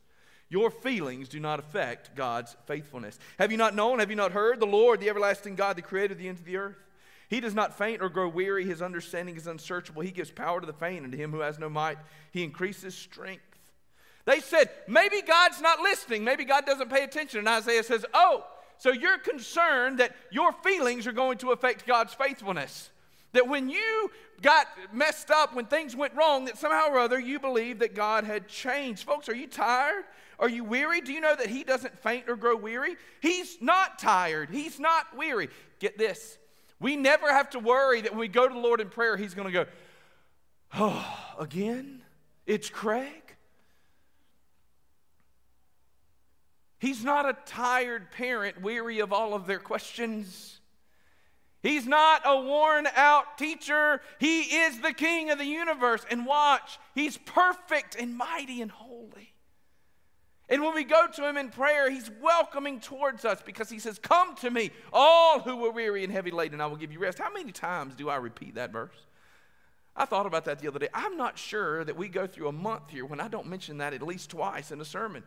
Your 0.50 0.70
feelings 0.70 1.30
do 1.30 1.40
not 1.40 1.60
affect 1.60 2.14
God's 2.14 2.54
faithfulness. 2.66 3.18
Have 3.38 3.50
you 3.50 3.56
not 3.56 3.74
known? 3.74 4.00
Have 4.00 4.10
you 4.10 4.16
not 4.16 4.32
heard? 4.32 4.60
The 4.60 4.66
Lord, 4.66 5.00
the 5.00 5.08
everlasting 5.08 5.54
God, 5.54 5.76
the 5.76 5.82
creator 5.82 6.12
of 6.12 6.18
the 6.18 6.28
ends 6.28 6.42
of 6.42 6.46
the 6.46 6.58
earth. 6.58 6.76
He 7.30 7.40
does 7.40 7.54
not 7.54 7.78
faint 7.78 8.02
or 8.02 8.10
grow 8.10 8.28
weary. 8.28 8.66
His 8.66 8.82
understanding 8.82 9.36
is 9.36 9.46
unsearchable. 9.46 10.02
He 10.02 10.10
gives 10.10 10.30
power 10.30 10.60
to 10.60 10.66
the 10.66 10.74
faint, 10.74 11.04
and 11.04 11.12
to 11.12 11.18
him 11.18 11.30
who 11.30 11.40
has 11.40 11.58
no 11.58 11.70
might, 11.70 11.96
he 12.32 12.44
increases 12.44 12.94
strength. 12.94 13.53
They 14.24 14.40
said, 14.40 14.70
maybe 14.88 15.20
God's 15.20 15.60
not 15.60 15.80
listening. 15.80 16.24
Maybe 16.24 16.44
God 16.44 16.64
doesn't 16.64 16.90
pay 16.90 17.04
attention. 17.04 17.40
And 17.40 17.48
Isaiah 17.48 17.82
says, 17.82 18.06
oh, 18.14 18.44
so 18.78 18.90
you're 18.90 19.18
concerned 19.18 19.98
that 19.98 20.14
your 20.30 20.52
feelings 20.52 21.06
are 21.06 21.12
going 21.12 21.38
to 21.38 21.52
affect 21.52 21.86
God's 21.86 22.14
faithfulness. 22.14 22.90
That 23.32 23.48
when 23.48 23.68
you 23.68 24.10
got 24.42 24.66
messed 24.92 25.30
up, 25.30 25.54
when 25.54 25.66
things 25.66 25.94
went 25.96 26.14
wrong, 26.14 26.44
that 26.46 26.56
somehow 26.56 26.88
or 26.88 26.98
other 26.98 27.18
you 27.18 27.38
believe 27.38 27.80
that 27.80 27.94
God 27.94 28.24
had 28.24 28.48
changed. 28.48 29.04
Folks, 29.04 29.28
are 29.28 29.34
you 29.34 29.46
tired? 29.46 30.04
Are 30.38 30.48
you 30.48 30.64
weary? 30.64 31.00
Do 31.00 31.12
you 31.12 31.20
know 31.20 31.34
that 31.34 31.48
He 31.48 31.64
doesn't 31.64 31.98
faint 31.98 32.28
or 32.28 32.36
grow 32.36 32.56
weary? 32.56 32.96
He's 33.20 33.60
not 33.60 33.98
tired. 33.98 34.50
He's 34.50 34.80
not 34.80 35.16
weary. 35.16 35.48
Get 35.80 35.98
this. 35.98 36.38
We 36.80 36.96
never 36.96 37.30
have 37.32 37.50
to 37.50 37.58
worry 37.58 38.02
that 38.02 38.12
when 38.12 38.20
we 38.20 38.28
go 38.28 38.48
to 38.48 38.54
the 38.54 38.60
Lord 38.60 38.80
in 38.80 38.88
prayer, 38.88 39.16
He's 39.16 39.34
going 39.34 39.46
to 39.46 39.52
go, 39.52 39.66
Oh, 40.76 41.34
again? 41.38 42.02
It's 42.46 42.68
Craig? 42.68 43.23
He's 46.84 47.02
not 47.02 47.26
a 47.26 47.34
tired 47.46 48.10
parent 48.10 48.60
weary 48.60 48.98
of 48.98 49.10
all 49.10 49.32
of 49.32 49.46
their 49.46 49.58
questions. 49.58 50.60
He's 51.62 51.86
not 51.86 52.20
a 52.26 52.38
worn 52.38 52.86
out 52.94 53.38
teacher. 53.38 54.02
He 54.20 54.42
is 54.42 54.82
the 54.82 54.92
king 54.92 55.30
of 55.30 55.38
the 55.38 55.46
universe. 55.46 56.04
And 56.10 56.26
watch, 56.26 56.78
he's 56.94 57.16
perfect 57.16 57.96
and 57.98 58.14
mighty 58.14 58.60
and 58.60 58.70
holy. 58.70 59.32
And 60.50 60.62
when 60.62 60.74
we 60.74 60.84
go 60.84 61.06
to 61.06 61.26
him 61.26 61.38
in 61.38 61.48
prayer, 61.48 61.90
he's 61.90 62.10
welcoming 62.20 62.80
towards 62.80 63.24
us 63.24 63.40
because 63.40 63.70
he 63.70 63.78
says, 63.78 63.98
Come 63.98 64.36
to 64.36 64.50
me, 64.50 64.70
all 64.92 65.40
who 65.40 65.64
are 65.64 65.72
weary 65.72 66.04
and 66.04 66.12
heavy 66.12 66.32
laden, 66.32 66.60
I 66.60 66.66
will 66.66 66.76
give 66.76 66.92
you 66.92 66.98
rest. 66.98 67.18
How 67.18 67.32
many 67.32 67.50
times 67.50 67.94
do 67.94 68.10
I 68.10 68.16
repeat 68.16 68.56
that 68.56 68.72
verse? 68.72 69.06
I 69.96 70.04
thought 70.04 70.26
about 70.26 70.44
that 70.44 70.58
the 70.58 70.68
other 70.68 70.80
day. 70.80 70.88
I'm 70.92 71.16
not 71.16 71.38
sure 71.38 71.82
that 71.82 71.96
we 71.96 72.08
go 72.08 72.26
through 72.26 72.48
a 72.48 72.52
month 72.52 72.90
here 72.90 73.06
when 73.06 73.20
I 73.20 73.28
don't 73.28 73.46
mention 73.46 73.78
that 73.78 73.94
at 73.94 74.02
least 74.02 74.28
twice 74.28 74.70
in 74.70 74.82
a 74.82 74.84
sermon 74.84 75.24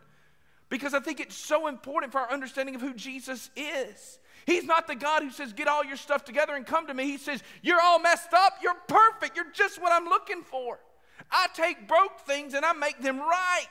because 0.68 0.94
I 0.94 1.00
think 1.00 1.20
it's 1.20 1.36
so 1.36 1.66
important 1.66 2.12
for 2.12 2.18
our 2.18 2.30
understanding 2.30 2.74
of 2.74 2.80
who 2.80 2.94
Jesus 2.94 3.50
is. 3.56 4.18
He's 4.46 4.64
not 4.64 4.86
the 4.86 4.94
God 4.94 5.22
who 5.22 5.30
says, 5.30 5.52
Get 5.52 5.68
all 5.68 5.84
your 5.84 5.96
stuff 5.96 6.24
together 6.24 6.54
and 6.54 6.66
come 6.66 6.86
to 6.86 6.94
me. 6.94 7.04
He 7.04 7.18
says, 7.18 7.42
You're 7.62 7.80
all 7.80 7.98
messed 7.98 8.32
up. 8.32 8.54
You're 8.62 8.76
perfect. 8.86 9.36
You're 9.36 9.50
just 9.52 9.80
what 9.80 9.92
I'm 9.92 10.06
looking 10.06 10.42
for. 10.42 10.78
I 11.30 11.48
take 11.54 11.86
broke 11.88 12.20
things 12.20 12.54
and 12.54 12.64
I 12.64 12.72
make 12.72 13.00
them 13.02 13.18
right. 13.18 13.66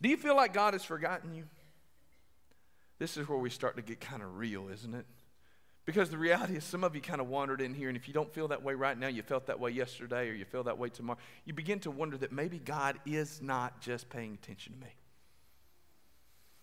Do 0.00 0.08
you 0.08 0.16
feel 0.16 0.36
like 0.36 0.52
God 0.52 0.74
has 0.74 0.84
forgotten 0.84 1.34
you? 1.34 1.44
This 2.98 3.16
is 3.16 3.28
where 3.28 3.38
we 3.38 3.50
start 3.50 3.76
to 3.76 3.82
get 3.82 4.00
kind 4.00 4.22
of 4.22 4.36
real, 4.36 4.68
isn't 4.68 4.94
it? 4.94 5.06
Because 5.88 6.10
the 6.10 6.18
reality 6.18 6.54
is, 6.54 6.64
some 6.64 6.84
of 6.84 6.94
you 6.94 7.00
kind 7.00 7.18
of 7.18 7.30
wandered 7.30 7.62
in 7.62 7.72
here, 7.72 7.88
and 7.88 7.96
if 7.96 8.08
you 8.08 8.12
don't 8.12 8.30
feel 8.30 8.48
that 8.48 8.62
way 8.62 8.74
right 8.74 8.98
now, 8.98 9.08
you 9.08 9.22
felt 9.22 9.46
that 9.46 9.58
way 9.58 9.70
yesterday, 9.70 10.28
or 10.28 10.34
you 10.34 10.44
feel 10.44 10.64
that 10.64 10.76
way 10.76 10.90
tomorrow, 10.90 11.18
you 11.46 11.54
begin 11.54 11.80
to 11.80 11.90
wonder 11.90 12.18
that 12.18 12.30
maybe 12.30 12.58
God 12.58 12.98
is 13.06 13.40
not 13.40 13.80
just 13.80 14.10
paying 14.10 14.34
attention 14.34 14.74
to 14.74 14.80
me. 14.80 14.92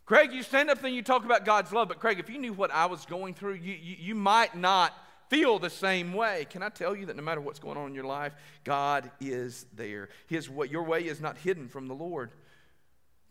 Craig, 0.06 0.32
you 0.32 0.44
stand 0.44 0.70
up 0.70 0.84
and 0.84 0.94
you 0.94 1.02
talk 1.02 1.26
about 1.26 1.44
God's 1.44 1.74
love, 1.74 1.88
but 1.88 2.00
Craig, 2.00 2.20
if 2.20 2.30
you 2.30 2.38
knew 2.38 2.54
what 2.54 2.70
I 2.70 2.86
was 2.86 3.04
going 3.08 3.34
through, 3.34 3.56
you, 3.56 3.74
you, 3.74 3.96
you 4.00 4.14
might 4.14 4.56
not 4.56 4.94
feel 5.28 5.58
the 5.58 5.72
same 5.72 6.14
way. 6.14 6.46
Can 6.52 6.62
I 6.62 6.70
tell 6.70 6.96
you 6.96 7.08
that 7.08 7.16
no 7.16 7.24
matter 7.24 7.42
what's 7.42 7.58
going 7.58 7.80
on 7.80 7.88
in 7.88 7.96
your 7.96 8.04
life, 8.04 8.34
God 8.64 9.10
is 9.20 9.66
there. 9.74 10.10
His 10.28 10.52
what 10.52 10.70
your 10.70 10.84
way 10.84 11.02
is 11.02 11.20
not 11.20 11.40
hidden 11.40 11.68
from 11.68 11.88
the 11.88 11.96
Lord. 11.96 12.30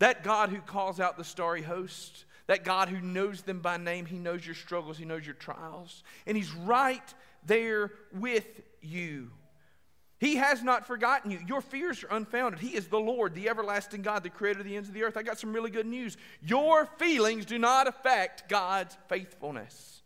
That 0.01 0.25
God 0.25 0.51
who 0.51 0.59
calls 0.59 0.99
out 0.99 1.17
the 1.17 1.23
starry 1.23 1.63
host, 1.63 2.25
that 2.47 2.65
God 2.65 2.89
who 2.89 3.01
knows 3.01 3.43
them 3.43 3.61
by 3.61 3.77
name, 3.77 4.07
He 4.07 4.19
knows 4.19 4.45
your 4.45 4.55
struggles, 4.55 4.99
He 4.99 5.05
knows 5.05 5.25
your 5.25 5.35
trials, 5.35 6.03
and 6.27 6.37
He's 6.37 6.53
right 6.53 7.15
there 7.47 7.93
with 8.13 8.63
you. 8.83 9.31
He 10.19 10.37
has 10.37 10.63
not 10.63 10.87
forgotten 10.87 11.31
you. 11.31 11.41
Your 11.47 11.61
fears 11.61 12.03
are 12.05 12.17
unfounded. 12.17 12.61
He 12.61 12.75
is 12.75 12.87
the 12.87 12.99
Lord, 12.99 13.35
the 13.35 13.49
everlasting 13.49 14.03
God, 14.03 14.23
the 14.23 14.31
creator 14.31 14.61
of 14.61 14.65
the 14.65 14.77
ends 14.77 14.89
of 14.89 14.95
the 14.95 15.03
earth. 15.03 15.17
I 15.17 15.23
got 15.23 15.39
some 15.39 15.53
really 15.53 15.71
good 15.71 15.87
news. 15.87 16.17
Your 16.41 16.87
feelings 16.99 17.45
do 17.45 17.59
not 17.59 17.89
affect 17.89 18.49
God's 18.49 18.97
faithfulness. 19.09 20.03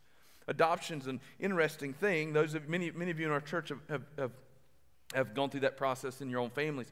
Adoption's 0.49 1.07
an 1.07 1.21
interesting 1.39 1.93
thing. 1.93 2.33
Those 2.33 2.55
of 2.55 2.69
many, 2.69 2.91
many 2.91 3.11
of 3.11 3.21
you 3.21 3.27
in 3.27 3.33
our 3.33 3.41
church 3.41 3.69
have, 3.69 3.81
have, 3.89 4.03
have, 4.19 4.31
have 5.15 5.35
gone 5.35 5.51
through 5.51 5.61
that 5.61 5.77
process 5.77 6.21
in 6.21 6.31
your 6.31 6.41
own 6.41 6.51
families. 6.51 6.91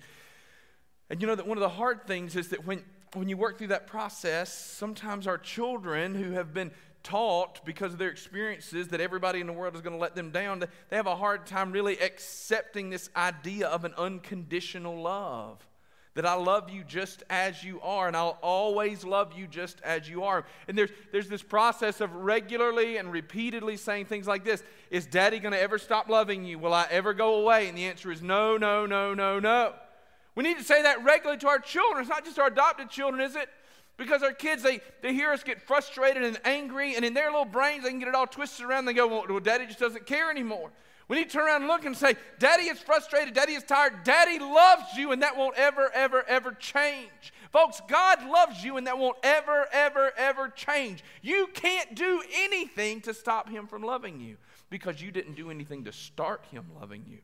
And 1.09 1.20
you 1.20 1.26
know 1.26 1.35
that 1.35 1.46
one 1.46 1.56
of 1.56 1.62
the 1.62 1.68
hard 1.68 2.06
things 2.06 2.37
is 2.37 2.48
that 2.50 2.66
when 2.66 2.85
when 3.16 3.29
you 3.29 3.37
work 3.37 3.57
through 3.57 3.68
that 3.68 3.87
process, 3.87 4.52
sometimes 4.52 5.26
our 5.26 5.38
children 5.38 6.14
who 6.14 6.33
have 6.33 6.52
been 6.52 6.70
taught 7.02 7.64
because 7.64 7.92
of 7.92 7.98
their 7.98 8.11
experiences 8.11 8.88
that 8.88 9.00
everybody 9.00 9.40
in 9.40 9.46
the 9.46 9.52
world 9.52 9.74
is 9.74 9.81
going 9.81 9.94
to 9.94 10.00
let 10.00 10.14
them 10.14 10.31
down, 10.31 10.59
they 10.59 10.96
have 10.96 11.07
a 11.07 11.16
hard 11.16 11.46
time 11.46 11.72
really 11.72 11.98
accepting 11.98 12.90
this 12.90 13.09
idea 13.16 13.68
of 13.68 13.85
an 13.85 13.94
unconditional 13.96 15.00
love. 15.00 15.66
That 16.14 16.26
I 16.26 16.35
love 16.35 16.70
you 16.70 16.83
just 16.83 17.22
as 17.29 17.62
you 17.62 17.81
are, 17.83 18.07
and 18.07 18.16
I'll 18.16 18.38
always 18.42 19.05
love 19.05 19.35
you 19.37 19.46
just 19.46 19.81
as 19.83 20.09
you 20.09 20.24
are. 20.24 20.46
And 20.66 20.76
there's, 20.76 20.90
there's 21.12 21.29
this 21.29 21.42
process 21.42 22.00
of 22.00 22.14
regularly 22.14 22.96
and 22.96 23.12
repeatedly 23.12 23.76
saying 23.76 24.07
things 24.07 24.26
like 24.26 24.42
this 24.42 24.62
Is 24.90 25.05
daddy 25.05 25.38
going 25.38 25.52
to 25.52 25.61
ever 25.61 25.76
stop 25.76 26.09
loving 26.09 26.44
you? 26.44 26.59
Will 26.59 26.72
I 26.72 26.87
ever 26.90 27.12
go 27.12 27.42
away? 27.42 27.68
And 27.68 27.76
the 27.76 27.85
answer 27.85 28.11
is 28.11 28.22
no, 28.22 28.57
no, 28.57 28.87
no, 28.87 29.12
no, 29.12 29.38
no. 29.38 29.74
We 30.37 30.44
need 30.44 30.59
to 30.59 30.64
say 30.64 30.83
that 30.83 31.03
regularly 31.03 31.38
to 31.40 31.49
our 31.49 31.59
children. 31.59 32.03
It's 32.03 32.11
not 32.11 32.25
just 32.25 32.38
our 32.38 32.46
adopted 32.46 32.90
children, 32.90 33.22
is 33.22 33.35
it? 33.35 33.49
Because 33.96 34.22
our 34.22 34.33
kids, 34.33 34.62
they, 34.62 34.81
they 35.03 35.14
hear 35.14 35.33
us 35.33 35.42
get 35.42 35.62
frustrated 35.62 36.22
and 36.22 36.38
angry, 36.44 36.94
and 36.94 37.05
in 37.05 37.14
their 37.14 37.31
little 37.31 37.46
brains, 37.46 37.83
they 37.83 37.90
can 37.90 37.99
get 37.99 38.09
it 38.09 38.14
all 38.14 38.27
twisted 38.27 38.66
around. 38.66 38.81
And 38.81 38.88
they 38.88 38.92
go, 38.92 39.07
well, 39.07 39.25
well, 39.29 39.40
Daddy 39.40 39.66
just 39.66 39.79
doesn't 39.79 40.07
care 40.07 40.31
anymore. 40.31 40.70
We 41.09 41.16
need 41.16 41.31
to 41.31 41.37
turn 41.37 41.46
around 41.46 41.62
and 41.62 41.68
look 41.68 41.85
and 41.85 41.96
say, 41.96 42.16
Daddy 42.38 42.64
is 42.64 42.79
frustrated, 42.81 43.33
Daddy 43.33 43.53
is 43.53 43.62
tired, 43.62 44.03
Daddy 44.03 44.38
loves 44.40 44.94
you, 44.96 45.12
and 45.12 45.22
that 45.22 45.37
won't 45.37 45.57
ever, 45.57 45.90
ever, 45.94 46.25
ever 46.27 46.53
change. 46.53 47.33
Folks, 47.53 47.81
God 47.88 48.27
loves 48.29 48.62
you, 48.62 48.77
and 48.77 48.87
that 48.88 48.99
won't 48.99 49.16
ever, 49.22 49.66
ever, 49.72 50.12
ever 50.18 50.49
change. 50.49 51.05
You 51.22 51.49
can't 51.55 51.94
do 51.94 52.22
anything 52.35 53.01
to 53.03 53.14
stop 53.14 53.49
Him 53.49 53.68
from 53.68 53.83
loving 53.83 54.20
you 54.20 54.37
because 54.68 55.01
you 55.01 55.12
didn't 55.12 55.37
do 55.37 55.51
anything 55.51 55.85
to 55.85 55.92
start 55.92 56.44
Him 56.51 56.66
loving 56.79 57.05
you. 57.09 57.18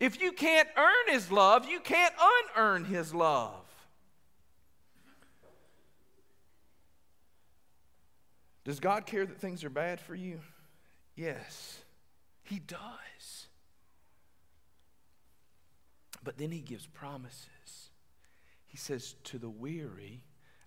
If 0.00 0.20
you 0.22 0.32
can't 0.32 0.68
earn 0.78 1.14
His 1.14 1.30
love, 1.30 1.68
you 1.68 1.78
can't 1.78 2.14
unearn 2.56 2.86
His 2.86 3.14
love. 3.14 3.52
Does 8.64 8.80
God 8.80 9.04
care 9.04 9.26
that 9.26 9.38
things 9.38 9.62
are 9.62 9.70
bad 9.70 10.00
for 10.00 10.14
you? 10.14 10.40
Yes, 11.14 11.80
He 12.42 12.58
does. 12.58 13.46
But 16.24 16.38
then 16.38 16.50
He 16.50 16.60
gives 16.60 16.86
promises. 16.86 17.90
He 18.66 18.78
says, 18.78 19.16
To 19.24 19.38
the 19.38 19.50
weary, 19.50 20.22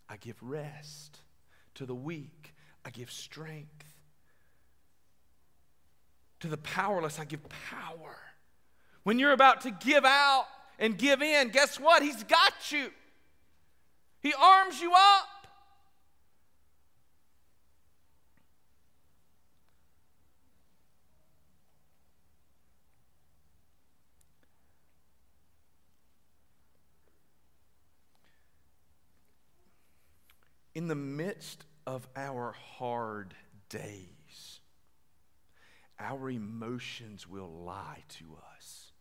I 0.08 0.17
give 0.17 0.36
rest, 0.43 1.22
to 1.76 1.88
the 1.88 1.96
weak, 1.96 2.54
I 2.86 2.91
give 2.91 3.12
strength, 3.12 3.96
to 6.41 6.50
the 6.50 6.58
powerless, 6.58 7.19
I 7.19 7.26
give 7.26 7.41
power. 7.72 8.17
When 9.04 9.20
you're 9.20 9.32
about 9.32 9.62
to 9.62 9.72
give 9.72 10.06
out 10.06 10.46
and 10.80 10.98
give 10.98 11.22
in, 11.22 11.50
guess 11.50 11.80
what? 11.80 12.04
He's 12.04 12.24
got 12.24 12.72
you. 12.72 12.89
He 14.22 14.34
arms 14.34 14.80
you 14.82 14.94
up. 14.94 15.28
In 30.76 30.88
the 30.88 30.96
midst 30.96 31.66
of 31.86 32.08
our 32.16 32.56
hard 32.78 33.36
days, 33.70 34.60
our 36.00 36.32
emotions 36.32 37.28
will 37.28 37.52
lie 37.52 38.04
to 38.18 38.38
us. 38.58 38.92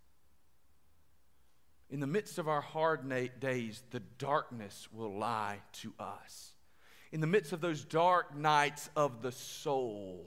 In 1.92 2.00
the 2.00 2.06
midst 2.06 2.38
of 2.38 2.48
our 2.48 2.62
hard 2.62 3.04
na- 3.04 3.28
days, 3.38 3.82
the 3.90 4.00
darkness 4.00 4.88
will 4.94 5.14
lie 5.18 5.58
to 5.74 5.92
us. 6.00 6.52
In 7.12 7.20
the 7.20 7.26
midst 7.26 7.52
of 7.52 7.60
those 7.60 7.84
dark 7.84 8.34
nights 8.34 8.88
of 8.96 9.20
the 9.20 9.30
soul, 9.30 10.24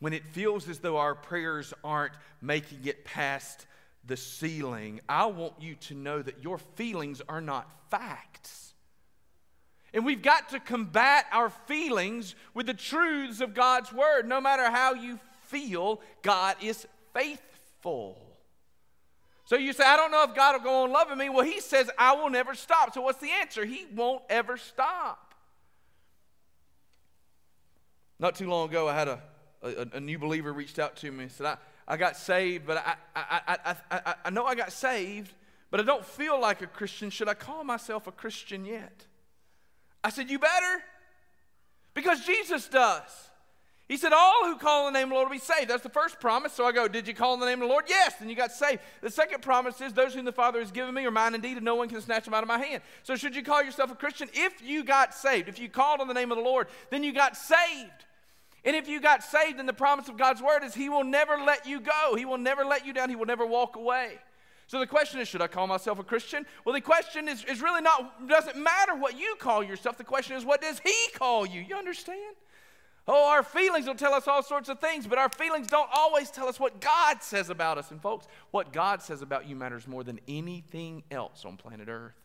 when 0.00 0.12
it 0.12 0.26
feels 0.26 0.68
as 0.68 0.80
though 0.80 0.96
our 0.96 1.14
prayers 1.14 1.72
aren't 1.84 2.14
making 2.42 2.80
it 2.84 3.04
past 3.04 3.64
the 4.04 4.16
ceiling, 4.16 5.00
I 5.08 5.26
want 5.26 5.54
you 5.60 5.76
to 5.76 5.94
know 5.94 6.20
that 6.20 6.42
your 6.42 6.58
feelings 6.58 7.22
are 7.28 7.40
not 7.40 7.70
facts. 7.88 8.74
And 9.94 10.04
we've 10.04 10.20
got 10.20 10.48
to 10.48 10.58
combat 10.58 11.26
our 11.30 11.48
feelings 11.48 12.34
with 12.54 12.66
the 12.66 12.74
truths 12.74 13.40
of 13.40 13.54
God's 13.54 13.92
word. 13.92 14.28
No 14.28 14.40
matter 14.40 14.68
how 14.68 14.94
you 14.94 15.20
feel, 15.42 16.00
God 16.22 16.56
is 16.60 16.88
faithful. 17.14 18.25
So 19.46 19.56
you 19.56 19.72
say, 19.72 19.84
I 19.84 19.96
don't 19.96 20.10
know 20.10 20.24
if 20.24 20.34
God 20.34 20.56
will 20.56 20.64
go 20.64 20.82
on 20.82 20.92
loving 20.92 21.18
me. 21.18 21.28
Well, 21.28 21.46
He 21.46 21.60
says, 21.60 21.88
I 21.96 22.14
will 22.14 22.30
never 22.30 22.54
stop. 22.54 22.92
So 22.92 23.00
what's 23.00 23.20
the 23.20 23.30
answer? 23.30 23.64
He 23.64 23.86
won't 23.94 24.22
ever 24.28 24.56
stop. 24.56 25.34
Not 28.18 28.34
too 28.34 28.48
long 28.48 28.68
ago, 28.68 28.88
I 28.88 28.94
had 28.94 29.08
a, 29.08 29.22
a, 29.62 29.86
a 29.94 30.00
new 30.00 30.18
believer 30.18 30.52
reached 30.52 30.78
out 30.78 30.96
to 30.96 31.12
me 31.12 31.24
and 31.24 31.32
said, 31.32 31.46
I, 31.46 31.56
I 31.86 31.96
got 31.96 32.16
saved, 32.16 32.66
but 32.66 32.78
I, 32.78 32.94
I, 33.14 33.56
I, 33.64 33.76
I, 33.90 34.14
I 34.24 34.30
know 34.30 34.44
I 34.44 34.56
got 34.56 34.72
saved, 34.72 35.32
but 35.70 35.78
I 35.78 35.84
don't 35.84 36.04
feel 36.04 36.40
like 36.40 36.60
a 36.60 36.66
Christian. 36.66 37.10
Should 37.10 37.28
I 37.28 37.34
call 37.34 37.62
myself 37.62 38.06
a 38.06 38.12
Christian 38.12 38.64
yet? 38.64 39.06
I 40.02 40.10
said, 40.10 40.28
You 40.28 40.38
better. 40.38 40.82
Because 41.94 42.26
Jesus 42.26 42.68
does. 42.68 43.30
He 43.88 43.96
said, 43.96 44.12
All 44.12 44.44
who 44.44 44.56
call 44.56 44.86
on 44.86 44.92
the 44.92 44.98
name 44.98 45.08
of 45.08 45.10
the 45.10 45.14
Lord 45.14 45.28
will 45.28 45.36
be 45.36 45.40
saved. 45.40 45.70
That's 45.70 45.82
the 45.82 45.88
first 45.88 46.18
promise. 46.18 46.52
So 46.52 46.64
I 46.64 46.72
go, 46.72 46.88
Did 46.88 47.06
you 47.06 47.14
call 47.14 47.34
on 47.34 47.40
the 47.40 47.46
name 47.46 47.62
of 47.62 47.68
the 47.68 47.72
Lord? 47.72 47.84
Yes. 47.88 48.14
Then 48.18 48.28
you 48.28 48.34
got 48.34 48.50
saved. 48.50 48.80
The 49.00 49.10
second 49.10 49.42
promise 49.42 49.80
is, 49.80 49.92
Those 49.92 50.14
whom 50.14 50.24
the 50.24 50.32
Father 50.32 50.58
has 50.58 50.72
given 50.72 50.92
me 50.92 51.04
are 51.06 51.10
mine 51.10 51.34
indeed, 51.34 51.56
and 51.56 51.64
no 51.64 51.76
one 51.76 51.88
can 51.88 52.00
snatch 52.00 52.24
them 52.24 52.34
out 52.34 52.42
of 52.42 52.48
my 52.48 52.58
hand. 52.58 52.82
So 53.04 53.14
should 53.14 53.36
you 53.36 53.42
call 53.42 53.62
yourself 53.62 53.92
a 53.92 53.94
Christian? 53.94 54.28
If 54.32 54.60
you 54.62 54.82
got 54.82 55.14
saved, 55.14 55.48
if 55.48 55.58
you 55.60 55.68
called 55.68 56.00
on 56.00 56.08
the 56.08 56.14
name 56.14 56.32
of 56.32 56.38
the 56.38 56.44
Lord, 56.44 56.66
then 56.90 57.04
you 57.04 57.12
got 57.12 57.36
saved. 57.36 58.06
And 58.64 58.74
if 58.74 58.88
you 58.88 59.00
got 59.00 59.22
saved, 59.22 59.60
then 59.60 59.66
the 59.66 59.72
promise 59.72 60.08
of 60.08 60.16
God's 60.16 60.42
word 60.42 60.64
is 60.64 60.74
He 60.74 60.88
will 60.88 61.04
never 61.04 61.36
let 61.36 61.64
you 61.66 61.80
go. 61.80 62.16
He 62.16 62.24
will 62.24 62.38
never 62.38 62.64
let 62.64 62.84
you 62.84 62.92
down. 62.92 63.08
He 63.08 63.16
will 63.16 63.26
never 63.26 63.46
walk 63.46 63.76
away. 63.76 64.18
So 64.66 64.80
the 64.80 64.86
question 64.88 65.20
is, 65.20 65.28
should 65.28 65.40
I 65.40 65.46
call 65.46 65.68
myself 65.68 66.00
a 66.00 66.02
Christian? 66.02 66.44
Well, 66.64 66.74
the 66.74 66.80
question 66.80 67.28
is, 67.28 67.44
is 67.44 67.62
really 67.62 67.82
not, 67.82 68.26
doesn't 68.28 68.56
matter 68.56 68.96
what 68.96 69.16
you 69.16 69.36
call 69.38 69.62
yourself. 69.62 69.96
The 69.96 70.02
question 70.02 70.36
is, 70.36 70.44
what 70.44 70.60
does 70.60 70.80
He 70.80 70.94
call 71.14 71.46
you? 71.46 71.60
You 71.60 71.76
understand? 71.76 72.34
Oh, 73.08 73.30
our 73.30 73.44
feelings 73.44 73.86
will 73.86 73.94
tell 73.94 74.14
us 74.14 74.26
all 74.26 74.42
sorts 74.42 74.68
of 74.68 74.80
things, 74.80 75.06
but 75.06 75.18
our 75.18 75.28
feelings 75.28 75.68
don't 75.68 75.88
always 75.94 76.30
tell 76.30 76.48
us 76.48 76.58
what 76.58 76.80
God 76.80 77.22
says 77.22 77.50
about 77.50 77.78
us. 77.78 77.92
And 77.92 78.02
folks, 78.02 78.26
what 78.50 78.72
God 78.72 79.00
says 79.00 79.22
about 79.22 79.46
you 79.48 79.54
matters 79.54 79.86
more 79.86 80.02
than 80.02 80.18
anything 80.26 81.04
else 81.10 81.44
on 81.44 81.56
planet 81.56 81.88
Earth. 81.88 82.16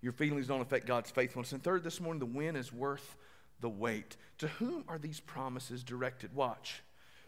Your 0.00 0.12
feelings 0.12 0.46
don't 0.46 0.62
affect 0.62 0.86
God's 0.86 1.10
faithfulness. 1.10 1.52
And 1.52 1.62
third, 1.62 1.84
this 1.84 2.00
morning, 2.00 2.20
the 2.20 2.26
win 2.26 2.56
is 2.56 2.72
worth 2.72 3.16
the 3.60 3.68
wait. 3.68 4.16
To 4.38 4.48
whom 4.48 4.84
are 4.88 4.98
these 4.98 5.20
promises 5.20 5.82
directed? 5.82 6.34
Watch. 6.34 6.82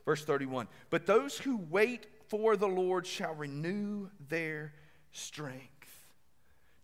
Verse 0.04 0.24
31. 0.24 0.68
But 0.88 1.04
those 1.06 1.36
who 1.36 1.58
wait 1.68 2.06
for 2.28 2.56
the 2.56 2.68
Lord 2.68 3.06
shall 3.06 3.34
renew 3.34 4.08
their 4.28 4.72
strength. 5.12 5.79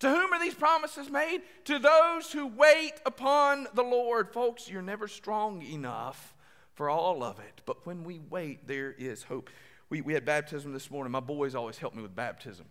To 0.01 0.09
whom 0.09 0.33
are 0.33 0.41
these 0.41 0.55
promises 0.55 1.11
made? 1.11 1.43
To 1.65 1.79
those 1.79 2.31
who 2.33 2.47
wait 2.47 2.95
upon 3.07 3.67
the 3.75 3.83
Lord. 3.83 4.33
Folks, 4.33 4.69
you're 4.69 4.83
never 4.83 5.09
strong 5.09 5.63
enough 5.63 6.35
for 6.75 6.91
all 6.91 7.23
of 7.23 7.39
it. 7.39 7.63
But 7.65 7.87
when 7.87 8.05
we 8.05 8.21
wait, 8.31 8.67
there 8.69 8.93
is 8.93 9.23
hope. 9.23 9.49
We, 9.89 10.03
we 10.03 10.13
had 10.13 10.25
baptism 10.25 10.73
this 10.73 10.91
morning. 10.91 11.11
My 11.13 11.21
boys 11.21 11.55
always 11.55 11.79
help 11.79 11.95
me 11.95 12.03
with 12.03 12.15
baptism. 12.15 12.67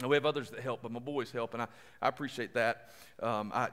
Now, 0.00 0.08
we 0.08 0.16
have 0.16 0.26
others 0.26 0.50
that 0.50 0.60
help, 0.60 0.82
but 0.82 0.90
my 0.90 1.00
boys 1.00 1.30
help, 1.30 1.52
and 1.54 1.62
I, 1.62 1.66
I 2.00 2.08
appreciate 2.08 2.54
that. 2.54 2.90
Um, 3.22 3.52
I, 3.54 3.68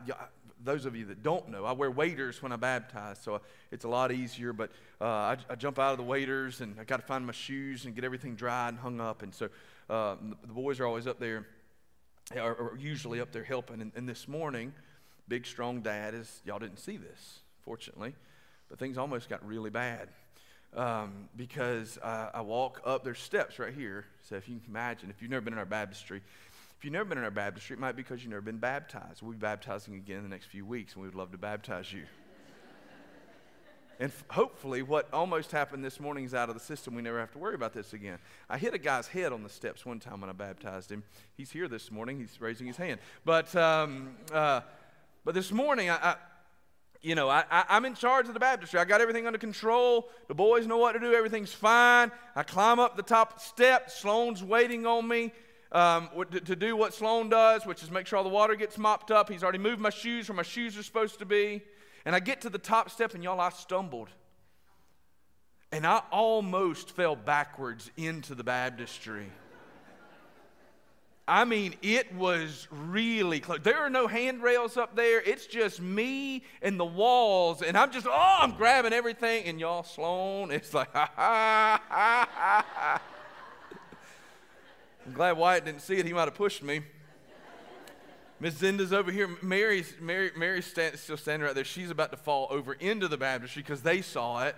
those 0.64 0.86
of 0.86 0.96
you 0.96 1.06
that 1.06 1.24
don't 1.24 1.50
know, 1.50 1.66
I 1.66 1.72
wear 1.72 1.90
waders 1.90 2.44
when 2.44 2.52
I 2.52 2.58
baptize, 2.58 3.20
so 3.20 3.42
it's 3.72 3.86
a 3.86 3.88
lot 3.88 4.12
easier. 4.12 4.54
But 4.54 4.72
uh, 5.00 5.06
I, 5.06 5.38
I, 5.50 5.56
jump 5.56 5.80
out 5.80 5.92
of 5.92 5.98
the 5.98 6.04
waders 6.04 6.62
and 6.62 6.78
I 6.80 6.84
got 6.84 6.98
to 6.98 7.06
find 7.06 7.26
my 7.26 7.32
shoes 7.32 7.86
and 7.86 7.96
get 7.96 8.04
everything 8.04 8.36
dried 8.36 8.70
and 8.70 8.80
hung 8.80 9.00
up. 9.00 9.24
And 9.24 9.34
so 9.34 9.50
uh, 9.90 10.16
the 10.42 10.54
boys 10.54 10.80
are 10.80 10.86
always 10.86 11.08
up 11.08 11.20
there, 11.20 11.48
are, 12.38 12.56
are 12.56 12.78
usually 12.78 13.20
up 13.20 13.32
there 13.32 13.44
helping. 13.44 13.82
And, 13.82 13.92
and, 13.96 14.08
this 14.08 14.28
morning, 14.28 14.74
big 15.28 15.46
strong 15.46 15.82
dad 15.82 16.14
is 16.14 16.42
y'all 16.46 16.60
didn't 16.60 16.80
see 16.80 16.98
this, 16.98 17.40
fortunately, 17.64 18.14
but 18.70 18.78
things 18.78 18.98
almost 18.98 19.30
got 19.30 19.46
really 19.46 19.70
bad. 19.70 20.10
Um, 20.76 21.30
because 21.36 21.98
I, 22.04 22.30
I 22.36 22.42
walk 22.42 22.82
up, 22.86 23.04
there's 23.04 23.20
steps 23.20 23.58
right 23.58 23.74
here. 23.74 24.06
So 24.22 24.36
if 24.36 24.48
you 24.48 24.60
can 24.60 24.70
imagine, 24.70 25.10
if 25.10 25.22
you've 25.22 25.32
never 25.32 25.42
been 25.42 25.54
in 25.54 25.60
our 25.60 25.66
baptistry, 25.66 26.22
if 26.78 26.86
you've 26.86 26.94
never 26.94 27.06
been 27.06 27.18
in 27.18 27.24
our 27.24 27.32
baptistry, 27.32 27.76
it 27.76 27.80
might 27.80 27.96
be 27.96 28.04
because 28.04 28.22
you've 28.22 28.30
never 28.30 28.42
been 28.42 28.60
baptized. 28.60 29.24
We'll 29.24 29.32
be 29.32 29.40
baptizing 29.40 29.96
again 29.96 30.18
in 30.18 30.24
the 30.24 30.30
next 30.30 30.46
few 30.46 30.66
weeks, 30.66 30.94
and 30.94 31.02
we 31.02 31.08
would 31.08 31.18
love 31.18 31.32
to 31.32 31.40
baptize 31.40 31.92
you. 31.92 32.04
And 34.00 34.12
f- 34.12 34.24
hopefully, 34.30 34.82
what 34.82 35.08
almost 35.12 35.52
happened 35.52 35.84
this 35.84 36.00
morning 36.00 36.24
is 36.24 36.34
out 36.34 36.48
of 36.48 36.56
the 36.56 36.62
system. 36.62 36.96
We 36.96 37.02
never 37.02 37.20
have 37.20 37.32
to 37.34 37.38
worry 37.38 37.56
about 37.56 37.74
this 37.74 37.92
again. 37.92 38.18
I 38.50 38.58
hit 38.58 38.74
a 38.74 38.78
guy's 38.78 39.08
head 39.08 39.34
on 39.34 39.44
the 39.44 39.50
steps 39.50 39.86
one 39.86 40.00
time 40.00 40.22
when 40.22 40.30
I 40.30 40.34
baptized 40.34 40.90
him. 40.90 41.04
He's 41.36 41.52
here 41.52 41.68
this 41.68 41.92
morning. 41.92 42.18
He's 42.18 42.40
raising 42.40 42.66
his 42.66 42.78
hand. 42.78 43.02
But, 43.26 43.54
um, 43.56 44.16
uh, 44.34 44.62
but 45.26 45.36
this 45.36 45.52
morning, 45.52 45.90
I, 45.90 45.96
I 45.98 46.16
you 47.02 47.16
know, 47.16 47.30
I, 47.30 47.44
I, 47.52 47.78
am 47.78 47.86
in 47.86 47.94
charge 47.94 48.28
of 48.28 48.34
the 48.34 48.40
baptistry. 48.40 48.80
I 48.80 48.86
got 48.86 49.02
everything 49.02 49.28
under 49.28 49.40
control. 49.40 50.10
The 50.28 50.36
boys 50.36 50.66
know 50.66 50.78
what 50.78 50.94
to 50.94 51.00
do. 51.00 51.14
Everything's 51.14 51.54
fine. 51.54 52.12
I 52.36 52.44
climb 52.44 52.80
up 52.80 52.96
the 52.96 53.04
top 53.04 53.42
step. 53.42 53.90
Sloan's 53.90 54.44
waiting 54.44 54.86
on 54.86 55.08
me. 55.08 55.32
um, 55.72 56.10
to, 56.32 56.40
to 56.40 56.56
do 56.56 56.76
what 56.76 56.94
Sloan 56.94 57.30
does, 57.30 57.66
which 57.66 57.84
is 57.84 57.92
make 57.92 58.08
sure 58.08 58.18
all 58.18 58.24
the 58.24 58.30
water 58.30 58.56
gets 58.56 58.78
mopped 58.78 59.12
up. 59.12 59.30
He's 59.30 59.44
already 59.44 59.60
moved 59.60 59.80
my 59.80 59.92
shoes 59.92 60.28
where 60.28 60.36
my 60.36 60.44
shoes 60.44 60.78
are 60.78 60.84
supposed 60.84 61.20
to 61.20 61.26
be. 61.26 61.62
And 62.06 62.16
I 62.16 62.20
get 62.20 62.42
to 62.42 62.50
the 62.50 62.58
top 62.58 62.90
step, 62.90 63.14
and 63.14 63.24
y'all, 63.24 63.40
I 63.40 63.50
stumbled. 63.50 64.10
And 65.72 65.86
I 65.86 66.02
almost 66.12 66.92
fell 66.92 67.16
backwards 67.16 67.92
into 67.96 68.34
the 68.36 68.44
baptistry. 68.44 69.28
I 71.28 71.46
mean, 71.46 71.76
it 71.84 72.12
was 72.16 72.68
really 72.72 73.40
close. 73.40 73.60
There 73.62 73.78
are 73.78 73.90
no 73.90 74.08
handrails 74.08 74.78
up 74.78 74.96
there. 74.96 75.22
It's 75.22 75.46
just 75.46 75.80
me 75.80 76.44
and 76.64 76.80
the 76.80 76.86
walls. 76.86 77.62
And 77.62 77.78
I'm 77.78 77.92
just, 77.92 78.08
oh, 78.08 78.38
I'm 78.40 78.54
grabbing 78.54 78.94
everything. 78.94 79.46
And 79.46 79.60
y'all, 79.60 79.84
Sloan, 79.84 80.50
it's 80.50 80.74
like, 80.74 80.92
ha 80.94 81.12
ha 81.16 81.82
ha 81.88 82.28
ha. 82.34 83.02
I'm 85.06 85.14
glad 85.14 85.38
Wyatt 85.38 85.66
didn't 85.66 85.82
see 85.82 85.98
it. 85.98 86.06
He 86.08 86.14
might 86.14 86.26
have 86.26 86.36
pushed 86.36 86.64
me. 86.64 86.82
Miss 88.40 88.56
Zinda's 88.56 88.94
over 88.94 89.12
here. 89.12 89.30
Mary's, 89.42 89.94
Mary, 90.00 90.32
Mary's 90.38 90.66
stand, 90.66 90.98
still 90.98 91.18
standing 91.18 91.46
right 91.46 91.56
there. 91.56 91.66
She's 91.66 91.90
about 91.90 92.12
to 92.12 92.18
fall 92.18 92.48
over 92.50 92.74
into 92.74 93.08
the 93.08 93.18
baptistry 93.18 93.62
because 93.62 93.82
they 93.82 94.02
saw 94.02 94.46
it. 94.46 94.56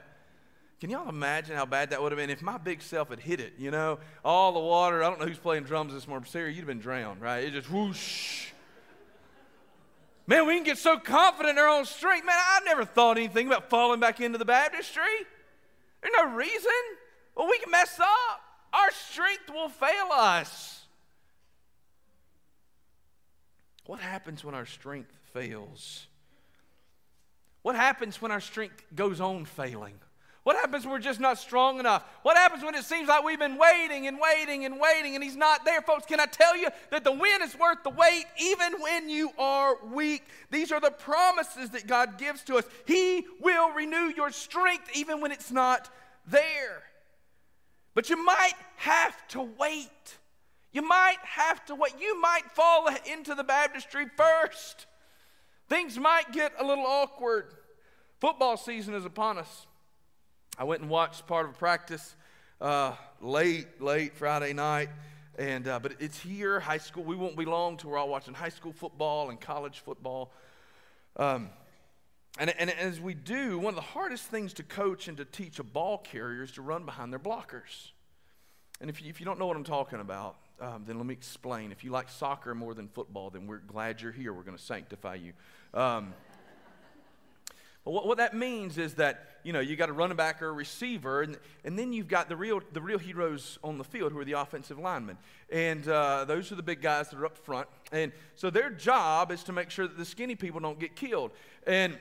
Can 0.79 0.89
y'all 0.89 1.09
imagine 1.09 1.55
how 1.55 1.65
bad 1.65 1.91
that 1.91 2.01
would 2.01 2.11
have 2.11 2.17
been 2.17 2.29
if 2.29 2.41
my 2.41 2.57
big 2.57 2.81
self 2.81 3.09
had 3.09 3.19
hit 3.19 3.39
it? 3.39 3.53
You 3.57 3.71
know, 3.71 3.99
all 4.25 4.51
the 4.51 4.59
water. 4.59 5.03
I 5.03 5.09
don't 5.09 5.19
know 5.19 5.27
who's 5.27 5.37
playing 5.37 5.63
drums 5.63 5.93
this 5.93 6.07
morning. 6.07 6.27
Sarah, 6.29 6.49
you'd 6.49 6.57
have 6.57 6.67
been 6.67 6.79
drowned, 6.79 7.21
right? 7.21 7.43
It 7.43 7.53
just 7.53 7.71
whoosh. 7.71 8.47
Man, 10.27 10.47
we 10.47 10.55
can 10.55 10.63
get 10.63 10.77
so 10.77 10.97
confident 10.97 11.57
in 11.57 11.63
our 11.63 11.69
own 11.69 11.85
strength. 11.85 12.25
Man, 12.25 12.35
I 12.37 12.59
never 12.65 12.85
thought 12.85 13.17
anything 13.17 13.47
about 13.47 13.69
falling 13.69 13.99
back 13.99 14.21
into 14.21 14.37
the 14.37 14.45
baptistry. 14.45 15.03
There's 16.01 16.13
no 16.17 16.33
reason. 16.33 16.71
Well, 17.35 17.47
we 17.47 17.59
can 17.59 17.71
mess 17.71 17.99
up. 17.99 18.41
Our 18.73 18.91
strength 18.91 19.49
will 19.49 19.69
fail 19.69 20.09
us. 20.11 20.80
What 23.85 23.99
happens 23.99 24.43
when 24.43 24.55
our 24.55 24.65
strength 24.65 25.11
fails? 25.33 26.07
What 27.61 27.75
happens 27.75 28.21
when 28.21 28.31
our 28.31 28.39
strength 28.39 28.83
goes 28.95 29.19
on 29.21 29.45
failing? 29.45 29.99
What 30.43 30.55
happens 30.55 30.85
when 30.85 30.93
we're 30.93 30.99
just 30.99 31.19
not 31.19 31.37
strong 31.37 31.79
enough? 31.79 32.03
What 32.23 32.35
happens 32.35 32.63
when 32.63 32.73
it 32.73 32.83
seems 32.83 33.07
like 33.07 33.23
we've 33.23 33.37
been 33.37 33.59
waiting 33.59 34.07
and 34.07 34.17
waiting 34.19 34.65
and 34.65 34.79
waiting 34.79 35.13
and 35.13 35.23
He's 35.23 35.35
not 35.35 35.65
there? 35.65 35.81
Folks, 35.81 36.07
can 36.07 36.19
I 36.19 36.25
tell 36.25 36.57
you 36.57 36.69
that 36.89 37.03
the 37.03 37.11
win 37.11 37.43
is 37.43 37.55
worth 37.55 37.83
the 37.83 37.91
wait 37.91 38.25
even 38.39 38.81
when 38.81 39.07
you 39.07 39.29
are 39.37 39.77
weak? 39.85 40.23
These 40.49 40.71
are 40.71 40.79
the 40.79 40.89
promises 40.89 41.69
that 41.71 41.85
God 41.85 42.17
gives 42.17 42.43
to 42.45 42.55
us. 42.55 42.65
He 42.85 43.23
will 43.39 43.71
renew 43.73 44.11
your 44.15 44.31
strength 44.31 44.89
even 44.95 45.21
when 45.21 45.31
it's 45.31 45.51
not 45.51 45.89
there. 46.25 46.81
But 47.93 48.09
you 48.09 48.23
might 48.23 48.55
have 48.77 49.27
to 49.29 49.41
wait. 49.59 50.17
You 50.73 50.81
might 50.81 51.17
have 51.23 51.65
to 51.65 51.75
wait. 51.75 51.93
You 51.99 52.19
might 52.19 52.49
fall 52.53 52.89
into 53.11 53.35
the 53.35 53.43
baptistry 53.43 54.05
first. 54.15 54.85
Things 55.67 55.97
might 55.97 56.31
get 56.31 56.53
a 56.59 56.65
little 56.65 56.85
awkward. 56.85 57.53
Football 58.19 58.57
season 58.57 58.93
is 58.93 59.05
upon 59.05 59.37
us. 59.37 59.67
I 60.57 60.63
went 60.63 60.81
and 60.81 60.89
watched 60.89 61.27
part 61.27 61.45
of 61.45 61.51
a 61.51 61.57
practice 61.57 62.15
uh, 62.59 62.93
late, 63.19 63.81
late 63.81 64.15
Friday 64.15 64.53
night. 64.53 64.89
And, 65.39 65.67
uh, 65.67 65.79
but 65.79 65.93
it's 65.99 66.19
here, 66.19 66.59
high 66.59 66.77
school. 66.77 67.03
We 67.03 67.15
won't 67.15 67.37
be 67.37 67.45
long 67.45 67.77
till 67.77 67.89
we're 67.89 67.97
all 67.97 68.09
watching 68.09 68.33
high 68.33 68.49
school 68.49 68.73
football 68.73 69.29
and 69.29 69.39
college 69.39 69.79
football. 69.79 70.31
Um, 71.15 71.49
and, 72.37 72.53
and 72.57 72.69
as 72.69 72.99
we 72.99 73.13
do, 73.13 73.57
one 73.57 73.71
of 73.71 73.75
the 73.75 73.81
hardest 73.81 74.25
things 74.25 74.53
to 74.53 74.63
coach 74.63 75.07
and 75.07 75.17
to 75.17 75.25
teach 75.25 75.59
a 75.59 75.63
ball 75.63 75.97
carrier 75.97 76.43
is 76.43 76.51
to 76.53 76.61
run 76.61 76.85
behind 76.85 77.11
their 77.11 77.19
blockers. 77.19 77.91
And 78.79 78.89
if 78.89 79.01
you, 79.01 79.09
if 79.09 79.19
you 79.19 79.25
don't 79.25 79.39
know 79.39 79.47
what 79.47 79.57
I'm 79.57 79.63
talking 79.63 79.99
about, 79.99 80.37
um, 80.61 80.83
then 80.85 80.97
let 80.97 81.05
me 81.05 81.13
explain. 81.13 81.71
If 81.71 81.83
you 81.83 81.91
like 81.91 82.09
soccer 82.09 82.53
more 82.53 82.73
than 82.73 82.87
football, 82.87 83.29
then 83.29 83.47
we're 83.47 83.57
glad 83.57 84.01
you're 84.01 84.11
here. 84.11 84.31
We're 84.31 84.43
going 84.43 84.57
to 84.57 84.63
sanctify 84.63 85.15
you. 85.15 85.33
Um, 85.73 86.13
but 87.83 87.91
what, 87.91 88.05
what 88.05 88.17
that 88.19 88.35
means 88.35 88.77
is 88.77 88.93
that 88.95 89.39
you 89.43 89.53
know 89.53 89.59
you 89.59 89.75
got 89.75 89.89
a 89.89 89.93
running 89.93 90.17
back 90.17 90.41
or 90.41 90.49
a 90.49 90.51
receiver, 90.51 91.23
and, 91.23 91.37
and 91.65 91.79
then 91.79 91.93
you've 91.93 92.07
got 92.07 92.29
the 92.29 92.35
real 92.35 92.61
the 92.73 92.81
real 92.81 92.99
heroes 92.99 93.57
on 93.63 93.79
the 93.79 93.83
field 93.83 94.11
who 94.11 94.19
are 94.19 94.25
the 94.25 94.33
offensive 94.33 94.77
linemen, 94.77 95.17
and 95.51 95.87
uh, 95.87 96.25
those 96.25 96.51
are 96.51 96.55
the 96.55 96.63
big 96.63 96.81
guys 96.81 97.09
that 97.09 97.19
are 97.19 97.25
up 97.25 97.37
front. 97.37 97.67
And 97.91 98.11
so 98.35 98.51
their 98.51 98.69
job 98.69 99.31
is 99.31 99.43
to 99.45 99.53
make 99.53 99.71
sure 99.71 99.87
that 99.87 99.97
the 99.97 100.05
skinny 100.05 100.35
people 100.35 100.59
don't 100.59 100.79
get 100.79 100.95
killed. 100.95 101.31
And 101.65 101.97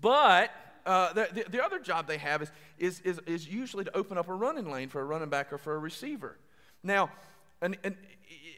but 0.00 0.50
uh, 0.86 1.12
the, 1.12 1.28
the, 1.32 1.44
the, 1.50 1.64
other 1.64 1.78
job 1.78 2.06
they 2.06 2.18
have 2.18 2.42
is, 2.42 2.50
is, 2.78 3.00
is, 3.00 3.20
is 3.26 3.46
usually 3.46 3.84
to 3.84 3.96
open 3.96 4.18
up 4.18 4.28
a 4.28 4.34
running 4.34 4.70
lane 4.70 4.88
for 4.88 5.00
a 5.00 5.04
running 5.04 5.28
back 5.28 5.52
or 5.52 5.58
for 5.58 5.74
a 5.74 5.78
receiver. 5.78 6.38
Now, 6.82 7.10
and, 7.62 7.76
and, 7.82 7.96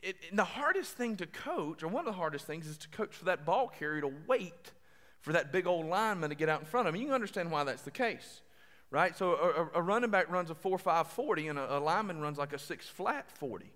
it, 0.03 0.17
the 0.33 0.45
hardest 0.45 0.93
thing 0.93 1.17
to 1.17 1.27
coach, 1.27 1.83
or 1.83 1.89
one 1.89 2.01
of 2.01 2.07
the 2.07 2.19
hardest 2.19 2.47
things, 2.47 2.67
is 2.67 2.77
to 2.79 2.89
coach 2.89 3.15
for 3.15 3.27
that 3.27 3.47
ball 3.47 3.69
carrier 3.69 4.01
to 4.03 4.13
wait 4.27 4.73
for 5.21 5.33
that 5.33 5.53
big 5.53 5.67
old 5.67 5.87
lineman 5.87 6.31
to 6.31 6.37
get 6.37 6.49
out 6.49 6.61
in 6.61 6.67
front 6.67 6.89
of 6.89 6.95
him. 6.95 7.01
You 7.01 7.07
can 7.07 7.15
understand 7.15 7.51
why 7.51 7.65
that's 7.65 7.83
the 7.83 7.91
case, 7.91 8.43
right? 8.91 9.17
So 9.17 9.71
a, 9.75 9.79
a 9.79 9.83
running 9.83 10.11
back 10.11 10.31
runs 10.31 10.51
a 10.51 10.55
4 10.55 10.77
5 10.79 11.07
40, 11.09 11.49
and 11.49 11.59
a, 11.59 11.79
a 11.79 11.81
lineman 11.81 12.21
runs 12.21 12.37
like 12.37 12.53
a 12.53 12.59
6 12.59 12.89
flat 12.89 13.31
40. 13.31 13.67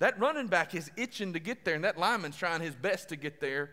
That 0.00 0.18
running 0.18 0.48
back 0.48 0.74
is 0.74 0.90
itching 0.96 1.32
to 1.34 1.38
get 1.38 1.64
there, 1.64 1.74
and 1.74 1.84
that 1.84 1.96
lineman's 1.96 2.36
trying 2.36 2.60
his 2.60 2.74
best 2.74 3.08
to 3.10 3.16
get 3.16 3.40
there 3.40 3.70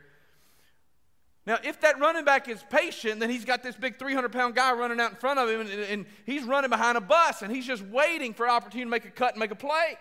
now, 1.50 1.58
if 1.64 1.82
that 1.82 2.00
running 2.00 2.26
back 2.26 2.48
is 2.48 2.64
patient, 2.70 3.20
then 3.20 3.32
he's 3.32 3.44
got 3.44 3.64
this 3.64 3.76
big 3.76 3.98
300 3.98 4.32
pound 4.32 4.54
guy 4.54 4.72
running 4.74 5.00
out 5.00 5.10
in 5.10 5.18
front 5.18 5.40
of 5.40 5.50
him, 5.50 5.62
and, 5.62 5.70
and, 5.72 6.06
he's 6.24 6.44
running 6.44 6.70
behind 6.70 6.96
a 6.96 7.02
bus, 7.02 7.42
and 7.42 7.52
he's 7.52 7.66
just 7.66 7.82
waiting 7.84 8.36
for 8.36 8.46
an 8.46 8.52
opportunity 8.52 8.86
to 8.86 8.90
make 8.92 9.06
a 9.06 9.10
cut 9.10 9.34
and 9.34 9.40
make 9.40 9.50
a 9.50 9.56
play. 9.56 9.98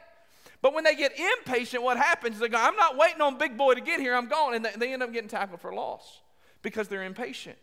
But 0.61 0.75
when 0.75 0.85
they 0.85 0.97
get 0.97 1.13
impatient, 1.19 1.83
what 1.83 1.97
happens 1.97 2.37
is 2.37 2.41
they 2.41 2.49
go, 2.49 2.59
I'm 2.59 2.77
not 2.77 2.97
waiting 2.97 3.21
on 3.21 3.39
big 3.39 3.57
boy 3.57 3.75
to 3.75 3.81
get 3.81 4.01
here, 4.01 4.15
I'm 4.15 4.29
gone. 4.29 4.55
And 4.55 4.65
they, 4.65 4.93
end 4.93 5.03
up 5.03 5.13
getting 5.13 5.29
tackled 5.29 5.61
for 5.61 5.73
loss 5.73 6.21
because 6.63 6.89
they're 6.89 7.05
impatient. 7.05 7.59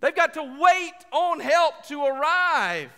They've 0.00 0.14
got 0.14 0.34
to 0.34 0.42
wait 0.42 0.94
on 1.12 1.40
help 1.40 1.86
to 1.86 2.04
arrive. 2.04 2.90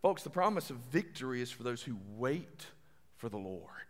Folks, 0.00 0.22
the 0.22 0.30
promise 0.30 0.70
of 0.70 0.76
victory 0.76 1.42
is 1.42 1.50
for 1.50 1.62
those 1.62 1.82
who 1.82 1.96
wait 2.16 2.66
for 3.16 3.28
the 3.28 3.38
Lord 3.38 3.82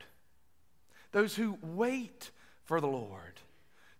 those 1.12 1.36
who 1.36 1.58
wait 1.62 2.30
for 2.64 2.80
the 2.80 2.88
Lord. 2.88 3.40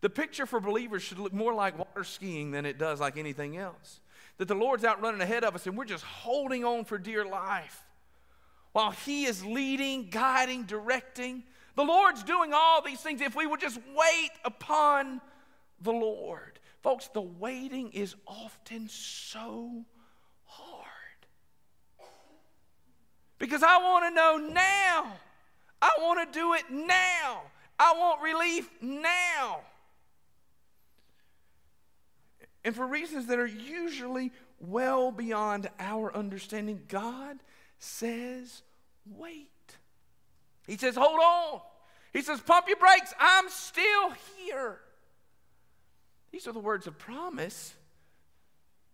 The 0.01 0.11
picture 0.11 0.47
for 0.47 0.59
believers 0.59 1.03
should 1.03 1.19
look 1.19 1.33
more 1.33 1.55
like 1.55 1.79
water 1.79 2.03
skiing 2.03 2.51
than 2.51 2.67
it 2.67 2.79
does 2.79 2.99
like 2.99 3.17
anything 3.17 3.57
else. 3.57 4.01
That 4.43 4.49
the 4.49 4.55
Lord's 4.57 4.83
out 4.83 5.01
running 5.01 5.21
ahead 5.21 5.45
of 5.45 5.55
us 5.55 5.69
and 5.69 5.79
we're 5.79 5.85
just 5.85 6.03
holding 6.03 6.65
on 6.65 6.85
for 6.85 6.99
dear 6.99 7.25
life 7.25 7.81
while 8.73 8.91
He 8.91 9.25
is 9.25 9.45
leading, 9.45 10.11
guiding, 10.11 10.65
directing. 10.65 11.45
The 11.77 11.85
Lord's 11.85 12.25
doing 12.25 12.51
all 12.53 12.83
these 12.83 12.99
things 13.01 13.21
if 13.21 13.37
we 13.37 13.47
would 13.47 13.61
just 13.61 13.79
wait 13.97 14.31
upon 14.45 15.21
the 15.81 15.93
Lord. 15.93 16.59
Folks, 16.83 17.07
the 17.07 17.21
waiting 17.21 17.91
is 17.93 18.17
often 18.27 18.89
so 18.89 19.85
hard. 20.47 20.89
Because 23.39 23.63
I 23.63 23.79
want 23.79 24.07
to 24.07 24.11
know 24.13 24.39
now. 24.53 25.13
I 25.81 25.93
want 26.01 26.33
to 26.33 26.37
do 26.37 26.55
it 26.55 26.65
now. 26.69 27.43
I 27.79 27.95
want 27.97 28.21
relief 28.21 28.69
now. 28.81 29.61
And 32.65 32.75
for 32.75 32.87
reasons 32.87 33.27
that 33.27 33.39
are 33.39 33.47
usually 33.47 34.33
well 34.61 35.11
beyond 35.11 35.69
our 35.79 36.15
understanding, 36.15 36.83
God 36.89 37.39
says, 37.79 38.63
wait. 39.19 39.49
He 40.67 40.77
says, 40.77 40.95
hold 40.95 41.19
on. 41.19 41.61
He 42.13 42.23
says, 42.23 42.41
pump 42.41 42.69
your 42.69 42.77
brakes. 42.77 43.13
I'm 43.19 43.49
still 43.49 44.13
here. 44.37 44.79
These 46.31 46.47
are 46.47 46.53
the 46.53 46.61
words 46.61 46.87
of 46.87 46.99
promise 46.99 47.75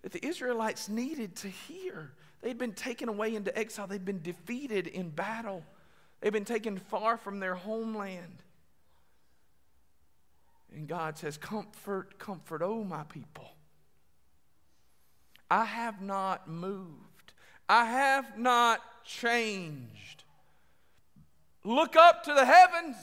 that 0.03 0.13
the 0.13 0.25
Israelites 0.25 0.89
needed 0.89 1.37
to 1.37 1.49
hear. 1.49 2.13
They'd 2.41 2.59
been 2.59 2.73
taken 2.73 3.09
away 3.09 3.35
into 3.35 3.57
exile, 3.57 3.87
they'd 3.87 4.05
been 4.05 4.23
defeated 4.23 4.87
in 4.87 5.11
battle. 5.11 5.65
they'd 6.21 6.33
been 6.33 6.45
taken 6.45 6.79
far 6.79 7.17
from 7.17 7.41
their 7.41 7.55
homeland. 7.55 8.43
And 10.75 10.87
God 10.87 11.19
says, 11.19 11.37
Comfort, 11.37 12.19
comfort, 12.19 12.63
oh 12.63 12.85
my 12.85 13.03
people. 13.05 13.51
I 15.51 15.65
have 15.65 16.01
not 16.03 16.49
moved, 16.49 17.33
I 17.69 17.85
have 17.87 18.39
not 18.39 18.81
changed. 19.05 20.25
Look 21.65 21.97
up 21.97 22.25
to 22.25 22.35
the 22.35 22.45
heavens. 22.45 22.97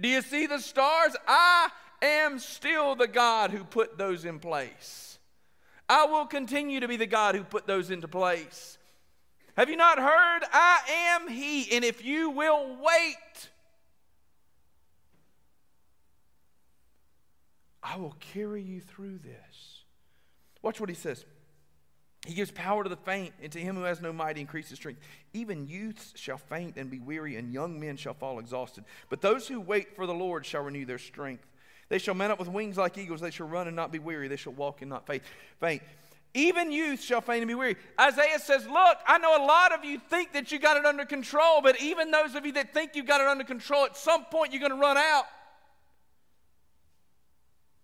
Do 0.00 0.08
you 0.08 0.22
see 0.22 0.46
the 0.46 0.58
stars? 0.58 1.14
I 1.26 1.68
am 2.00 2.38
still 2.38 2.94
the 2.94 3.06
God 3.06 3.50
who 3.50 3.64
put 3.64 3.98
those 3.98 4.24
in 4.24 4.38
place. 4.38 5.18
I 5.88 6.06
will 6.06 6.26
continue 6.26 6.80
to 6.80 6.88
be 6.88 6.96
the 6.96 7.06
God 7.06 7.34
who 7.34 7.44
put 7.44 7.66
those 7.66 7.90
into 7.90 8.08
place. 8.08 8.78
Have 9.56 9.68
you 9.68 9.76
not 9.76 9.98
heard? 9.98 10.40
I 10.52 10.80
am 11.14 11.28
He, 11.28 11.70
and 11.74 11.84
if 11.84 12.04
you 12.04 12.30
will 12.30 12.76
wait, 12.82 13.50
I 17.82 17.96
will 17.96 18.16
carry 18.20 18.62
you 18.62 18.80
through 18.80 19.18
this. 19.18 19.51
Watch 20.62 20.80
what 20.80 20.88
He 20.88 20.94
says. 20.94 21.24
He 22.24 22.34
gives 22.34 22.52
power 22.52 22.84
to 22.84 22.88
the 22.88 22.96
faint, 22.96 23.34
and 23.42 23.50
to 23.50 23.58
him 23.58 23.74
who 23.74 23.82
has 23.82 24.00
no 24.00 24.12
might, 24.12 24.36
he 24.36 24.42
increases 24.42 24.78
strength. 24.78 25.00
Even 25.32 25.66
youths 25.66 26.12
shall 26.14 26.38
faint 26.38 26.76
and 26.76 26.88
be 26.88 27.00
weary, 27.00 27.34
and 27.34 27.52
young 27.52 27.80
men 27.80 27.96
shall 27.96 28.14
fall 28.14 28.38
exhausted. 28.38 28.84
But 29.08 29.20
those 29.20 29.48
who 29.48 29.60
wait 29.60 29.96
for 29.96 30.06
the 30.06 30.14
Lord 30.14 30.46
shall 30.46 30.62
renew 30.62 30.84
their 30.84 30.98
strength. 30.98 31.44
They 31.88 31.98
shall 31.98 32.14
mount 32.14 32.30
up 32.30 32.38
with 32.38 32.46
wings 32.46 32.76
like 32.76 32.96
eagles. 32.96 33.20
They 33.20 33.32
shall 33.32 33.48
run 33.48 33.66
and 33.66 33.74
not 33.74 33.90
be 33.90 33.98
weary. 33.98 34.28
They 34.28 34.36
shall 34.36 34.52
walk 34.52 34.82
and 34.82 34.88
not 34.88 35.04
faint. 35.06 35.82
Even 36.34 36.72
youth 36.72 37.02
shall 37.02 37.20
faint 37.20 37.42
and 37.42 37.48
be 37.48 37.54
weary. 37.54 37.76
Isaiah 38.00 38.38
says, 38.38 38.66
Look, 38.66 38.98
I 39.06 39.18
know 39.18 39.36
a 39.36 39.44
lot 39.44 39.72
of 39.72 39.84
you 39.84 39.98
think 39.98 40.32
that 40.32 40.50
you 40.50 40.58
got 40.58 40.76
it 40.76 40.86
under 40.86 41.04
control, 41.04 41.60
but 41.60 41.82
even 41.82 42.10
those 42.10 42.34
of 42.34 42.46
you 42.46 42.52
that 42.52 42.72
think 42.72 42.94
you 42.94 43.02
got 43.02 43.20
it 43.20 43.26
under 43.26 43.44
control, 43.44 43.84
at 43.84 43.96
some 43.96 44.24
point 44.26 44.52
you're 44.52 44.60
going 44.60 44.72
to 44.72 44.78
run 44.78 44.96
out. 44.96 45.24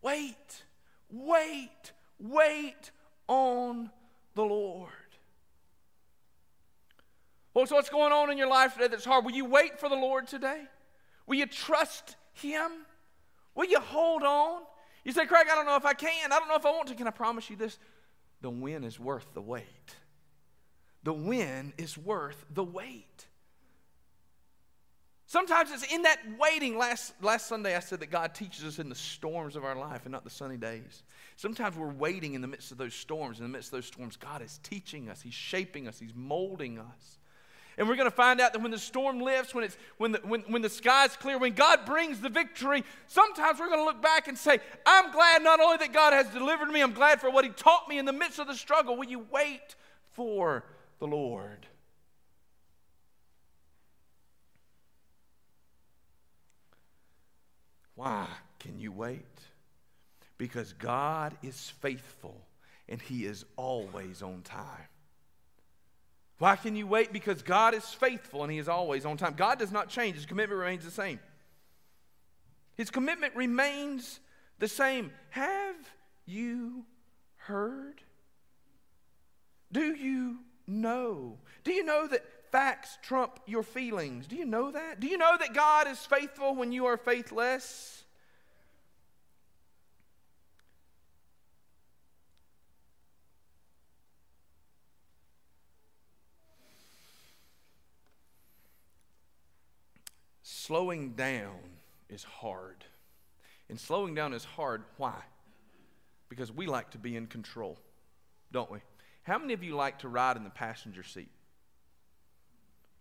Wait, 0.01 0.63
wait, 1.11 1.93
wait 2.19 2.91
on 3.27 3.91
the 4.35 4.43
Lord. 4.43 4.91
Well, 7.55 7.67
so 7.67 7.77
what's 7.77 7.91
going 7.91 8.13
on 8.13 8.31
in 8.31 8.39
your 8.39 8.49
life 8.49 8.75
today 8.75 8.89
that's 8.89 9.05
hard? 9.05 9.25
Will 9.25 9.33
you 9.33 9.45
wait 9.45 9.81
for 9.81 9.89
the 9.89 9.97
Lord 9.97 10.27
today? 10.29 10.63
Will 11.27 11.37
you 11.37 11.47
trust 11.47 12.17
Him? 12.35 12.71
Will 13.55 13.67
you 13.67 13.81
hold 13.81 14.23
on? 14.23 14.63
You 15.05 15.13
say, 15.13 15.27
Craig, 15.27 15.47
I 15.51 15.55
don't 15.55 15.67
know 15.67 15.77
if 15.77 15.85
I 15.85 15.95
can. 15.95 16.33
I 16.33 16.39
don't 16.39 16.49
know 16.49 16.57
if 16.57 16.67
I 16.67 16.71
want 16.71 16.89
to. 16.89 16.95
Can 16.95 17.09
I 17.09 17.11
promise 17.11 17.51
you 17.51 17.57
this? 17.57 17.79
The 18.43 18.51
win 18.51 18.85
is 18.85 19.01
worth 19.01 19.27
the 19.35 19.41
wait. 19.41 19.97
The 21.03 21.13
win 21.13 21.73
is 21.79 21.99
worth 21.99 22.45
the 22.53 22.65
wait. 22.65 23.27
Sometimes 25.27 25.71
it's 25.71 25.93
in 25.93 26.03
that 26.03 26.19
waiting. 26.39 26.79
Last, 26.79 27.13
last 27.23 27.49
Sunday, 27.49 27.77
I 27.77 27.81
said 27.81 28.01
that 28.01 28.11
God 28.11 28.35
teaches 28.35 28.65
us 28.65 28.79
in 28.79 28.89
the 28.89 28.95
storms 28.95 29.57
of 29.57 29.65
our 29.65 29.77
life 29.77 30.03
and 30.05 30.13
not 30.13 30.25
the 30.25 30.31
sunny 30.31 30.57
days. 30.57 31.03
Sometimes 31.39 31.77
we're 31.77 31.87
waiting 31.87 32.35
in 32.35 32.41
the 32.41 32.49
midst 32.49 32.73
of 32.73 32.79
those 32.79 32.95
storms. 32.95 33.39
In 33.39 33.45
the 33.45 33.49
midst 33.49 33.69
of 33.69 33.79
those 33.79 33.87
storms, 33.87 34.17
God 34.17 34.43
is 34.43 34.59
teaching 34.65 35.09
us, 35.09 35.23
He's 35.23 35.35
shaping 35.35 35.87
us, 35.87 35.97
He's 35.97 36.13
molding 36.13 36.81
us. 36.81 37.19
And 37.77 37.89
we're 37.89 37.95
going 37.95 38.11
to 38.11 38.17
find 38.17 38.41
out 38.41 38.55
that 38.55 38.61
when 38.61 38.73
the 38.73 38.79
storm 38.79 39.21
lifts, 39.21 39.55
when, 39.55 39.63
it's, 39.63 39.79
when, 39.99 40.11
the, 40.11 40.19
when, 40.25 40.41
when 40.49 40.63
the 40.63 40.69
sky's 40.69 41.17
clear, 41.17 41.39
when 41.39 41.53
God 41.53 41.87
brings 41.87 42.21
the 42.21 42.29
victory, 42.29 42.83
sometimes 43.07 43.61
we're 43.61 43.69
going 43.69 43.79
to 43.79 43.85
look 43.85 44.03
back 44.03 44.27
and 44.27 44.37
say, 44.37 44.59
I'm 44.85 45.13
glad 45.13 45.45
not 45.45 45.61
only 45.61 45.77
that 45.77 45.93
God 45.93 46.13
has 46.13 46.27
delivered 46.27 46.71
me, 46.71 46.83
I'm 46.83 46.93
glad 46.93 47.21
for 47.21 47.31
what 47.31 47.45
He 47.45 47.53
taught 47.53 47.89
me 47.89 48.01
in 48.01 48.05
the 48.05 48.13
midst 48.13 48.41
of 48.41 48.49
the 48.49 48.55
struggle. 48.55 48.97
Will 48.97 49.07
you 49.07 49.25
wait 49.31 49.77
for 50.15 50.65
the 50.99 51.07
Lord? 51.07 51.69
Why 57.95 58.27
can 58.59 58.81
you 58.81 58.91
wait? 58.91 59.38
Because 60.39 60.73
God 60.73 61.37
is 61.43 61.71
faithful 61.81 62.41
and 62.89 63.03
He 63.03 63.25
is 63.25 63.45
always 63.57 64.23
on 64.23 64.43
time. 64.43 64.89
Why 66.39 66.57
can 66.57 66.77
you 66.77 66.87
wait? 66.87 67.13
Because 67.13 67.43
God 67.43 67.75
is 67.75 67.85
faithful 67.85 68.45
and 68.45 68.53
He 68.53 68.59
is 68.59 68.69
always 68.69 69.05
on 69.05 69.17
time. 69.17 69.35
God 69.37 69.59
does 69.59 69.73
not 69.73 69.89
change, 69.89 70.17
His 70.17 70.27
commitment 70.27 70.61
remains 70.61 70.85
the 70.85 70.91
same. 70.91 71.19
His 72.77 72.91
commitment 72.91 73.35
remains 73.35 74.21
the 74.61 74.69
same. 74.69 75.11
Have 75.31 75.77
you 76.27 76.85
heard? 77.37 78.01
Do 79.73 79.95
you 79.95 80.39
know? 80.67 81.39
Do 81.65 81.73
you 81.73 81.85
know 81.85 82.07
that 82.07 82.25
facts 82.51 82.99
trump 83.03 83.41
your 83.47 83.63
feelings. 83.63 84.27
Do 84.27 84.37
you 84.37 84.45
know 84.45 84.71
that? 84.71 85.01
Do 85.01 85.07
you 85.07 85.19
know 85.19 85.37
that 85.39 85.55
God 85.55 85.87
is 85.89 85.99
faithful 85.99 86.55
when 86.55 86.73
you 86.73 86.87
are 86.87 86.97
faithless? 86.97 87.98
Slowing 100.69 101.13
down 101.13 101.57
is 102.11 102.25
hard. 102.25 102.85
And 103.71 103.81
slowing 103.81 104.15
down 104.15 104.35
is 104.35 104.45
hard. 104.45 104.83
Why? 104.99 105.15
Because 106.29 106.53
we 106.53 106.67
like 106.67 106.91
to 106.91 106.99
be 106.99 107.17
in 107.17 107.27
control, 107.27 107.79
don't 108.53 108.71
we? 108.71 108.81
How 109.23 109.39
many 109.39 109.55
of 109.55 109.63
you 109.63 109.75
like 109.75 110.01
to 110.01 110.09
ride 110.09 110.37
in 110.37 110.45
the 110.45 110.51
passenger 110.51 111.03
seat? 111.03 111.31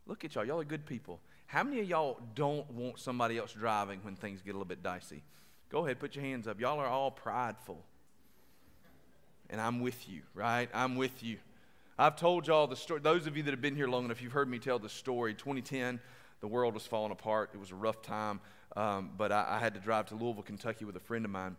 Look 0.06 0.24
at 0.24 0.34
y'all. 0.34 0.46
Y'all 0.46 0.62
are 0.62 0.64
good 0.64 0.86
people. 0.86 1.20
How 1.46 1.62
many 1.62 1.82
of 1.82 1.90
y'all 1.90 2.22
don't 2.36 2.72
want 2.72 3.00
somebody 3.00 3.38
else 3.38 3.52
driving 3.52 4.00
when 4.02 4.16
things 4.16 4.42
get 4.42 4.52
a 4.52 4.54
little 4.54 4.64
bit 4.64 4.82
dicey? 4.82 5.22
Go 5.70 5.84
ahead, 5.84 6.00
put 6.00 6.16
your 6.16 6.24
hands 6.24 6.48
up. 6.48 6.62
Y'all 6.62 6.80
are 6.80 6.88
all 6.88 7.12
prideful. 7.12 7.84
And 9.50 9.60
I'm 9.60 9.82
with 9.82 10.08
you, 10.08 10.22
right? 10.34 10.70
I'm 10.74 10.96
with 10.96 11.22
you. 11.22 11.36
I've 12.00 12.16
told 12.16 12.48
y'all 12.48 12.68
the 12.68 12.78
story. 12.78 13.02
Those 13.02 13.28
of 13.28 13.36
you 13.36 13.44
that 13.44 13.52
have 13.52 13.62
been 13.62 13.76
here 13.76 13.90
long 13.90 14.06
enough, 14.06 14.22
you've 14.22 14.32
heard 14.32 14.48
me 14.48 14.58
tell 14.58 14.80
the 14.80 14.88
story. 14.88 15.34
2010, 15.34 16.00
the 16.40 16.48
world 16.48 16.74
was 16.74 16.86
falling 16.86 17.12
apart. 17.12 17.52
It 17.54 17.60
was 17.60 17.72
a 17.72 17.76
rough 17.76 18.02
time. 18.02 18.40
Um, 18.76 19.12
but 19.18 19.32
I, 19.32 19.58
I 19.58 19.60
had 19.60 19.74
to 19.74 19.80
drive 19.80 20.08
to 20.08 20.16
Louisville, 20.16 20.44
Kentucky 20.44 20.86
with 20.86 20.96
a 20.96 21.02
friend 21.02 21.26
of 21.26 21.32
mine 21.32 21.56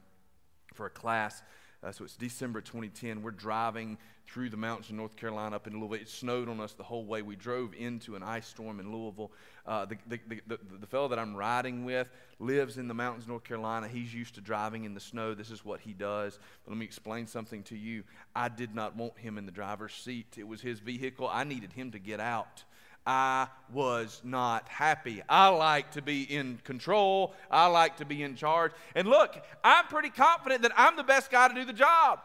for 0.75 0.87
a 0.87 0.91
class. 0.91 1.43
Uh, 1.83 1.93
so 1.93 2.05
it's 2.05 2.17
December 2.17 2.61
2010. 2.61 3.23
We're 3.23 3.31
driving 3.31 3.99
through 4.27 4.51
the 4.51 4.57
mountains 4.57 4.91
of 4.91 4.97
North 4.97 5.17
Carolina 5.17 5.57
up 5.57 5.67
in 5.67 5.75
Louisville. 5.75 6.03
It 6.03 6.09
snowed 6.09 6.49
on 6.49 6.61
us 6.61 6.75
the 6.75 6.83
whole 6.83 7.05
way. 7.05 7.23
We 7.23 7.37
drove 7.37 7.73
into 7.75 8.17
an 8.17 8.23
ice 8.23 8.47
storm 8.47 8.81
in 8.81 8.93
Louisville. 8.93 9.31
Uh, 9.65 9.87
the, 9.87 9.97
the, 10.07 10.21
the, 10.47 10.59
the, 10.81 10.87
fellow 10.87 11.09
that 11.09 11.19
I'm 11.19 11.37
riding 11.37 11.85
with 11.85 12.09
lives 12.41 12.79
in 12.79 12.89
the 12.89 12.95
mountains 12.95 13.29
North 13.29 13.45
Carolina. 13.45 13.87
He's 13.87 14.13
used 14.13 14.35
to 14.35 14.41
driving 14.41 14.85
in 14.85 14.93
the 14.93 15.01
snow. 15.01 15.35
This 15.35 15.51
is 15.51 15.65
what 15.65 15.81
he 15.81 15.93
does. 15.93 16.39
But 16.65 16.73
let 16.73 16.79
me 16.79 16.85
explain 16.85 17.27
something 17.27 17.63
to 17.65 17.77
you. 17.77 18.03
I 18.35 18.49
did 18.49 18.75
not 18.75 18.97
want 18.97 19.17
him 19.17 19.39
in 19.39 19.47
the 19.47 19.53
driver's 19.53 19.95
seat, 19.95 20.37
it 20.37 20.47
was 20.47 20.61
his 20.61 20.81
vehicle. 20.81 21.29
I 21.33 21.45
needed 21.45 21.73
him 21.73 21.93
to 21.93 21.99
get 21.99 22.21
out. 22.21 22.65
I 23.09 23.49
was 23.73 24.21
not 24.23 24.69
happy. 24.69 25.23
I 25.31 25.49
like 25.49 25.93
to 25.93 26.03
be 26.03 26.25
in 26.25 26.61
control. 26.63 27.33
I 27.51 27.67
like 27.69 27.97
to 27.97 28.05
be 28.05 28.23
in 28.23 28.37
charge. 28.37 28.73
And 28.95 29.09
look, 29.09 29.35
I'm 29.65 29.87
pretty 29.87 30.11
confident 30.11 30.61
that 30.61 30.73
I'm 30.77 30.95
the 30.95 31.05
best 31.05 31.31
guy 31.31 31.49
to 31.49 31.55
do 31.55 31.65
the 31.65 31.73
job. 31.73 32.21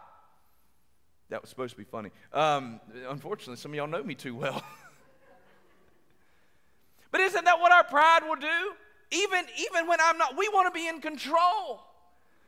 That 1.29 1.41
was 1.41 1.49
supposed 1.49 1.71
to 1.71 1.77
be 1.77 1.85
funny. 1.85 2.11
Um, 2.33 2.81
unfortunately, 3.07 3.55
some 3.55 3.71
of 3.71 3.75
y'all 3.75 3.87
know 3.87 4.03
me 4.03 4.13
too 4.13 4.35
well. 4.35 4.61
but 7.11 7.21
isn't 7.21 7.45
that 7.45 7.61
what 7.61 7.71
our 7.71 7.85
pride 7.85 8.23
will 8.27 8.35
do? 8.35 8.73
Even, 9.11 9.45
even 9.57 9.87
when 9.87 10.01
I'm 10.01 10.17
not, 10.17 10.35
we 10.37 10.49
want 10.49 10.67
to 10.67 10.77
be 10.77 10.89
in 10.89 10.99
control. 10.99 11.79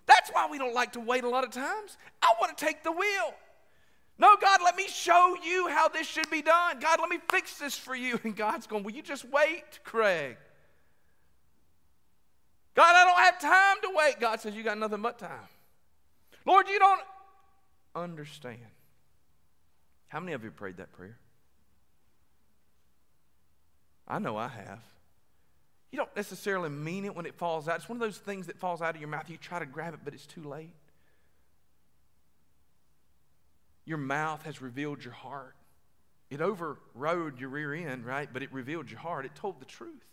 That's 0.08 0.30
why 0.32 0.50
we 0.52 0.58
don't 0.58 0.74
like 0.74 0.92
to 0.92 1.00
wait 1.00 1.24
a 1.24 1.30
lot 1.30 1.46
of 1.46 1.52
times. 1.52 1.98
I 2.22 2.34
want 2.42 2.58
to 2.58 2.66
take 2.66 2.84
the 2.84 2.92
wheel. 2.92 3.34
No, 4.18 4.38
God, 4.40 4.62
let 4.64 4.78
me 4.78 4.88
show 4.88 5.36
you 5.44 5.68
how 5.68 5.90
this 5.90 6.08
should 6.08 6.30
be 6.30 6.42
done. 6.42 6.80
God, 6.80 7.00
let 7.02 7.10
me 7.10 7.20
fix 7.30 7.60
this 7.60 7.78
for 7.78 7.96
you. 7.96 8.20
And 8.24 8.36
God's 8.36 8.66
going, 8.66 8.84
Will 8.84 8.94
you 8.94 9.02
just 9.02 9.26
wait, 9.26 9.80
Craig? 9.84 10.38
God, 12.76 12.96
I 12.96 13.06
don't 13.06 13.20
have 13.20 13.40
time 13.40 13.82
to 13.84 13.90
wait. 13.96 14.20
God 14.20 14.40
says, 14.40 14.56
You 14.56 14.64
got 14.64 14.78
nothing 14.78 15.02
but 15.02 15.20
time. 15.20 15.50
Lord, 16.46 16.70
you 16.70 16.80
don't 16.80 17.02
understand. 17.96 18.60
How 20.08 20.20
many 20.20 20.34
of 20.34 20.44
you 20.44 20.52
prayed 20.52 20.78
that 20.78 20.92
prayer? 20.94 21.18
I 24.08 24.20
know 24.20 24.38
I 24.38 24.48
have. 24.48 24.84
You 25.92 25.98
don't 25.98 26.16
necessarily 26.16 26.70
mean 26.70 27.06
it 27.06 27.16
when 27.16 27.26
it 27.26 27.36
falls 27.36 27.68
out. 27.68 27.78
It's 27.78 27.90
one 27.90 27.98
of 27.98 28.02
those 28.02 28.18
things 28.18 28.48
that 28.48 28.58
falls 28.58 28.82
out 28.82 28.96
of 28.96 29.02
your 29.02 29.10
mouth. 29.10 29.30
You 29.30 29.38
try 29.38 29.60
to 29.60 29.66
grab 29.66 29.94
it, 29.94 30.02
but 30.04 30.14
it's 30.14 30.26
too 30.26 30.44
late. 30.44 30.72
Your 33.86 33.98
mouth 33.98 34.44
has 34.44 34.62
revealed 34.62 35.04
your 35.04 35.14
heart. 35.14 35.56
It 36.30 36.42
overrode 36.42 37.40
your 37.40 37.50
rear 37.50 37.74
end, 37.74 38.06
right? 38.06 38.28
But 38.32 38.42
it 38.42 38.52
revealed 38.52 38.90
your 38.90 39.00
heart. 39.00 39.26
It 39.26 39.36
told 39.36 39.60
the 39.60 39.66
truth. 39.66 40.04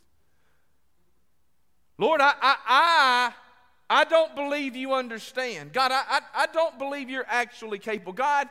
Lord, 1.96 2.20
I, 2.20 2.32
I, 2.40 2.56
I, 2.66 3.32
I 3.88 4.04
don't 4.04 4.34
believe 4.34 4.76
you 4.76 4.92
understand. 4.92 5.72
God, 5.72 5.90
I, 5.90 6.02
I, 6.08 6.20
I 6.34 6.46
don't 6.46 6.78
believe 6.78 7.08
you're 7.08 7.26
actually 7.26 7.78
capable. 7.78 8.12
God, 8.12 8.48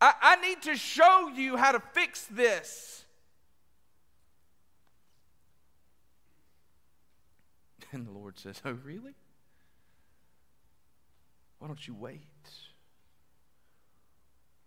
I, 0.00 0.14
I 0.20 0.36
need 0.36 0.62
to 0.62 0.76
show 0.76 1.28
you 1.28 1.56
how 1.56 1.72
to 1.72 1.80
fix 1.92 2.24
this. 2.26 3.04
And 7.92 8.06
the 8.06 8.10
Lord 8.10 8.38
says, 8.38 8.60
Oh, 8.64 8.76
really? 8.84 9.14
Why 11.58 11.68
don't 11.68 11.86
you 11.86 11.94
wait? 11.94 12.26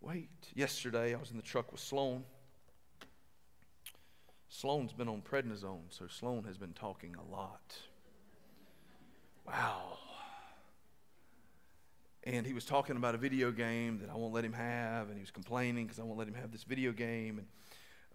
Wait. 0.01 0.29
Yesterday, 0.55 1.13
I 1.13 1.17
was 1.17 1.31
in 1.31 1.37
the 1.37 1.43
truck 1.43 1.71
with 1.71 1.81
Sloan. 1.81 2.23
Sloan's 4.49 4.93
been 4.93 5.07
on 5.07 5.21
prednisone, 5.21 5.83
so 5.89 6.07
Sloan 6.07 6.43
has 6.45 6.57
been 6.57 6.73
talking 6.73 7.15
a 7.15 7.31
lot. 7.31 7.77
Wow. 9.45 9.97
And 12.23 12.45
he 12.45 12.53
was 12.53 12.65
talking 12.65 12.95
about 12.95 13.15
a 13.15 13.17
video 13.17 13.51
game 13.51 13.99
that 13.99 14.09
I 14.09 14.15
won't 14.15 14.33
let 14.33 14.43
him 14.43 14.53
have, 14.53 15.07
and 15.07 15.15
he 15.15 15.21
was 15.21 15.31
complaining 15.31 15.85
because 15.85 15.99
I 15.99 16.03
won't 16.03 16.17
let 16.17 16.27
him 16.27 16.33
have 16.33 16.51
this 16.51 16.63
video 16.63 16.91
game. 16.91 17.39
And 17.39 17.47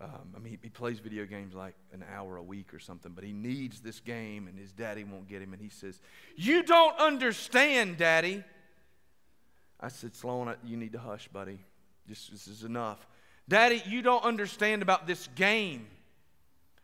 um, 0.01 0.35
I 0.37 0.39
mean, 0.41 0.53
he, 0.53 0.59
he, 0.62 0.68
plays 0.70 0.99
video 0.99 1.24
games 1.24 1.55
like 1.55 1.74
an 1.93 2.05
hour 2.12 2.37
a 2.37 2.43
week 2.43 2.74
or 2.74 2.80
something, 2.80 3.12
but 3.12 3.22
he 3.22 3.32
needs 3.32 3.80
this 3.80 4.01
game, 4.01 4.49
and 4.49 4.59
his 4.59 4.72
daddy 4.72 5.05
won't 5.05 5.28
get 5.28 5.41
him. 5.41 5.53
And 5.53 5.62
he 5.62 5.68
says, 5.68 6.01
"You 6.37 6.64
don't 6.64 6.99
understand, 6.99 7.97
Daddy." 7.97 8.43
I 9.80 9.89
said, 9.89 10.16
"Sloan, 10.16 10.55
you 10.64 10.76
need 10.76 10.93
to 10.93 10.99
hush, 10.99 11.28
buddy." 11.28 11.61
This, 12.07 12.28
this 12.28 12.46
is 12.46 12.64
enough. 12.64 13.07
Daddy, 13.48 13.82
you 13.86 14.02
don't 14.02 14.24
understand 14.24 14.82
about 14.82 15.07
this 15.07 15.28
game. 15.34 15.86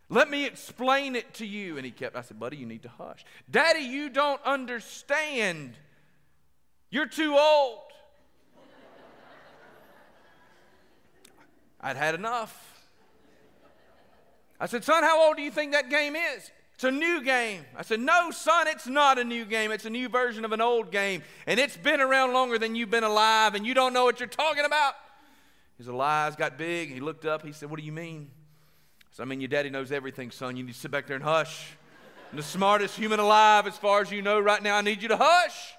Let 0.09 0.29
me 0.29 0.45
explain 0.45 1.15
it 1.15 1.35
to 1.35 1.47
you. 1.47 1.77
And 1.77 1.85
he 1.85 1.93
kept, 1.93 2.17
I 2.17 2.23
said, 2.23 2.39
Buddy, 2.39 2.57
you 2.57 2.67
need 2.67 2.83
to 2.83 2.89
hush. 2.89 3.25
Daddy, 3.51 3.81
you 3.81 4.11
don't 4.11 4.43
understand. 4.45 5.75
You're 6.91 7.07
too 7.07 7.37
old. 7.39 7.79
I'd 11.81 11.97
had 11.97 12.15
enough. 12.15 12.67
I 14.59 14.67
said, 14.67 14.85
Son, 14.85 15.03
how 15.03 15.27
old 15.27 15.37
do 15.37 15.43
you 15.43 15.51
think 15.51 15.73
that 15.73 15.89
game 15.89 16.15
is? 16.15 16.51
It's 16.75 16.85
a 16.85 16.91
new 16.91 17.23
game. 17.23 17.65
I 17.77 17.83
said, 17.83 18.01
No, 18.01 18.31
son, 18.31 18.67
it's 18.67 18.87
not 18.87 19.19
a 19.19 19.25
new 19.25 19.45
game. 19.45 19.71
It's 19.71 19.85
a 19.85 19.91
new 19.91 20.09
version 20.09 20.45
of 20.45 20.53
an 20.53 20.61
old 20.61 20.91
game. 20.91 21.23
And 21.47 21.61
it's 21.61 21.77
been 21.77 22.01
around 22.01 22.33
longer 22.33 22.59
than 22.59 22.75
you've 22.75 22.91
been 22.91 23.05
alive, 23.05 23.55
and 23.55 23.67
you 23.67 23.75
don't 23.75 23.93
know 23.93 24.05
what 24.05 24.19
you're 24.19 24.29
talking 24.29 24.65
about. 24.65 24.95
His 25.81 25.89
eyes 25.89 26.37
got 26.37 26.59
big. 26.59 26.93
He 26.93 27.01
looked 27.01 27.25
up. 27.25 27.43
He 27.43 27.53
said, 27.53 27.71
What 27.71 27.81
do 27.81 27.87
you 27.87 27.93
mean? 27.93 28.31
I 29.01 29.05
said, 29.13 29.23
I 29.23 29.25
mean, 29.25 29.41
your 29.41 29.49
daddy 29.49 29.71
knows 29.71 29.91
everything, 29.91 30.31
son. 30.31 30.55
You 30.55 30.63
need 30.63 30.75
to 30.75 30.79
sit 30.79 30.91
back 30.91 31.07
there 31.07 31.17
and 31.17 31.25
hush. 31.25 31.75
I'm 32.31 32.37
the 32.37 32.43
smartest 32.43 32.99
human 32.99 33.19
alive, 33.19 33.67
as 33.67 33.79
far 33.79 34.03
as 34.03 34.13
you 34.13 34.21
know 34.21 34.39
right 34.39 34.63
now. 34.63 34.77
I 34.77 34.83
need 34.83 35.01
you 35.01 35.09
to 35.09 35.17
hush. 35.17 35.73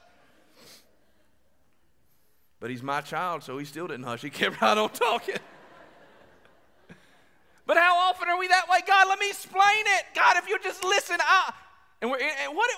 But 2.59 2.71
he's 2.71 2.81
my 2.81 3.01
child, 3.01 3.43
so 3.43 3.59
he 3.59 3.65
still 3.65 3.85
didn't 3.85 4.05
hush. 4.05 4.23
He 4.23 4.31
kept 4.31 4.59
right 4.61 4.75
on 4.75 4.89
talking. 4.89 5.37
But 7.67 7.77
how 7.77 8.09
often 8.09 8.27
are 8.27 8.39
we 8.39 8.47
that 8.47 8.67
way? 8.67 8.79
God, 8.87 9.07
let 9.07 9.19
me 9.19 9.29
explain 9.29 9.61
it. 9.85 10.05
God, 10.15 10.37
if 10.37 10.49
you 10.49 10.57
just 10.63 10.83
listen, 10.83 11.17
I, 11.19 11.53
and 12.01 12.09
we're 12.09 12.17
and 12.17 12.55
what 12.55 12.71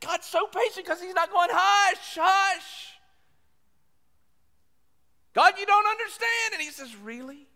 God's 0.00 0.26
so 0.26 0.46
patient 0.46 0.86
because 0.86 1.02
He's 1.02 1.14
not 1.14 1.30
going 1.30 1.50
hush, 1.52 2.18
hush. 2.18 2.91
God, 5.34 5.54
you 5.58 5.66
don't 5.66 5.86
understand, 5.86 6.52
and 6.52 6.62
He 6.62 6.70
says, 6.70 6.94
really. 6.96 7.46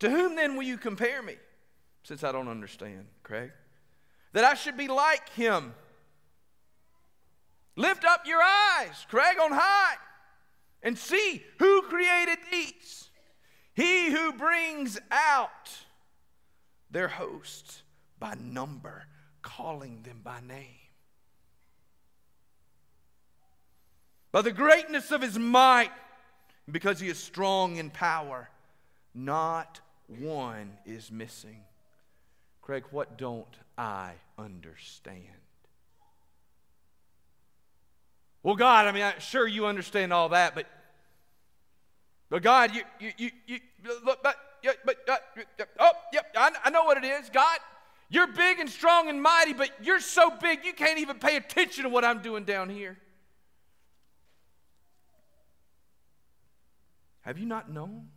To 0.00 0.08
whom 0.08 0.36
then 0.36 0.54
will 0.54 0.62
you 0.62 0.78
compare 0.78 1.22
me, 1.22 1.34
since 2.04 2.22
I 2.22 2.32
don't 2.32 2.48
understand, 2.48 3.06
Craig? 3.22 3.50
That 4.32 4.44
I 4.44 4.54
should 4.54 4.76
be 4.76 4.88
like 4.88 5.28
him. 5.30 5.74
Lift 7.76 8.04
up 8.04 8.26
your 8.26 8.40
eyes, 8.40 9.06
Craig, 9.08 9.38
on 9.40 9.52
high, 9.52 9.94
and 10.82 10.96
see 10.96 11.42
who 11.58 11.82
created 11.82 12.38
these. 12.50 13.10
He 13.74 14.10
who 14.10 14.32
brings 14.32 14.98
out 15.10 15.70
their 16.90 17.08
hosts 17.08 17.82
by 18.18 18.34
number, 18.34 19.06
calling 19.48 20.02
them 20.02 20.20
by 20.22 20.40
name. 20.46 20.66
By 24.30 24.42
the 24.42 24.52
greatness 24.52 25.10
of 25.10 25.22
his 25.22 25.38
might, 25.38 25.90
because 26.70 27.00
he 27.00 27.08
is 27.08 27.18
strong 27.18 27.76
in 27.76 27.88
power, 27.88 28.50
not 29.14 29.80
one 30.06 30.72
is 30.84 31.10
missing. 31.10 31.62
Craig, 32.60 32.84
what 32.90 33.16
don't 33.16 33.56
I 33.78 34.12
understand? 34.38 35.24
Well, 38.42 38.54
God, 38.54 38.86
I 38.86 38.92
mean, 38.92 39.02
I, 39.02 39.18
sure 39.18 39.46
you 39.46 39.66
understand 39.66 40.12
all 40.12 40.28
that, 40.28 40.54
but 40.54 40.66
but 42.28 42.42
God, 42.42 42.74
you 42.74 42.82
you 43.00 43.12
you, 43.16 43.30
you 43.46 43.58
look, 44.04 44.22
but 44.22 44.36
but 44.84 44.96
uh, 45.08 45.64
oh, 45.80 45.92
yep, 46.12 46.26
I, 46.36 46.50
I 46.64 46.70
know 46.70 46.84
what 46.84 46.98
it 46.98 47.04
is. 47.04 47.30
God, 47.30 47.58
you're 48.10 48.26
big 48.26 48.58
and 48.58 48.70
strong 48.70 49.08
and 49.08 49.22
mighty, 49.22 49.52
but 49.52 49.70
you're 49.82 50.00
so 50.00 50.30
big 50.30 50.64
you 50.64 50.72
can't 50.72 50.98
even 50.98 51.18
pay 51.18 51.36
attention 51.36 51.84
to 51.84 51.90
what 51.90 52.04
I'm 52.04 52.22
doing 52.22 52.44
down 52.44 52.70
here. 52.70 52.96
Have 57.22 57.38
you 57.38 57.44
not 57.44 57.70
known? 57.70 58.08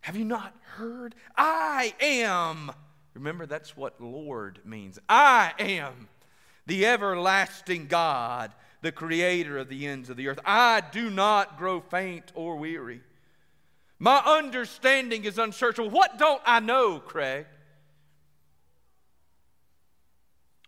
Have 0.00 0.16
you 0.16 0.24
not 0.24 0.54
heard? 0.76 1.14
I 1.36 1.94
am. 2.00 2.72
Remember, 3.14 3.44
that's 3.44 3.76
what 3.76 4.00
Lord 4.00 4.60
means. 4.64 4.98
I 5.08 5.52
am 5.58 6.08
the 6.66 6.86
everlasting 6.86 7.86
God, 7.86 8.52
the 8.80 8.92
creator 8.92 9.58
of 9.58 9.68
the 9.68 9.86
ends 9.86 10.08
of 10.08 10.16
the 10.16 10.28
earth. 10.28 10.40
I 10.44 10.82
do 10.92 11.10
not 11.10 11.58
grow 11.58 11.80
faint 11.80 12.32
or 12.34 12.56
weary. 12.56 13.02
My 13.98 14.18
understanding 14.18 15.24
is 15.24 15.38
unsearchable. 15.38 15.90
What 15.90 16.18
don't 16.18 16.42
I 16.46 16.60
know, 16.60 16.98
Craig? 16.98 17.46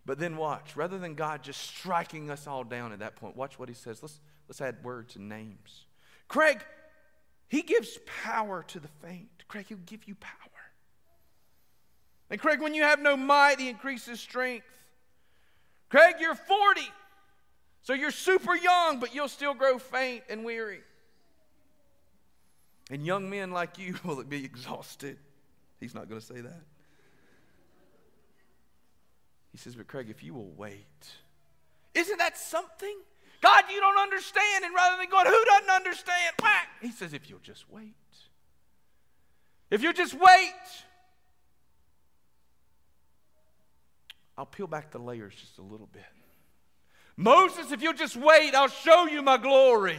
But 0.07 0.19
then 0.19 0.37
watch, 0.37 0.77
rather 0.77 0.99
than 0.99 1.15
God 1.15 1.43
just 1.43 1.61
striking 1.61 2.31
us 2.31 2.47
all 2.47 2.65
down 2.65 2.93
at 2.93 2.99
that 2.99 3.17
point, 3.17 3.37
watch 3.37 3.59
what 3.59 3.69
he 3.69 3.75
says. 3.75 4.03
Let's, 4.03 4.21
let's 4.49 4.61
add 4.61 4.85
words 4.85 5.17
and 5.17 5.29
names. 5.29 5.87
Craig, 6.29 6.65
he 7.49 7.63
gives 7.63 7.99
power 8.23 8.65
to 8.69 8.81
the 8.81 8.89
faint. 9.03 9.45
Craig, 9.49 9.67
he'll 9.69 9.79
give 9.87 10.07
you 10.07 10.15
power. 10.17 10.33
And 12.31 12.41
Craig, 12.41 12.61
when 12.61 12.75
you 12.75 12.83
have 12.83 13.01
no 13.01 13.17
might, 13.17 13.61
he 13.61 13.69
increases 13.69 14.21
strength. 14.21 14.67
Craig, 15.89 16.17
you're 16.21 16.35
40. 16.35 16.81
So 17.83 17.93
you're 17.93 18.11
super 18.11 18.57
young, 18.57 18.99
but 18.99 19.15
you'll 19.15 19.29
still 19.29 19.55
grow 19.55 19.79
faint 19.79 20.25
and 20.29 20.45
weary. 20.45 20.81
And 22.91 23.07
young 23.07 23.31
men 23.31 23.51
like 23.53 23.79
you 23.79 23.97
will 24.05 24.23
be 24.25 24.45
exhausted. 24.45 25.19
He's 25.81 25.95
not 25.95 26.09
going 26.09 26.21
to 26.21 26.27
say 26.27 26.41
that. 26.41 26.63
He 29.55 29.59
says, 29.59 29.77
But 29.77 29.87
Craig, 29.87 30.09
if 30.11 30.25
you 30.25 30.35
will 30.35 30.51
wait, 30.57 31.07
isn't 31.95 32.19
that 32.19 32.37
something? 32.37 32.97
God, 33.41 33.63
you 33.73 33.79
don't 33.79 33.99
understand. 33.99 34.65
And 34.65 34.75
rather 34.75 34.97
than 34.97 35.09
going, 35.09 35.27
Who 35.27 35.45
doesn't 35.45 35.71
understand? 35.71 36.35
Whack! 36.43 36.67
He 36.83 36.91
says, 36.91 37.15
If 37.15 37.31
you'll 37.31 37.39
just 37.39 37.71
wait. 37.71 37.95
If 39.71 39.81
you 39.81 39.93
just 39.93 40.13
wait, 40.13 40.53
I'll 44.37 44.45
peel 44.45 44.67
back 44.67 44.91
the 44.91 44.99
layers 44.99 45.37
just 45.37 45.59
a 45.59 45.63
little 45.63 45.89
bit. 45.93 46.03
Moses, 47.17 47.71
if 47.71 47.81
you'll 47.81 47.93
just 47.93 48.17
wait, 48.17 48.57
I'll 48.57 48.67
show 48.67 49.07
you 49.07 49.23
my 49.23 49.37
glory. 49.37 49.99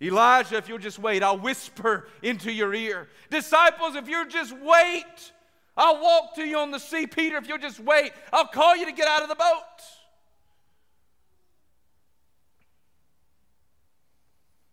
Elijah, 0.00 0.56
if 0.56 0.66
you'll 0.66 0.78
just 0.78 0.98
wait, 0.98 1.22
I'll 1.22 1.38
whisper 1.38 2.08
into 2.22 2.50
your 2.50 2.72
ear. 2.72 3.08
Disciples, 3.28 3.96
if 3.96 4.08
you'll 4.08 4.28
just 4.28 4.54
wait, 4.56 5.32
I'll 5.76 6.00
walk 6.00 6.34
to 6.36 6.42
you 6.42 6.58
on 6.58 6.70
the 6.70 6.78
sea. 6.78 7.06
Peter, 7.06 7.36
if 7.36 7.48
you'll 7.48 7.58
just 7.58 7.80
wait, 7.80 8.12
I'll 8.32 8.46
call 8.46 8.76
you 8.76 8.86
to 8.86 8.92
get 8.92 9.06
out 9.06 9.22
of 9.22 9.28
the 9.28 9.34
boat. 9.34 9.62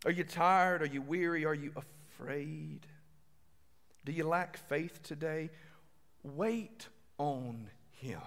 Are 0.06 0.12
you 0.12 0.24
tired? 0.24 0.82
Are 0.82 0.88
you 0.88 1.02
weary? 1.02 1.46
Are 1.46 1.54
you 1.54 1.72
afraid? 1.76 2.86
Do 4.06 4.12
you 4.12 4.26
lack 4.26 4.58
faith 4.58 5.02
today? 5.04 5.50
Wait 6.24 6.88
on 7.18 7.70
Him. 8.02 8.20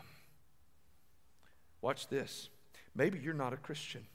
Watch 1.82 2.08
this. 2.08 2.48
Maybe 2.94 3.18
you're 3.18 3.34
not 3.34 3.52
a 3.52 3.58
Christian. 3.58 4.06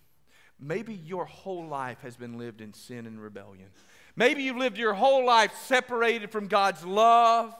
Maybe 0.59 0.93
your 0.93 1.25
whole 1.25 1.67
life 1.67 2.01
has 2.01 2.15
been 2.15 2.37
lived 2.37 2.61
in 2.61 2.73
sin 2.73 3.07
and 3.07 3.21
rebellion. 3.21 3.69
Maybe 4.15 4.43
you've 4.43 4.57
lived 4.57 4.77
your 4.77 4.93
whole 4.93 5.25
life 5.25 5.51
separated 5.65 6.31
from 6.31 6.47
God's 6.47 6.85
love. 6.85 7.55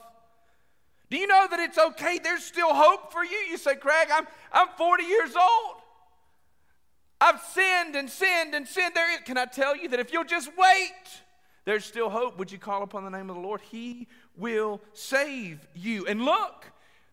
Do 1.12 1.18
you 1.18 1.26
know 1.26 1.46
that 1.50 1.60
it's 1.60 1.76
okay? 1.76 2.18
There's 2.18 2.42
still 2.42 2.72
hope 2.72 3.12
for 3.12 3.22
you. 3.22 3.36
You 3.50 3.58
say, 3.58 3.74
Craig, 3.74 4.08
I'm, 4.10 4.26
I'm 4.50 4.68
40 4.78 5.04
years 5.04 5.36
old. 5.36 5.76
I've 7.20 7.38
sinned 7.52 7.96
and 7.96 8.08
sinned 8.08 8.54
and 8.54 8.66
sinned. 8.66 8.94
There, 8.94 9.18
can 9.26 9.36
I 9.36 9.44
tell 9.44 9.76
you 9.76 9.90
that 9.90 10.00
if 10.00 10.10
you'll 10.10 10.24
just 10.24 10.48
wait, 10.56 11.20
there's 11.66 11.84
still 11.84 12.08
hope. 12.08 12.38
Would 12.38 12.50
you 12.50 12.56
call 12.56 12.82
upon 12.82 13.04
the 13.04 13.10
name 13.10 13.28
of 13.28 13.36
the 13.36 13.42
Lord? 13.42 13.60
He 13.60 14.08
will 14.38 14.80
save 14.94 15.68
you. 15.74 16.06
And 16.06 16.24
look, 16.24 16.64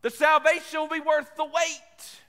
the 0.02 0.10
salvation 0.10 0.80
will 0.80 0.88
be 0.88 1.02
worth 1.02 1.36
the 1.36 1.43
wait. 1.43 2.22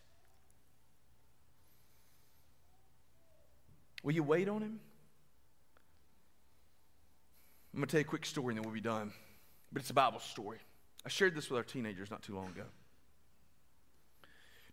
Will 4.03 4.15
you 4.15 4.25
wait 4.25 4.49
on 4.49 4.61
him? 4.61 4.81
I'm 7.73 7.79
going 7.79 7.87
to 7.87 7.93
tell 7.93 8.01
you 8.01 8.07
a 8.07 8.09
quick 8.09 8.27
story 8.27 8.55
and 8.55 8.57
then 8.57 8.65
we'll 8.65 8.75
be 8.75 8.81
done. 8.81 9.13
But 9.73 9.83
it's 9.83 9.91
a 9.91 9.95
Bible 9.95 10.19
story. 10.19 10.59
I 11.05 11.09
shared 11.09 11.35
this 11.35 11.49
with 11.49 11.59
our 11.59 11.65
teenagers 11.65 12.11
not 12.11 12.23
too 12.23 12.35
long 12.35 12.49
ago. 12.49 12.65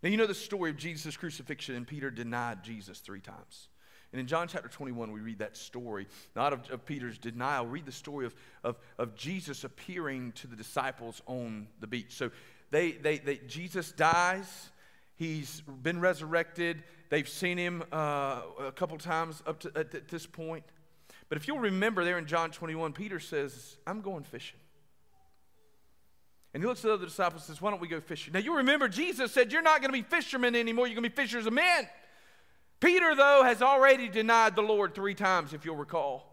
Now, 0.02 0.10
you 0.10 0.16
know 0.16 0.26
the 0.26 0.34
story 0.34 0.70
of 0.70 0.76
Jesus' 0.76 1.16
crucifixion, 1.16 1.74
and 1.74 1.86
Peter 1.86 2.10
denied 2.10 2.62
Jesus 2.62 3.00
three 3.00 3.20
times. 3.20 3.68
And 4.12 4.20
in 4.20 4.26
John 4.26 4.48
chapter 4.48 4.68
21, 4.68 5.12
we 5.12 5.20
read 5.20 5.40
that 5.40 5.56
story, 5.56 6.06
not 6.34 6.52
of, 6.52 6.70
of 6.70 6.86
Peter's 6.86 7.18
denial. 7.18 7.66
Read 7.66 7.84
the 7.84 7.92
story 7.92 8.24
of, 8.24 8.34
of, 8.64 8.76
of 8.96 9.14
Jesus 9.14 9.64
appearing 9.64 10.32
to 10.32 10.46
the 10.46 10.56
disciples 10.56 11.20
on 11.26 11.66
the 11.80 11.86
beach. 11.86 12.14
So 12.14 12.30
they, 12.70 12.92
they, 12.92 13.18
they, 13.18 13.36
Jesus 13.46 13.92
dies, 13.92 14.70
he's 15.16 15.62
been 15.82 16.00
resurrected. 16.00 16.82
They've 17.10 17.28
seen 17.28 17.58
him 17.58 17.82
uh, 17.92 18.42
a 18.66 18.72
couple 18.72 18.96
times 18.98 19.42
up 19.46 19.60
to 19.60 19.72
at 19.74 20.08
this 20.08 20.26
point. 20.26 20.64
But 21.28 21.36
if 21.36 21.46
you'll 21.46 21.58
remember 21.58 22.04
there 22.04 22.18
in 22.18 22.26
John 22.26 22.50
21, 22.50 22.92
Peter 22.92 23.20
says, 23.20 23.76
I'm 23.86 24.00
going 24.00 24.24
fishing. 24.24 24.60
And 26.54 26.62
he 26.62 26.66
looks 26.66 26.80
at 26.80 26.88
the 26.88 26.94
other 26.94 27.06
disciples 27.06 27.42
and 27.42 27.56
says, 27.56 27.62
Why 27.62 27.70
don't 27.70 27.80
we 27.80 27.88
go 27.88 28.00
fishing? 28.00 28.32
Now 28.32 28.40
you 28.40 28.56
remember 28.56 28.88
Jesus 28.88 29.32
said, 29.32 29.52
You're 29.52 29.62
not 29.62 29.80
going 29.80 29.92
to 29.92 29.98
be 29.98 30.02
fishermen 30.02 30.56
anymore, 30.56 30.86
you're 30.86 30.94
going 30.94 31.04
to 31.04 31.10
be 31.10 31.22
fishers 31.22 31.46
of 31.46 31.52
men. 31.52 31.88
Peter, 32.80 33.14
though, 33.14 33.42
has 33.44 33.60
already 33.60 34.08
denied 34.08 34.54
the 34.54 34.62
Lord 34.62 34.94
three 34.94 35.14
times, 35.14 35.52
if 35.52 35.64
you'll 35.64 35.76
recall. 35.76 36.24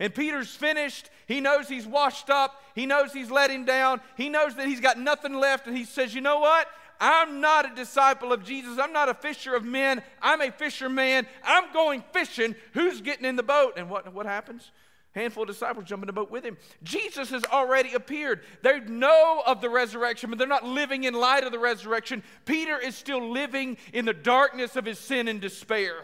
And 0.00 0.12
Peter's 0.12 0.54
finished. 0.54 1.08
He 1.26 1.40
knows 1.40 1.68
he's 1.68 1.86
washed 1.86 2.28
up. 2.28 2.60
He 2.74 2.84
knows 2.84 3.12
he's 3.12 3.30
let 3.30 3.50
him 3.50 3.64
down. 3.64 4.00
He 4.16 4.28
knows 4.28 4.56
that 4.56 4.66
he's 4.66 4.80
got 4.80 4.98
nothing 4.98 5.34
left. 5.34 5.66
And 5.66 5.76
he 5.76 5.84
says, 5.84 6.14
You 6.14 6.20
know 6.20 6.40
what? 6.40 6.66
I'm 7.00 7.40
not 7.40 7.70
a 7.70 7.74
disciple 7.74 8.32
of 8.32 8.44
Jesus. 8.44 8.78
I'm 8.78 8.92
not 8.92 9.08
a 9.08 9.14
fisher 9.14 9.54
of 9.54 9.64
men. 9.64 10.02
I'm 10.22 10.40
a 10.40 10.50
fisherman. 10.50 11.26
I'm 11.44 11.72
going 11.72 12.02
fishing. 12.12 12.54
Who's 12.72 13.00
getting 13.00 13.24
in 13.24 13.36
the 13.36 13.42
boat? 13.42 13.74
And 13.76 13.90
what, 13.90 14.12
what 14.12 14.26
happens? 14.26 14.70
Handful 15.14 15.44
of 15.44 15.48
disciples 15.48 15.84
jump 15.86 16.02
in 16.02 16.06
the 16.06 16.12
boat 16.12 16.30
with 16.30 16.44
him. 16.44 16.56
Jesus 16.82 17.30
has 17.30 17.44
already 17.44 17.94
appeared. 17.94 18.40
They 18.62 18.80
know 18.80 19.42
of 19.46 19.60
the 19.60 19.70
resurrection, 19.70 20.30
but 20.30 20.38
they're 20.38 20.48
not 20.48 20.64
living 20.64 21.04
in 21.04 21.14
light 21.14 21.44
of 21.44 21.52
the 21.52 21.58
resurrection. 21.58 22.22
Peter 22.44 22.78
is 22.78 22.96
still 22.96 23.30
living 23.30 23.76
in 23.92 24.04
the 24.04 24.12
darkness 24.12 24.76
of 24.76 24.84
his 24.84 24.98
sin 24.98 25.28
and 25.28 25.40
despair. 25.40 25.94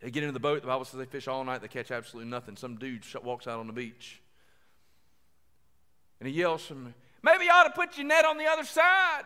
They 0.00 0.10
get 0.10 0.22
into 0.22 0.32
the 0.32 0.40
boat. 0.40 0.62
The 0.62 0.68
Bible 0.68 0.84
says 0.84 0.98
they 0.98 1.04
fish 1.04 1.28
all 1.28 1.44
night. 1.44 1.60
They 1.60 1.68
catch 1.68 1.90
absolutely 1.90 2.30
nothing. 2.30 2.56
Some 2.56 2.76
dude 2.76 3.04
walks 3.22 3.46
out 3.46 3.58
on 3.58 3.66
the 3.66 3.72
beach. 3.72 4.20
And 6.20 6.28
he 6.28 6.34
yells 6.34 6.64
from, 6.64 6.94
Maybe 7.22 7.44
you 7.44 7.50
ought 7.50 7.64
to 7.64 7.70
put 7.70 7.98
your 7.98 8.06
net 8.06 8.24
on 8.24 8.38
the 8.38 8.46
other 8.46 8.64
side. 8.64 9.24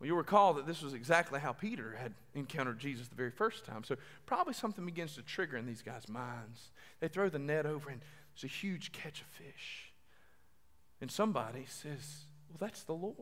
Well, 0.00 0.06
you'll 0.06 0.16
recall 0.16 0.54
that 0.54 0.66
this 0.66 0.80
was 0.80 0.94
exactly 0.94 1.40
how 1.40 1.52
Peter 1.52 1.94
had 2.00 2.14
encountered 2.34 2.78
Jesus 2.78 3.08
the 3.08 3.14
very 3.14 3.30
first 3.30 3.66
time. 3.66 3.84
So 3.84 3.96
probably 4.24 4.54
something 4.54 4.86
begins 4.86 5.14
to 5.16 5.22
trigger 5.22 5.58
in 5.58 5.66
these 5.66 5.82
guys' 5.82 6.08
minds. 6.08 6.70
They 7.00 7.08
throw 7.08 7.28
the 7.28 7.38
net 7.38 7.66
over, 7.66 7.90
and 7.90 8.00
there's 8.34 8.44
a 8.44 8.54
huge 8.54 8.92
catch 8.92 9.20
of 9.20 9.26
fish. 9.26 9.92
And 11.02 11.10
somebody 11.10 11.66
says, 11.66 12.24
Well, 12.48 12.56
that's 12.58 12.82
the 12.84 12.94
Lord. 12.94 13.14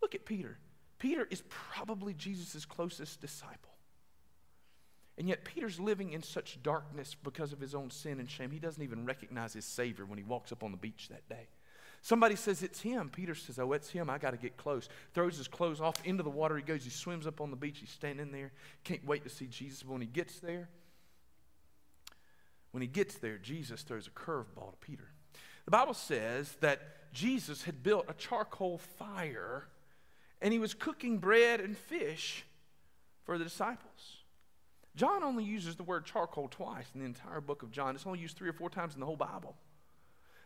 Look 0.00 0.14
at 0.14 0.24
Peter. 0.24 0.56
Peter 0.98 1.28
is 1.30 1.42
probably 1.50 2.14
Jesus' 2.14 2.64
closest 2.64 3.20
disciple. 3.20 3.74
And 5.18 5.28
yet, 5.28 5.44
Peter's 5.44 5.78
living 5.78 6.12
in 6.12 6.22
such 6.22 6.62
darkness 6.62 7.14
because 7.14 7.52
of 7.52 7.60
his 7.60 7.74
own 7.74 7.90
sin 7.90 8.18
and 8.20 8.28
shame. 8.28 8.50
He 8.50 8.58
doesn't 8.58 8.82
even 8.82 9.04
recognize 9.04 9.52
his 9.52 9.66
Savior 9.66 10.06
when 10.06 10.18
he 10.18 10.24
walks 10.24 10.50
up 10.50 10.64
on 10.64 10.72
the 10.72 10.76
beach 10.76 11.08
that 11.10 11.28
day. 11.28 11.46
Somebody 12.04 12.36
says 12.36 12.62
it's 12.62 12.82
him. 12.82 13.08
Peter 13.08 13.34
says, 13.34 13.58
Oh, 13.58 13.72
it's 13.72 13.88
him. 13.88 14.10
I 14.10 14.18
got 14.18 14.32
to 14.32 14.36
get 14.36 14.58
close. 14.58 14.90
Throws 15.14 15.38
his 15.38 15.48
clothes 15.48 15.80
off 15.80 15.96
into 16.04 16.22
the 16.22 16.28
water. 16.28 16.54
He 16.54 16.62
goes, 16.62 16.84
he 16.84 16.90
swims 16.90 17.26
up 17.26 17.40
on 17.40 17.50
the 17.50 17.56
beach. 17.56 17.78
He's 17.78 17.88
standing 17.88 18.30
there. 18.30 18.52
Can't 18.84 19.06
wait 19.06 19.24
to 19.24 19.30
see 19.30 19.46
Jesus. 19.46 19.82
But 19.82 19.92
when 19.92 20.02
he 20.02 20.06
gets 20.06 20.38
there, 20.38 20.68
when 22.72 22.82
he 22.82 22.86
gets 22.88 23.14
there, 23.14 23.38
Jesus 23.38 23.80
throws 23.80 24.06
a 24.06 24.10
curveball 24.10 24.72
to 24.72 24.76
Peter. 24.82 25.12
The 25.64 25.70
Bible 25.70 25.94
says 25.94 26.54
that 26.60 27.10
Jesus 27.14 27.62
had 27.62 27.82
built 27.82 28.04
a 28.06 28.12
charcoal 28.12 28.76
fire 28.76 29.66
and 30.42 30.52
he 30.52 30.58
was 30.58 30.74
cooking 30.74 31.16
bread 31.16 31.62
and 31.62 31.74
fish 31.74 32.44
for 33.24 33.38
the 33.38 33.44
disciples. 33.44 34.18
John 34.94 35.24
only 35.24 35.44
uses 35.44 35.76
the 35.76 35.84
word 35.84 36.04
charcoal 36.04 36.48
twice 36.48 36.84
in 36.92 37.00
the 37.00 37.06
entire 37.06 37.40
book 37.40 37.62
of 37.62 37.70
John. 37.70 37.94
It's 37.94 38.06
only 38.06 38.18
used 38.18 38.36
three 38.36 38.50
or 38.50 38.52
four 38.52 38.68
times 38.68 38.92
in 38.92 39.00
the 39.00 39.06
whole 39.06 39.16
Bible. 39.16 39.56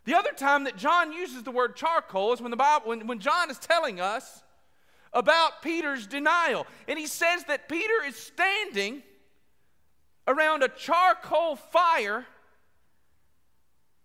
The 0.08 0.16
other 0.16 0.32
time 0.32 0.64
that 0.64 0.78
John 0.78 1.12
uses 1.12 1.42
the 1.42 1.50
word 1.50 1.76
charcoal 1.76 2.32
is 2.32 2.40
when, 2.40 2.50
the 2.50 2.56
Bible, 2.56 2.88
when, 2.88 3.06
when 3.06 3.18
John 3.18 3.50
is 3.50 3.58
telling 3.58 4.00
us 4.00 4.42
about 5.12 5.60
Peter's 5.60 6.06
denial. 6.06 6.66
And 6.88 6.98
he 6.98 7.06
says 7.06 7.44
that 7.44 7.68
Peter 7.68 7.92
is 8.06 8.16
standing 8.16 9.02
around 10.26 10.62
a 10.62 10.68
charcoal 10.70 11.56
fire 11.56 12.24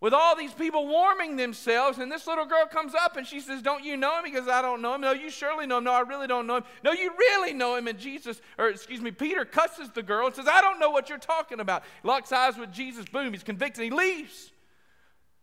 with 0.02 0.14
all 0.14 0.36
these 0.36 0.54
people 0.54 0.90
warming 0.90 1.38
themselves. 1.38 1.98
And 2.00 2.12
this 2.12 2.28
little 2.28 2.48
girl 2.48 2.66
comes 2.66 2.94
up 2.94 3.16
and 3.16 3.26
she 3.26 3.40
says, 3.40 3.62
Don't 3.62 3.86
you 3.86 3.96
know 3.96 4.18
him? 4.18 4.26
Because 4.26 4.50
I 4.50 4.62
don't 4.62 4.82
know 4.82 4.96
him. 4.96 5.00
No, 5.00 5.14
you 5.14 5.30
surely 5.30 5.66
know 5.66 5.78
him. 5.78 5.86
No, 5.86 5.94
I 5.94 6.02
really 6.02 6.28
don't 6.28 6.46
know 6.46 6.58
him. 6.58 6.64
No, 6.84 6.92
you 6.92 7.12
really 7.18 7.54
know 7.54 7.78
him. 7.78 7.88
And 7.88 7.98
Jesus, 7.98 8.42
or 8.58 8.68
excuse 8.68 9.00
me, 9.00 9.12
Peter 9.12 9.46
cusses 9.46 9.90
the 9.92 10.04
girl 10.04 10.26
and 10.26 10.36
says, 10.36 10.50
I 10.52 10.60
don't 10.60 10.82
know 10.82 10.90
what 10.90 11.08
you're 11.08 11.18
talking 11.18 11.62
about. 11.62 11.84
Locks 12.04 12.34
eyes 12.34 12.58
with 12.58 12.74
Jesus. 12.74 13.06
Boom, 13.06 13.32
he's 13.32 13.44
convicted. 13.44 13.86
He 13.86 13.90
leaves. 13.90 14.50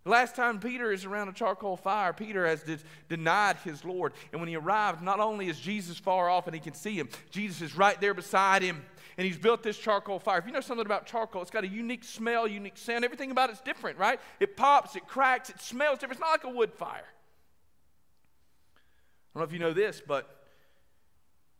Last 0.06 0.34
time 0.34 0.60
Peter 0.60 0.90
is 0.92 1.04
around 1.04 1.28
a 1.28 1.32
charcoal 1.32 1.76
fire, 1.76 2.14
Peter 2.14 2.46
has 2.46 2.62
de- 2.62 2.78
denied 3.08 3.56
his 3.64 3.84
Lord. 3.84 4.14
And 4.32 4.40
when 4.40 4.48
he 4.48 4.56
arrives, 4.56 5.02
not 5.02 5.20
only 5.20 5.48
is 5.48 5.60
Jesus 5.60 5.98
far 5.98 6.30
off 6.30 6.46
and 6.46 6.54
he 6.54 6.60
can 6.60 6.72
see 6.72 6.94
him, 6.94 7.10
Jesus 7.30 7.60
is 7.60 7.76
right 7.76 8.00
there 8.00 8.14
beside 8.14 8.62
him. 8.62 8.82
And 9.18 9.26
he's 9.26 9.36
built 9.36 9.62
this 9.62 9.76
charcoal 9.76 10.18
fire. 10.18 10.38
If 10.38 10.46
you 10.46 10.52
know 10.52 10.62
something 10.62 10.86
about 10.86 11.04
charcoal, 11.04 11.42
it's 11.42 11.50
got 11.50 11.64
a 11.64 11.68
unique 11.68 12.04
smell, 12.04 12.48
unique 12.48 12.78
sound. 12.78 13.04
Everything 13.04 13.30
about 13.30 13.50
it's 13.50 13.60
different, 13.60 13.98
right? 13.98 14.18
It 14.38 14.56
pops, 14.56 14.96
it 14.96 15.06
cracks, 15.06 15.50
it 15.50 15.60
smells 15.60 15.98
different. 15.98 16.12
It's 16.12 16.20
not 16.20 16.30
like 16.30 16.44
a 16.44 16.56
wood 16.56 16.72
fire. 16.72 17.04
I 19.34 19.38
don't 19.38 19.42
know 19.42 19.44
if 19.44 19.52
you 19.52 19.58
know 19.58 19.74
this, 19.74 20.00
but 20.06 20.46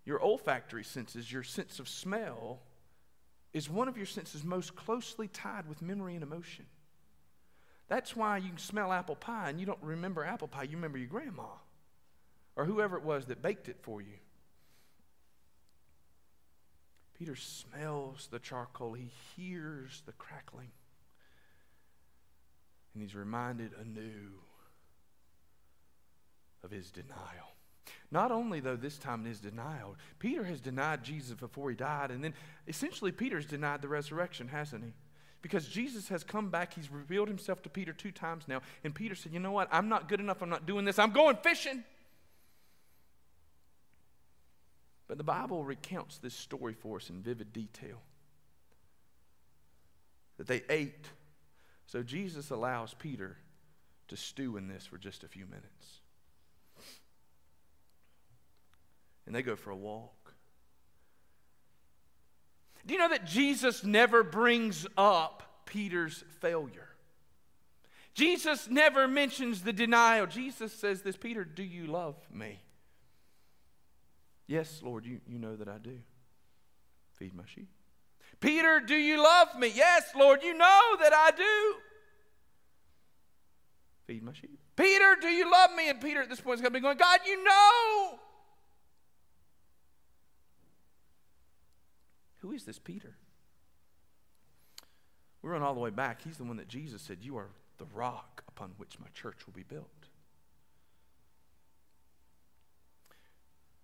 your 0.07 0.23
olfactory 0.23 0.85
senses, 0.85 1.31
your 1.31 1.43
sense 1.43 1.79
of 1.79 1.89
smell, 1.89 2.61
is 3.53 3.69
one 3.69 3.89
of 3.89 3.99
your 3.99 4.07
senses 4.07 4.43
most 4.43 4.75
closely 4.75 5.29
tied 5.29 5.69
with 5.69 5.83
memory 5.83 6.15
and 6.15 6.23
emotion. 6.23 6.65
That's 7.91 8.15
why 8.15 8.39
you 8.39 8.51
can 8.51 8.59
smell 8.59 8.93
apple 8.93 9.17
pie 9.17 9.51
and 9.51 9.59
you 9.59 9.67
don't 9.67 9.83
remember 9.83 10.25
apple 10.25 10.47
pie, 10.47 10.63
you 10.63 10.77
remember 10.77 10.97
your 10.97 11.09
grandma 11.09 11.49
or 12.55 12.65
whoever 12.65 12.97
it 12.97 13.03
was 13.03 13.27
that 13.27 13.43
baked 13.43 13.69
it 13.69 13.79
for 13.83 14.01
you. 14.01 14.15
Peter 17.19 17.35
smells 17.35 18.29
the 18.31 18.39
charcoal, 18.39 18.95
he 18.95 19.11
hears 19.37 20.03
the 20.07 20.13
crackling, 20.13 20.71
and 22.95 23.03
he's 23.03 23.15
reminded 23.15 23.73
anew 23.79 24.31
of 26.63 26.71
his 26.71 26.93
denial. 26.93 27.57
Not 28.13 28.31
only, 28.31 28.61
though, 28.61 28.77
this 28.77 28.99
time 28.99 29.21
in 29.21 29.27
his 29.27 29.41
denial, 29.41 29.97
Peter 30.19 30.45
has 30.45 30.61
denied 30.61 31.03
Jesus 31.03 31.35
before 31.35 31.71
he 31.71 31.77
died, 31.77 32.11
and 32.11 32.23
then 32.23 32.35
essentially 32.69 33.13
Peter's 33.13 33.47
denied 33.47 33.83
the 33.83 33.89
resurrection, 33.89 34.49
hasn't 34.49 34.85
he? 34.85 34.93
Because 35.43 35.67
Jesus 35.67 36.09
has 36.09 36.23
come 36.23 36.51
back. 36.51 36.75
He's 36.75 36.91
revealed 36.91 37.29
himself 37.29 37.63
to 37.63 37.69
Peter 37.69 37.93
two 37.93 38.13
times 38.13 38.45
now. 38.47 38.61
And 38.85 38.95
Peter 38.95 39.15
said, 39.15 39.33
You 39.33 39.41
know 39.41 39.53
what? 39.53 39.69
I'm 39.73 39.89
not 39.89 40.09
good 40.09 40.21
enough. 40.21 40.43
I'm 40.43 40.51
not 40.51 40.67
doing 40.67 40.85
this. 40.85 40.99
I'm 40.99 41.13
going 41.13 41.37
fishing. 41.37 41.83
But 45.09 45.19
the 45.19 45.25
Bible 45.25 45.65
recounts 45.65 46.19
this 46.19 46.35
story 46.35 46.75
for 46.75 46.99
us 46.99 47.11
in 47.11 47.23
vivid 47.23 47.53
detail 47.53 48.01
that 50.37 50.47
they 50.47 50.63
ate. 50.71 51.07
So 51.87 52.03
Jesus 52.03 52.51
allows 52.51 52.95
Peter 52.95 53.37
to 54.09 54.17
stew 54.17 54.57
in 54.57 54.69
this 54.69 54.87
for 54.87 54.99
just 54.99 55.25
a 55.25 55.29
few 55.29 55.47
minutes. 55.47 56.01
And 59.27 59.35
they 59.35 59.43
go 59.43 59.57
for 59.57 59.71
a 59.71 59.77
walk. 59.77 60.20
Do 62.87 62.95
you 62.95 63.01
know 63.01 63.09
that 63.09 63.27
Jesus 63.27 63.85
never 63.85 64.23
brings 64.23 64.87
up 64.97 65.43
Peter's 65.67 66.25
failure? 66.41 66.89
Jesus 68.15 68.69
never 68.69 69.07
mentions 69.07 69.63
the 69.63 69.73
denial. 69.73 70.27
Jesus 70.27 70.73
says 70.73 71.03
this 71.03 71.17
Peter, 71.17 71.45
do 71.45 71.63
you 71.63 71.87
love 71.87 72.17
me? 72.33 72.61
Yes, 74.47 74.81
Lord, 74.83 75.07
you, 75.07 75.21
you 75.29 75.39
know 75.39 75.57
that 75.57 75.69
I 75.69 75.79
do. 75.79 75.99
Feed 77.15 77.35
my 77.35 77.45
sheep. 77.47 77.69
Peter, 78.41 78.81
do 78.81 78.97
you 78.97 79.23
love 79.23 79.57
me? 79.59 79.71
Yes, 79.75 80.05
Lord, 80.17 80.43
you 80.43 80.55
know 80.55 80.97
that 81.01 81.13
I 81.15 81.31
do. 81.31 81.75
Feed 84.07 84.23
my 84.23 84.33
sheep. 84.33 84.59
Peter, 84.77 85.17
do 85.21 85.29
you 85.29 85.51
love 85.51 85.71
me? 85.77 85.89
And 85.89 86.01
Peter 86.01 86.23
at 86.23 86.29
this 86.29 86.41
point 86.41 86.57
is 86.57 86.61
going 86.63 86.73
to 86.73 86.79
be 86.79 86.83
going, 86.83 86.97
God, 86.97 87.21
you 87.27 87.45
know. 87.45 88.19
Who 92.41 92.53
is 92.53 92.65
this 92.65 92.79
Peter? 92.79 93.17
We 95.43 95.51
run 95.51 95.63
all 95.63 95.75
the 95.75 95.81
way 95.81 95.91
back. 95.91 96.23
He's 96.23 96.37
the 96.37 96.45
one 96.45 96.57
that 96.59 96.69
Jesus 96.69 97.03
said, 97.03 97.19
You 97.21 97.37
are 97.37 97.49
the 97.79 97.87
rock 97.95 98.43
upon 98.49 98.73
which 98.77 98.99
my 98.99 99.09
church 99.15 99.47
will 99.47 99.55
be 99.55 99.63
built. 99.63 99.89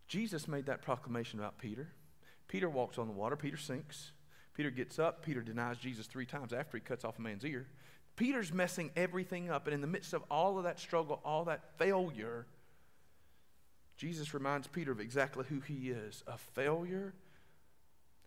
Jesus 0.08 0.46
made 0.46 0.66
that 0.66 0.82
proclamation 0.82 1.38
about 1.38 1.58
Peter. 1.58 1.88
Peter 2.48 2.68
walks 2.68 2.98
on 2.98 3.08
the 3.08 3.12
water, 3.12 3.36
Peter 3.36 3.56
sinks. 3.56 4.12
Peter 4.54 4.70
gets 4.70 4.98
up, 4.98 5.24
Peter 5.24 5.42
denies 5.42 5.78
Jesus 5.78 6.06
three 6.06 6.26
times 6.26 6.52
after 6.52 6.76
he 6.76 6.80
cuts 6.80 7.04
off 7.04 7.18
a 7.18 7.22
man's 7.22 7.44
ear. 7.44 7.66
Peter's 8.16 8.52
messing 8.52 8.90
everything 8.96 9.50
up, 9.50 9.66
and 9.66 9.74
in 9.74 9.80
the 9.80 9.86
midst 9.86 10.14
of 10.14 10.22
all 10.30 10.56
of 10.56 10.64
that 10.64 10.80
struggle, 10.80 11.20
all 11.24 11.44
that 11.44 11.76
failure, 11.76 12.46
Jesus 13.96 14.32
reminds 14.32 14.66
Peter 14.66 14.92
of 14.92 15.00
exactly 15.00 15.44
who 15.48 15.60
he 15.60 15.90
is 15.90 16.22
a 16.26 16.38
failure 16.38 17.12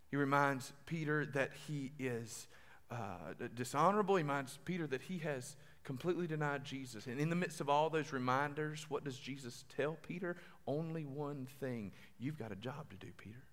he 0.10 0.18
reminds 0.18 0.74
Peter 0.86 1.26
that 1.28 1.52
he 1.68 1.92
is 2.00 2.48
uh, 2.92 3.34
dishonorable. 3.56 4.16
He 4.16 4.24
reminds 4.24 4.58
Peter 4.66 4.88
that 4.88 5.02
he 5.02 5.20
has 5.20 5.56
completely 5.84 6.28
denied 6.28 6.66
Jesus. 6.66 7.06
And 7.08 7.20
in 7.20 7.30
the 7.30 7.36
midst 7.36 7.62
of 7.62 7.70
all 7.70 7.90
those 7.90 8.12
reminders, 8.12 8.86
what 8.90 9.04
does 9.04 9.18
Jesus 9.18 9.66
tell 9.76 9.98
Peter? 10.08 10.36
Only 10.68 11.06
one 11.06 11.48
thing 11.60 11.92
you've 12.20 12.38
got 12.38 12.52
a 12.52 12.56
job 12.56 12.90
to 12.90 12.98
do, 12.98 13.12
Peter. 13.18 13.44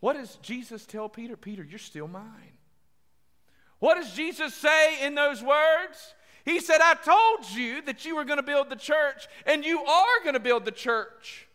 What 0.00 0.14
does 0.14 0.36
Jesus 0.36 0.84
tell 0.84 1.08
Peter? 1.08 1.36
Peter, 1.36 1.64
you're 1.64 1.78
still 1.78 2.08
mine. 2.08 2.58
What 3.78 3.96
does 3.96 4.12
Jesus 4.12 4.54
say 4.54 5.04
in 5.04 5.14
those 5.14 5.42
words? 5.42 6.14
He 6.44 6.60
said, 6.60 6.78
I 6.80 6.94
told 6.94 7.50
you 7.50 7.82
that 7.82 8.04
you 8.04 8.14
were 8.14 8.24
going 8.24 8.38
to 8.38 8.42
build 8.42 8.70
the 8.70 8.76
church, 8.76 9.26
and 9.46 9.64
you 9.64 9.82
are 9.82 10.22
going 10.22 10.34
to 10.34 10.40
build 10.40 10.64
the 10.64 10.70
church. 10.70 11.48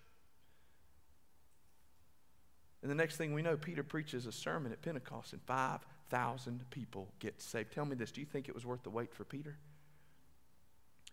And 2.81 2.89
the 2.89 2.95
next 2.95 3.17
thing 3.17 3.33
we 3.33 3.41
know, 3.41 3.57
Peter 3.57 3.83
preaches 3.83 4.25
a 4.25 4.31
sermon 4.31 4.71
at 4.71 4.81
Pentecost, 4.81 5.33
and 5.33 5.41
5,000 5.43 6.69
people 6.71 7.09
get 7.19 7.41
saved. 7.41 7.71
Tell 7.71 7.85
me 7.85 7.95
this 7.95 8.11
do 8.11 8.21
you 8.21 8.27
think 8.27 8.49
it 8.49 8.55
was 8.55 8.65
worth 8.65 8.83
the 8.83 8.89
wait 8.89 9.13
for 9.13 9.23
Peter? 9.23 9.57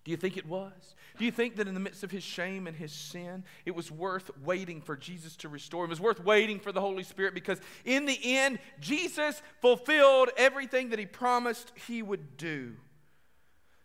Do 0.04 0.12
you 0.12 0.16
think 0.16 0.38
it 0.38 0.46
was? 0.46 0.94
Do 1.18 1.26
you 1.26 1.30
think 1.30 1.56
that 1.56 1.68
in 1.68 1.74
the 1.74 1.80
midst 1.80 2.02
of 2.02 2.10
his 2.10 2.22
shame 2.22 2.66
and 2.66 2.74
his 2.74 2.92
sin, 2.92 3.44
it 3.66 3.74
was 3.74 3.90
worth 3.90 4.30
waiting 4.42 4.80
for 4.80 4.96
Jesus 4.96 5.36
to 5.36 5.50
restore 5.50 5.84
him? 5.84 5.90
It 5.90 5.92
was 5.92 6.00
worth 6.00 6.24
waiting 6.24 6.60
for 6.60 6.72
the 6.72 6.80
Holy 6.80 7.02
Spirit 7.02 7.34
because 7.34 7.60
in 7.84 8.06
the 8.06 8.18
end, 8.22 8.58
Jesus 8.80 9.42
fulfilled 9.60 10.30
everything 10.38 10.90
that 10.90 10.98
he 10.98 11.04
promised 11.04 11.72
he 11.86 12.00
would 12.02 12.38
do. 12.38 12.76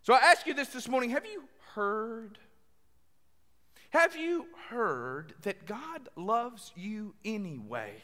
So 0.02 0.14
I 0.14 0.18
ask 0.18 0.46
you 0.46 0.54
this 0.54 0.68
this 0.68 0.88
morning 0.88 1.10
have 1.10 1.26
you 1.26 1.44
heard? 1.74 2.38
Have 3.94 4.16
you 4.16 4.46
heard 4.70 5.34
that 5.42 5.66
God 5.66 6.08
loves 6.16 6.72
you 6.74 7.14
anyway? 7.24 8.02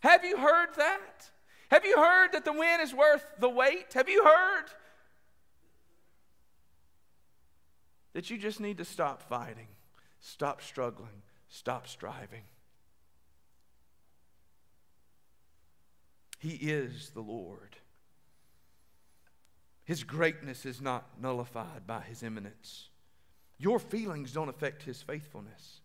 Have 0.00 0.24
you 0.24 0.38
heard 0.38 0.70
that? 0.78 1.30
Have 1.70 1.84
you 1.84 1.98
heard 1.98 2.32
that 2.32 2.46
the 2.46 2.52
win 2.54 2.80
is 2.80 2.94
worth 2.94 3.26
the 3.38 3.50
wait? 3.50 3.92
Have 3.92 4.08
you 4.08 4.24
heard 4.24 4.64
that 8.14 8.30
you 8.30 8.38
just 8.38 8.58
need 8.58 8.78
to 8.78 8.86
stop 8.86 9.20
fighting, 9.20 9.68
stop 10.18 10.62
struggling, 10.62 11.20
stop 11.48 11.86
striving. 11.86 12.44
He 16.38 16.52
is 16.52 17.10
the 17.10 17.20
Lord. 17.20 17.76
His 19.84 20.04
greatness 20.04 20.64
is 20.64 20.80
not 20.80 21.20
nullified 21.20 21.86
by 21.86 22.00
his 22.00 22.22
immanence. 22.22 22.88
Your 23.58 23.78
feelings 23.78 24.32
don't 24.32 24.48
affect 24.48 24.82
his 24.82 25.00
faithfulness. 25.02 25.80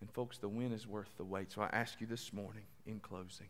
And, 0.00 0.10
folks, 0.10 0.38
the 0.38 0.48
win 0.48 0.72
is 0.72 0.86
worth 0.86 1.10
the 1.16 1.24
wait. 1.24 1.52
So 1.52 1.62
I 1.62 1.68
ask 1.72 2.00
you 2.00 2.06
this 2.06 2.32
morning 2.32 2.64
in 2.86 3.00
closing 3.00 3.48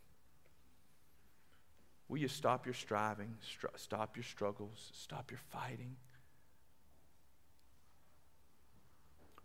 will 2.08 2.18
you 2.18 2.28
stop 2.28 2.66
your 2.66 2.74
striving, 2.74 3.38
str- 3.40 3.68
stop 3.76 4.16
your 4.16 4.24
struggles, 4.24 4.90
stop 4.92 5.30
your 5.30 5.40
fighting? 5.50 5.96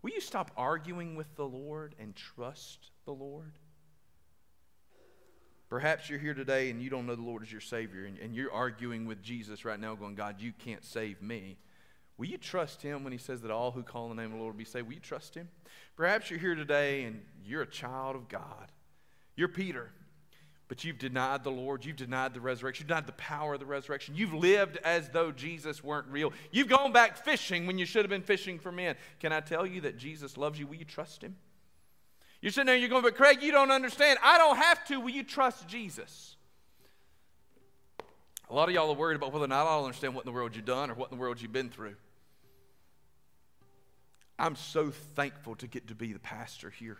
Will 0.02 0.10
you 0.10 0.20
stop 0.20 0.50
arguing 0.54 1.16
with 1.16 1.34
the 1.34 1.46
Lord 1.46 1.94
and 1.98 2.14
trust 2.14 2.90
the 3.06 3.12
Lord? 3.12 3.52
Perhaps 5.68 6.08
you're 6.08 6.18
here 6.18 6.34
today 6.34 6.70
and 6.70 6.80
you 6.80 6.88
don't 6.88 7.06
know 7.06 7.14
the 7.14 7.22
Lord 7.22 7.42
as 7.42 7.50
your 7.50 7.60
Savior, 7.60 8.04
and, 8.04 8.18
and, 8.18 8.34
you're 8.34 8.52
arguing 8.52 9.06
with 9.06 9.22
Jesus 9.22 9.64
right 9.64 9.78
now, 9.78 9.94
going, 9.94 10.14
God, 10.14 10.36
you 10.38 10.52
can't 10.52 10.84
save 10.84 11.20
me. 11.20 11.58
Will 12.18 12.26
you 12.26 12.36
trust 12.36 12.82
Him 12.82 13.04
when 13.04 13.12
He 13.12 13.18
says 13.18 13.40
that 13.42 13.50
all 13.50 13.70
who 13.70 13.82
call 13.82 14.10
on 14.10 14.16
the 14.16 14.22
name 14.22 14.32
of 14.32 14.38
the 14.38 14.42
Lord 14.42 14.54
will 14.54 14.58
be 14.58 14.64
saved? 14.64 14.88
Will 14.88 14.94
you 14.94 15.00
trust 15.00 15.34
Him? 15.34 15.48
Perhaps 15.96 16.30
you're 16.30 16.40
here 16.40 16.54
today 16.54 17.04
and 17.04 17.22
you're 17.44 17.62
a 17.62 17.66
child 17.66 18.16
of 18.16 18.28
God. 18.28 18.72
You're 19.36 19.48
Peter. 19.48 19.90
But 20.66 20.84
you've 20.84 20.98
denied 20.98 21.44
the 21.44 21.50
Lord. 21.50 21.84
You've 21.84 21.96
denied 21.96 22.34
the 22.34 22.40
resurrection. 22.40 22.84
You've 22.84 22.88
denied 22.88 23.06
the 23.06 23.12
power 23.12 23.54
of 23.54 23.60
the 23.60 23.66
resurrection. 23.66 24.14
You've 24.14 24.34
lived 24.34 24.76
as 24.84 25.08
though 25.08 25.32
Jesus 25.32 25.82
weren't 25.82 26.06
real. 26.08 26.32
You've 26.50 26.68
gone 26.68 26.92
back 26.92 27.16
fishing 27.16 27.66
when 27.66 27.78
you 27.78 27.86
should 27.86 28.02
have 28.02 28.10
been 28.10 28.20
fishing 28.20 28.58
for 28.58 28.70
men. 28.70 28.96
Can 29.18 29.32
I 29.32 29.40
tell 29.40 29.64
you 29.64 29.80
that 29.82 29.96
Jesus 29.96 30.36
loves 30.36 30.58
you? 30.58 30.66
Will 30.66 30.74
you 30.74 30.84
trust 30.84 31.22
him? 31.22 31.36
You're 32.42 32.52
sitting 32.52 32.66
there, 32.66 32.76
you're 32.76 32.90
going, 32.90 33.02
but 33.02 33.16
Craig, 33.16 33.42
you 33.42 33.50
don't 33.50 33.70
understand. 33.70 34.18
I 34.22 34.36
don't 34.36 34.58
have 34.58 34.84
to. 34.88 35.00
Will 35.00 35.10
you 35.10 35.24
trust 35.24 35.66
Jesus? 35.66 36.36
A 38.50 38.54
lot 38.54 38.68
of 38.68 38.74
y'all 38.74 38.90
are 38.90 38.94
worried 38.94 39.16
about 39.16 39.32
whether 39.32 39.46
or 39.46 39.48
not 39.48 39.66
I'll 39.66 39.84
understand 39.84 40.14
what 40.14 40.24
in 40.24 40.32
the 40.32 40.36
world 40.36 40.54
you've 40.54 40.64
done 40.64 40.90
or 40.90 40.94
what 40.94 41.10
in 41.10 41.16
the 41.16 41.20
world 41.20 41.40
you've 41.40 41.52
been 41.52 41.70
through. 41.70 41.96
I'm 44.38 44.54
so 44.54 44.90
thankful 44.90 45.56
to 45.56 45.66
get 45.66 45.88
to 45.88 45.94
be 45.94 46.12
the 46.12 46.18
pastor 46.20 46.70
here 46.70 46.98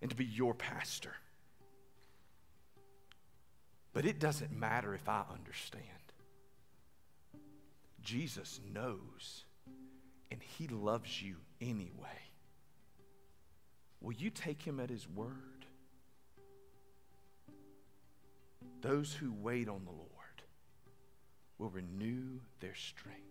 and 0.00 0.10
to 0.10 0.16
be 0.16 0.24
your 0.24 0.54
pastor. 0.54 1.14
But 3.92 4.06
it 4.06 4.18
doesn't 4.18 4.52
matter 4.52 4.94
if 4.94 5.08
I 5.08 5.24
understand. 5.32 5.84
Jesus 8.02 8.60
knows, 8.72 9.44
and 10.30 10.40
He 10.42 10.68
loves 10.68 11.20
you 11.20 11.36
anyway. 11.60 12.22
Will 14.00 14.14
you 14.14 14.30
take 14.30 14.62
Him 14.62 14.80
at 14.80 14.88
His 14.88 15.06
word? 15.08 15.66
Those 18.80 19.12
who 19.12 19.32
wait 19.32 19.68
on 19.68 19.84
the 19.84 19.90
Lord 19.90 20.08
will 21.58 21.70
renew 21.70 22.40
their 22.60 22.74
strength. 22.74 23.27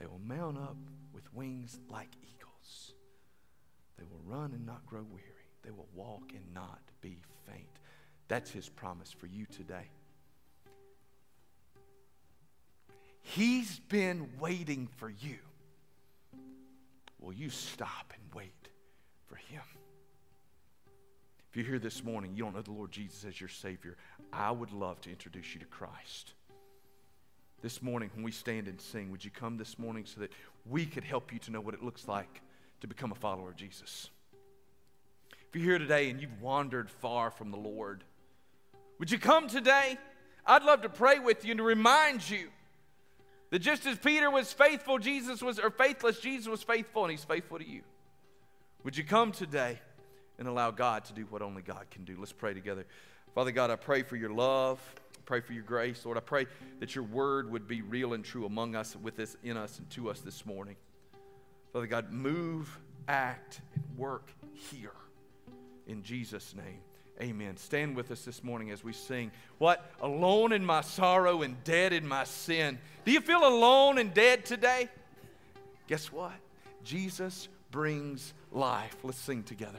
They 0.00 0.06
will 0.06 0.20
mount 0.26 0.56
up 0.56 0.78
with 1.12 1.32
wings 1.34 1.78
like 1.90 2.08
eagles. 2.22 2.94
They 3.98 4.04
will 4.04 4.22
run 4.24 4.52
and 4.52 4.64
not 4.64 4.86
grow 4.86 5.04
weary. 5.12 5.26
They 5.62 5.70
will 5.70 5.88
walk 5.94 6.32
and 6.34 6.54
not 6.54 6.80
be 7.02 7.18
faint. 7.46 7.68
That's 8.26 8.50
his 8.50 8.68
promise 8.68 9.12
for 9.12 9.26
you 9.26 9.44
today. 9.44 9.90
He's 13.20 13.78
been 13.78 14.30
waiting 14.40 14.88
for 14.96 15.10
you. 15.10 15.36
Will 17.20 17.34
you 17.34 17.50
stop 17.50 18.14
and 18.14 18.34
wait 18.34 18.68
for 19.26 19.36
him? 19.36 19.60
If 21.50 21.56
you're 21.56 21.66
here 21.66 21.78
this 21.78 22.02
morning, 22.02 22.32
you 22.34 22.44
don't 22.44 22.54
know 22.54 22.62
the 22.62 22.70
Lord 22.70 22.90
Jesus 22.90 23.24
as 23.26 23.38
your 23.38 23.50
Savior, 23.50 23.98
I 24.32 24.50
would 24.50 24.72
love 24.72 25.00
to 25.02 25.10
introduce 25.10 25.52
you 25.52 25.60
to 25.60 25.66
Christ. 25.66 26.32
This 27.62 27.82
morning, 27.82 28.10
when 28.14 28.24
we 28.24 28.32
stand 28.32 28.68
and 28.68 28.80
sing, 28.80 29.10
would 29.10 29.24
you 29.24 29.30
come 29.30 29.58
this 29.58 29.78
morning 29.78 30.06
so 30.06 30.20
that 30.20 30.32
we 30.68 30.86
could 30.86 31.04
help 31.04 31.32
you 31.32 31.38
to 31.40 31.50
know 31.50 31.60
what 31.60 31.74
it 31.74 31.82
looks 31.82 32.08
like 32.08 32.40
to 32.80 32.86
become 32.86 33.12
a 33.12 33.14
follower 33.14 33.50
of 33.50 33.56
Jesus? 33.56 34.08
If 35.32 35.56
you're 35.56 35.64
here 35.64 35.78
today 35.78 36.08
and 36.08 36.20
you've 36.20 36.40
wandered 36.40 36.88
far 36.88 37.30
from 37.30 37.50
the 37.50 37.58
Lord, 37.58 38.02
would 38.98 39.10
you 39.10 39.18
come 39.18 39.46
today? 39.46 39.98
I'd 40.46 40.62
love 40.62 40.82
to 40.82 40.88
pray 40.88 41.18
with 41.18 41.44
you 41.44 41.50
and 41.50 41.58
to 41.58 41.64
remind 41.64 42.28
you 42.28 42.48
that 43.50 43.58
just 43.58 43.84
as 43.84 43.98
Peter 43.98 44.30
was 44.30 44.52
faithful, 44.52 44.98
Jesus 44.98 45.42
was, 45.42 45.58
or 45.58 45.70
faithless, 45.70 46.18
Jesus 46.18 46.48
was 46.48 46.62
faithful, 46.62 47.04
and 47.04 47.10
he's 47.10 47.24
faithful 47.24 47.58
to 47.58 47.68
you. 47.68 47.82
Would 48.84 48.96
you 48.96 49.04
come 49.04 49.32
today 49.32 49.78
and 50.38 50.48
allow 50.48 50.70
God 50.70 51.04
to 51.06 51.12
do 51.12 51.26
what 51.28 51.42
only 51.42 51.60
God 51.60 51.84
can 51.90 52.04
do? 52.04 52.16
Let's 52.18 52.32
pray 52.32 52.54
together. 52.54 52.86
Father 53.34 53.50
God, 53.50 53.70
I 53.70 53.76
pray 53.76 54.02
for 54.02 54.16
your 54.16 54.30
love. 54.30 54.80
Pray 55.30 55.38
for 55.38 55.52
your 55.52 55.62
grace. 55.62 56.04
Lord, 56.04 56.16
I 56.18 56.22
pray 56.22 56.48
that 56.80 56.96
your 56.96 57.04
word 57.04 57.52
would 57.52 57.68
be 57.68 57.82
real 57.82 58.14
and 58.14 58.24
true 58.24 58.46
among 58.46 58.74
us, 58.74 58.96
with 59.00 59.20
us, 59.20 59.36
in 59.44 59.56
us, 59.56 59.78
and 59.78 59.88
to 59.90 60.10
us 60.10 60.18
this 60.22 60.44
morning. 60.44 60.74
Father 61.72 61.86
God, 61.86 62.10
move, 62.10 62.76
act, 63.06 63.60
and 63.76 63.84
work 63.96 64.32
here. 64.52 64.90
In 65.86 66.02
Jesus' 66.02 66.52
name. 66.56 66.80
Amen. 67.22 67.56
Stand 67.56 67.94
with 67.94 68.10
us 68.10 68.24
this 68.24 68.42
morning 68.42 68.72
as 68.72 68.82
we 68.82 68.92
sing. 68.92 69.30
What? 69.58 69.92
Alone 70.00 70.50
in 70.50 70.64
my 70.64 70.80
sorrow 70.80 71.42
and 71.42 71.62
dead 71.62 71.92
in 71.92 72.08
my 72.08 72.24
sin. 72.24 72.80
Do 73.04 73.12
you 73.12 73.20
feel 73.20 73.46
alone 73.46 73.98
and 73.98 74.12
dead 74.12 74.44
today? 74.44 74.88
Guess 75.86 76.10
what? 76.10 76.34
Jesus 76.82 77.46
brings 77.70 78.34
life. 78.50 78.96
Let's 79.04 79.20
sing 79.20 79.44
together. 79.44 79.78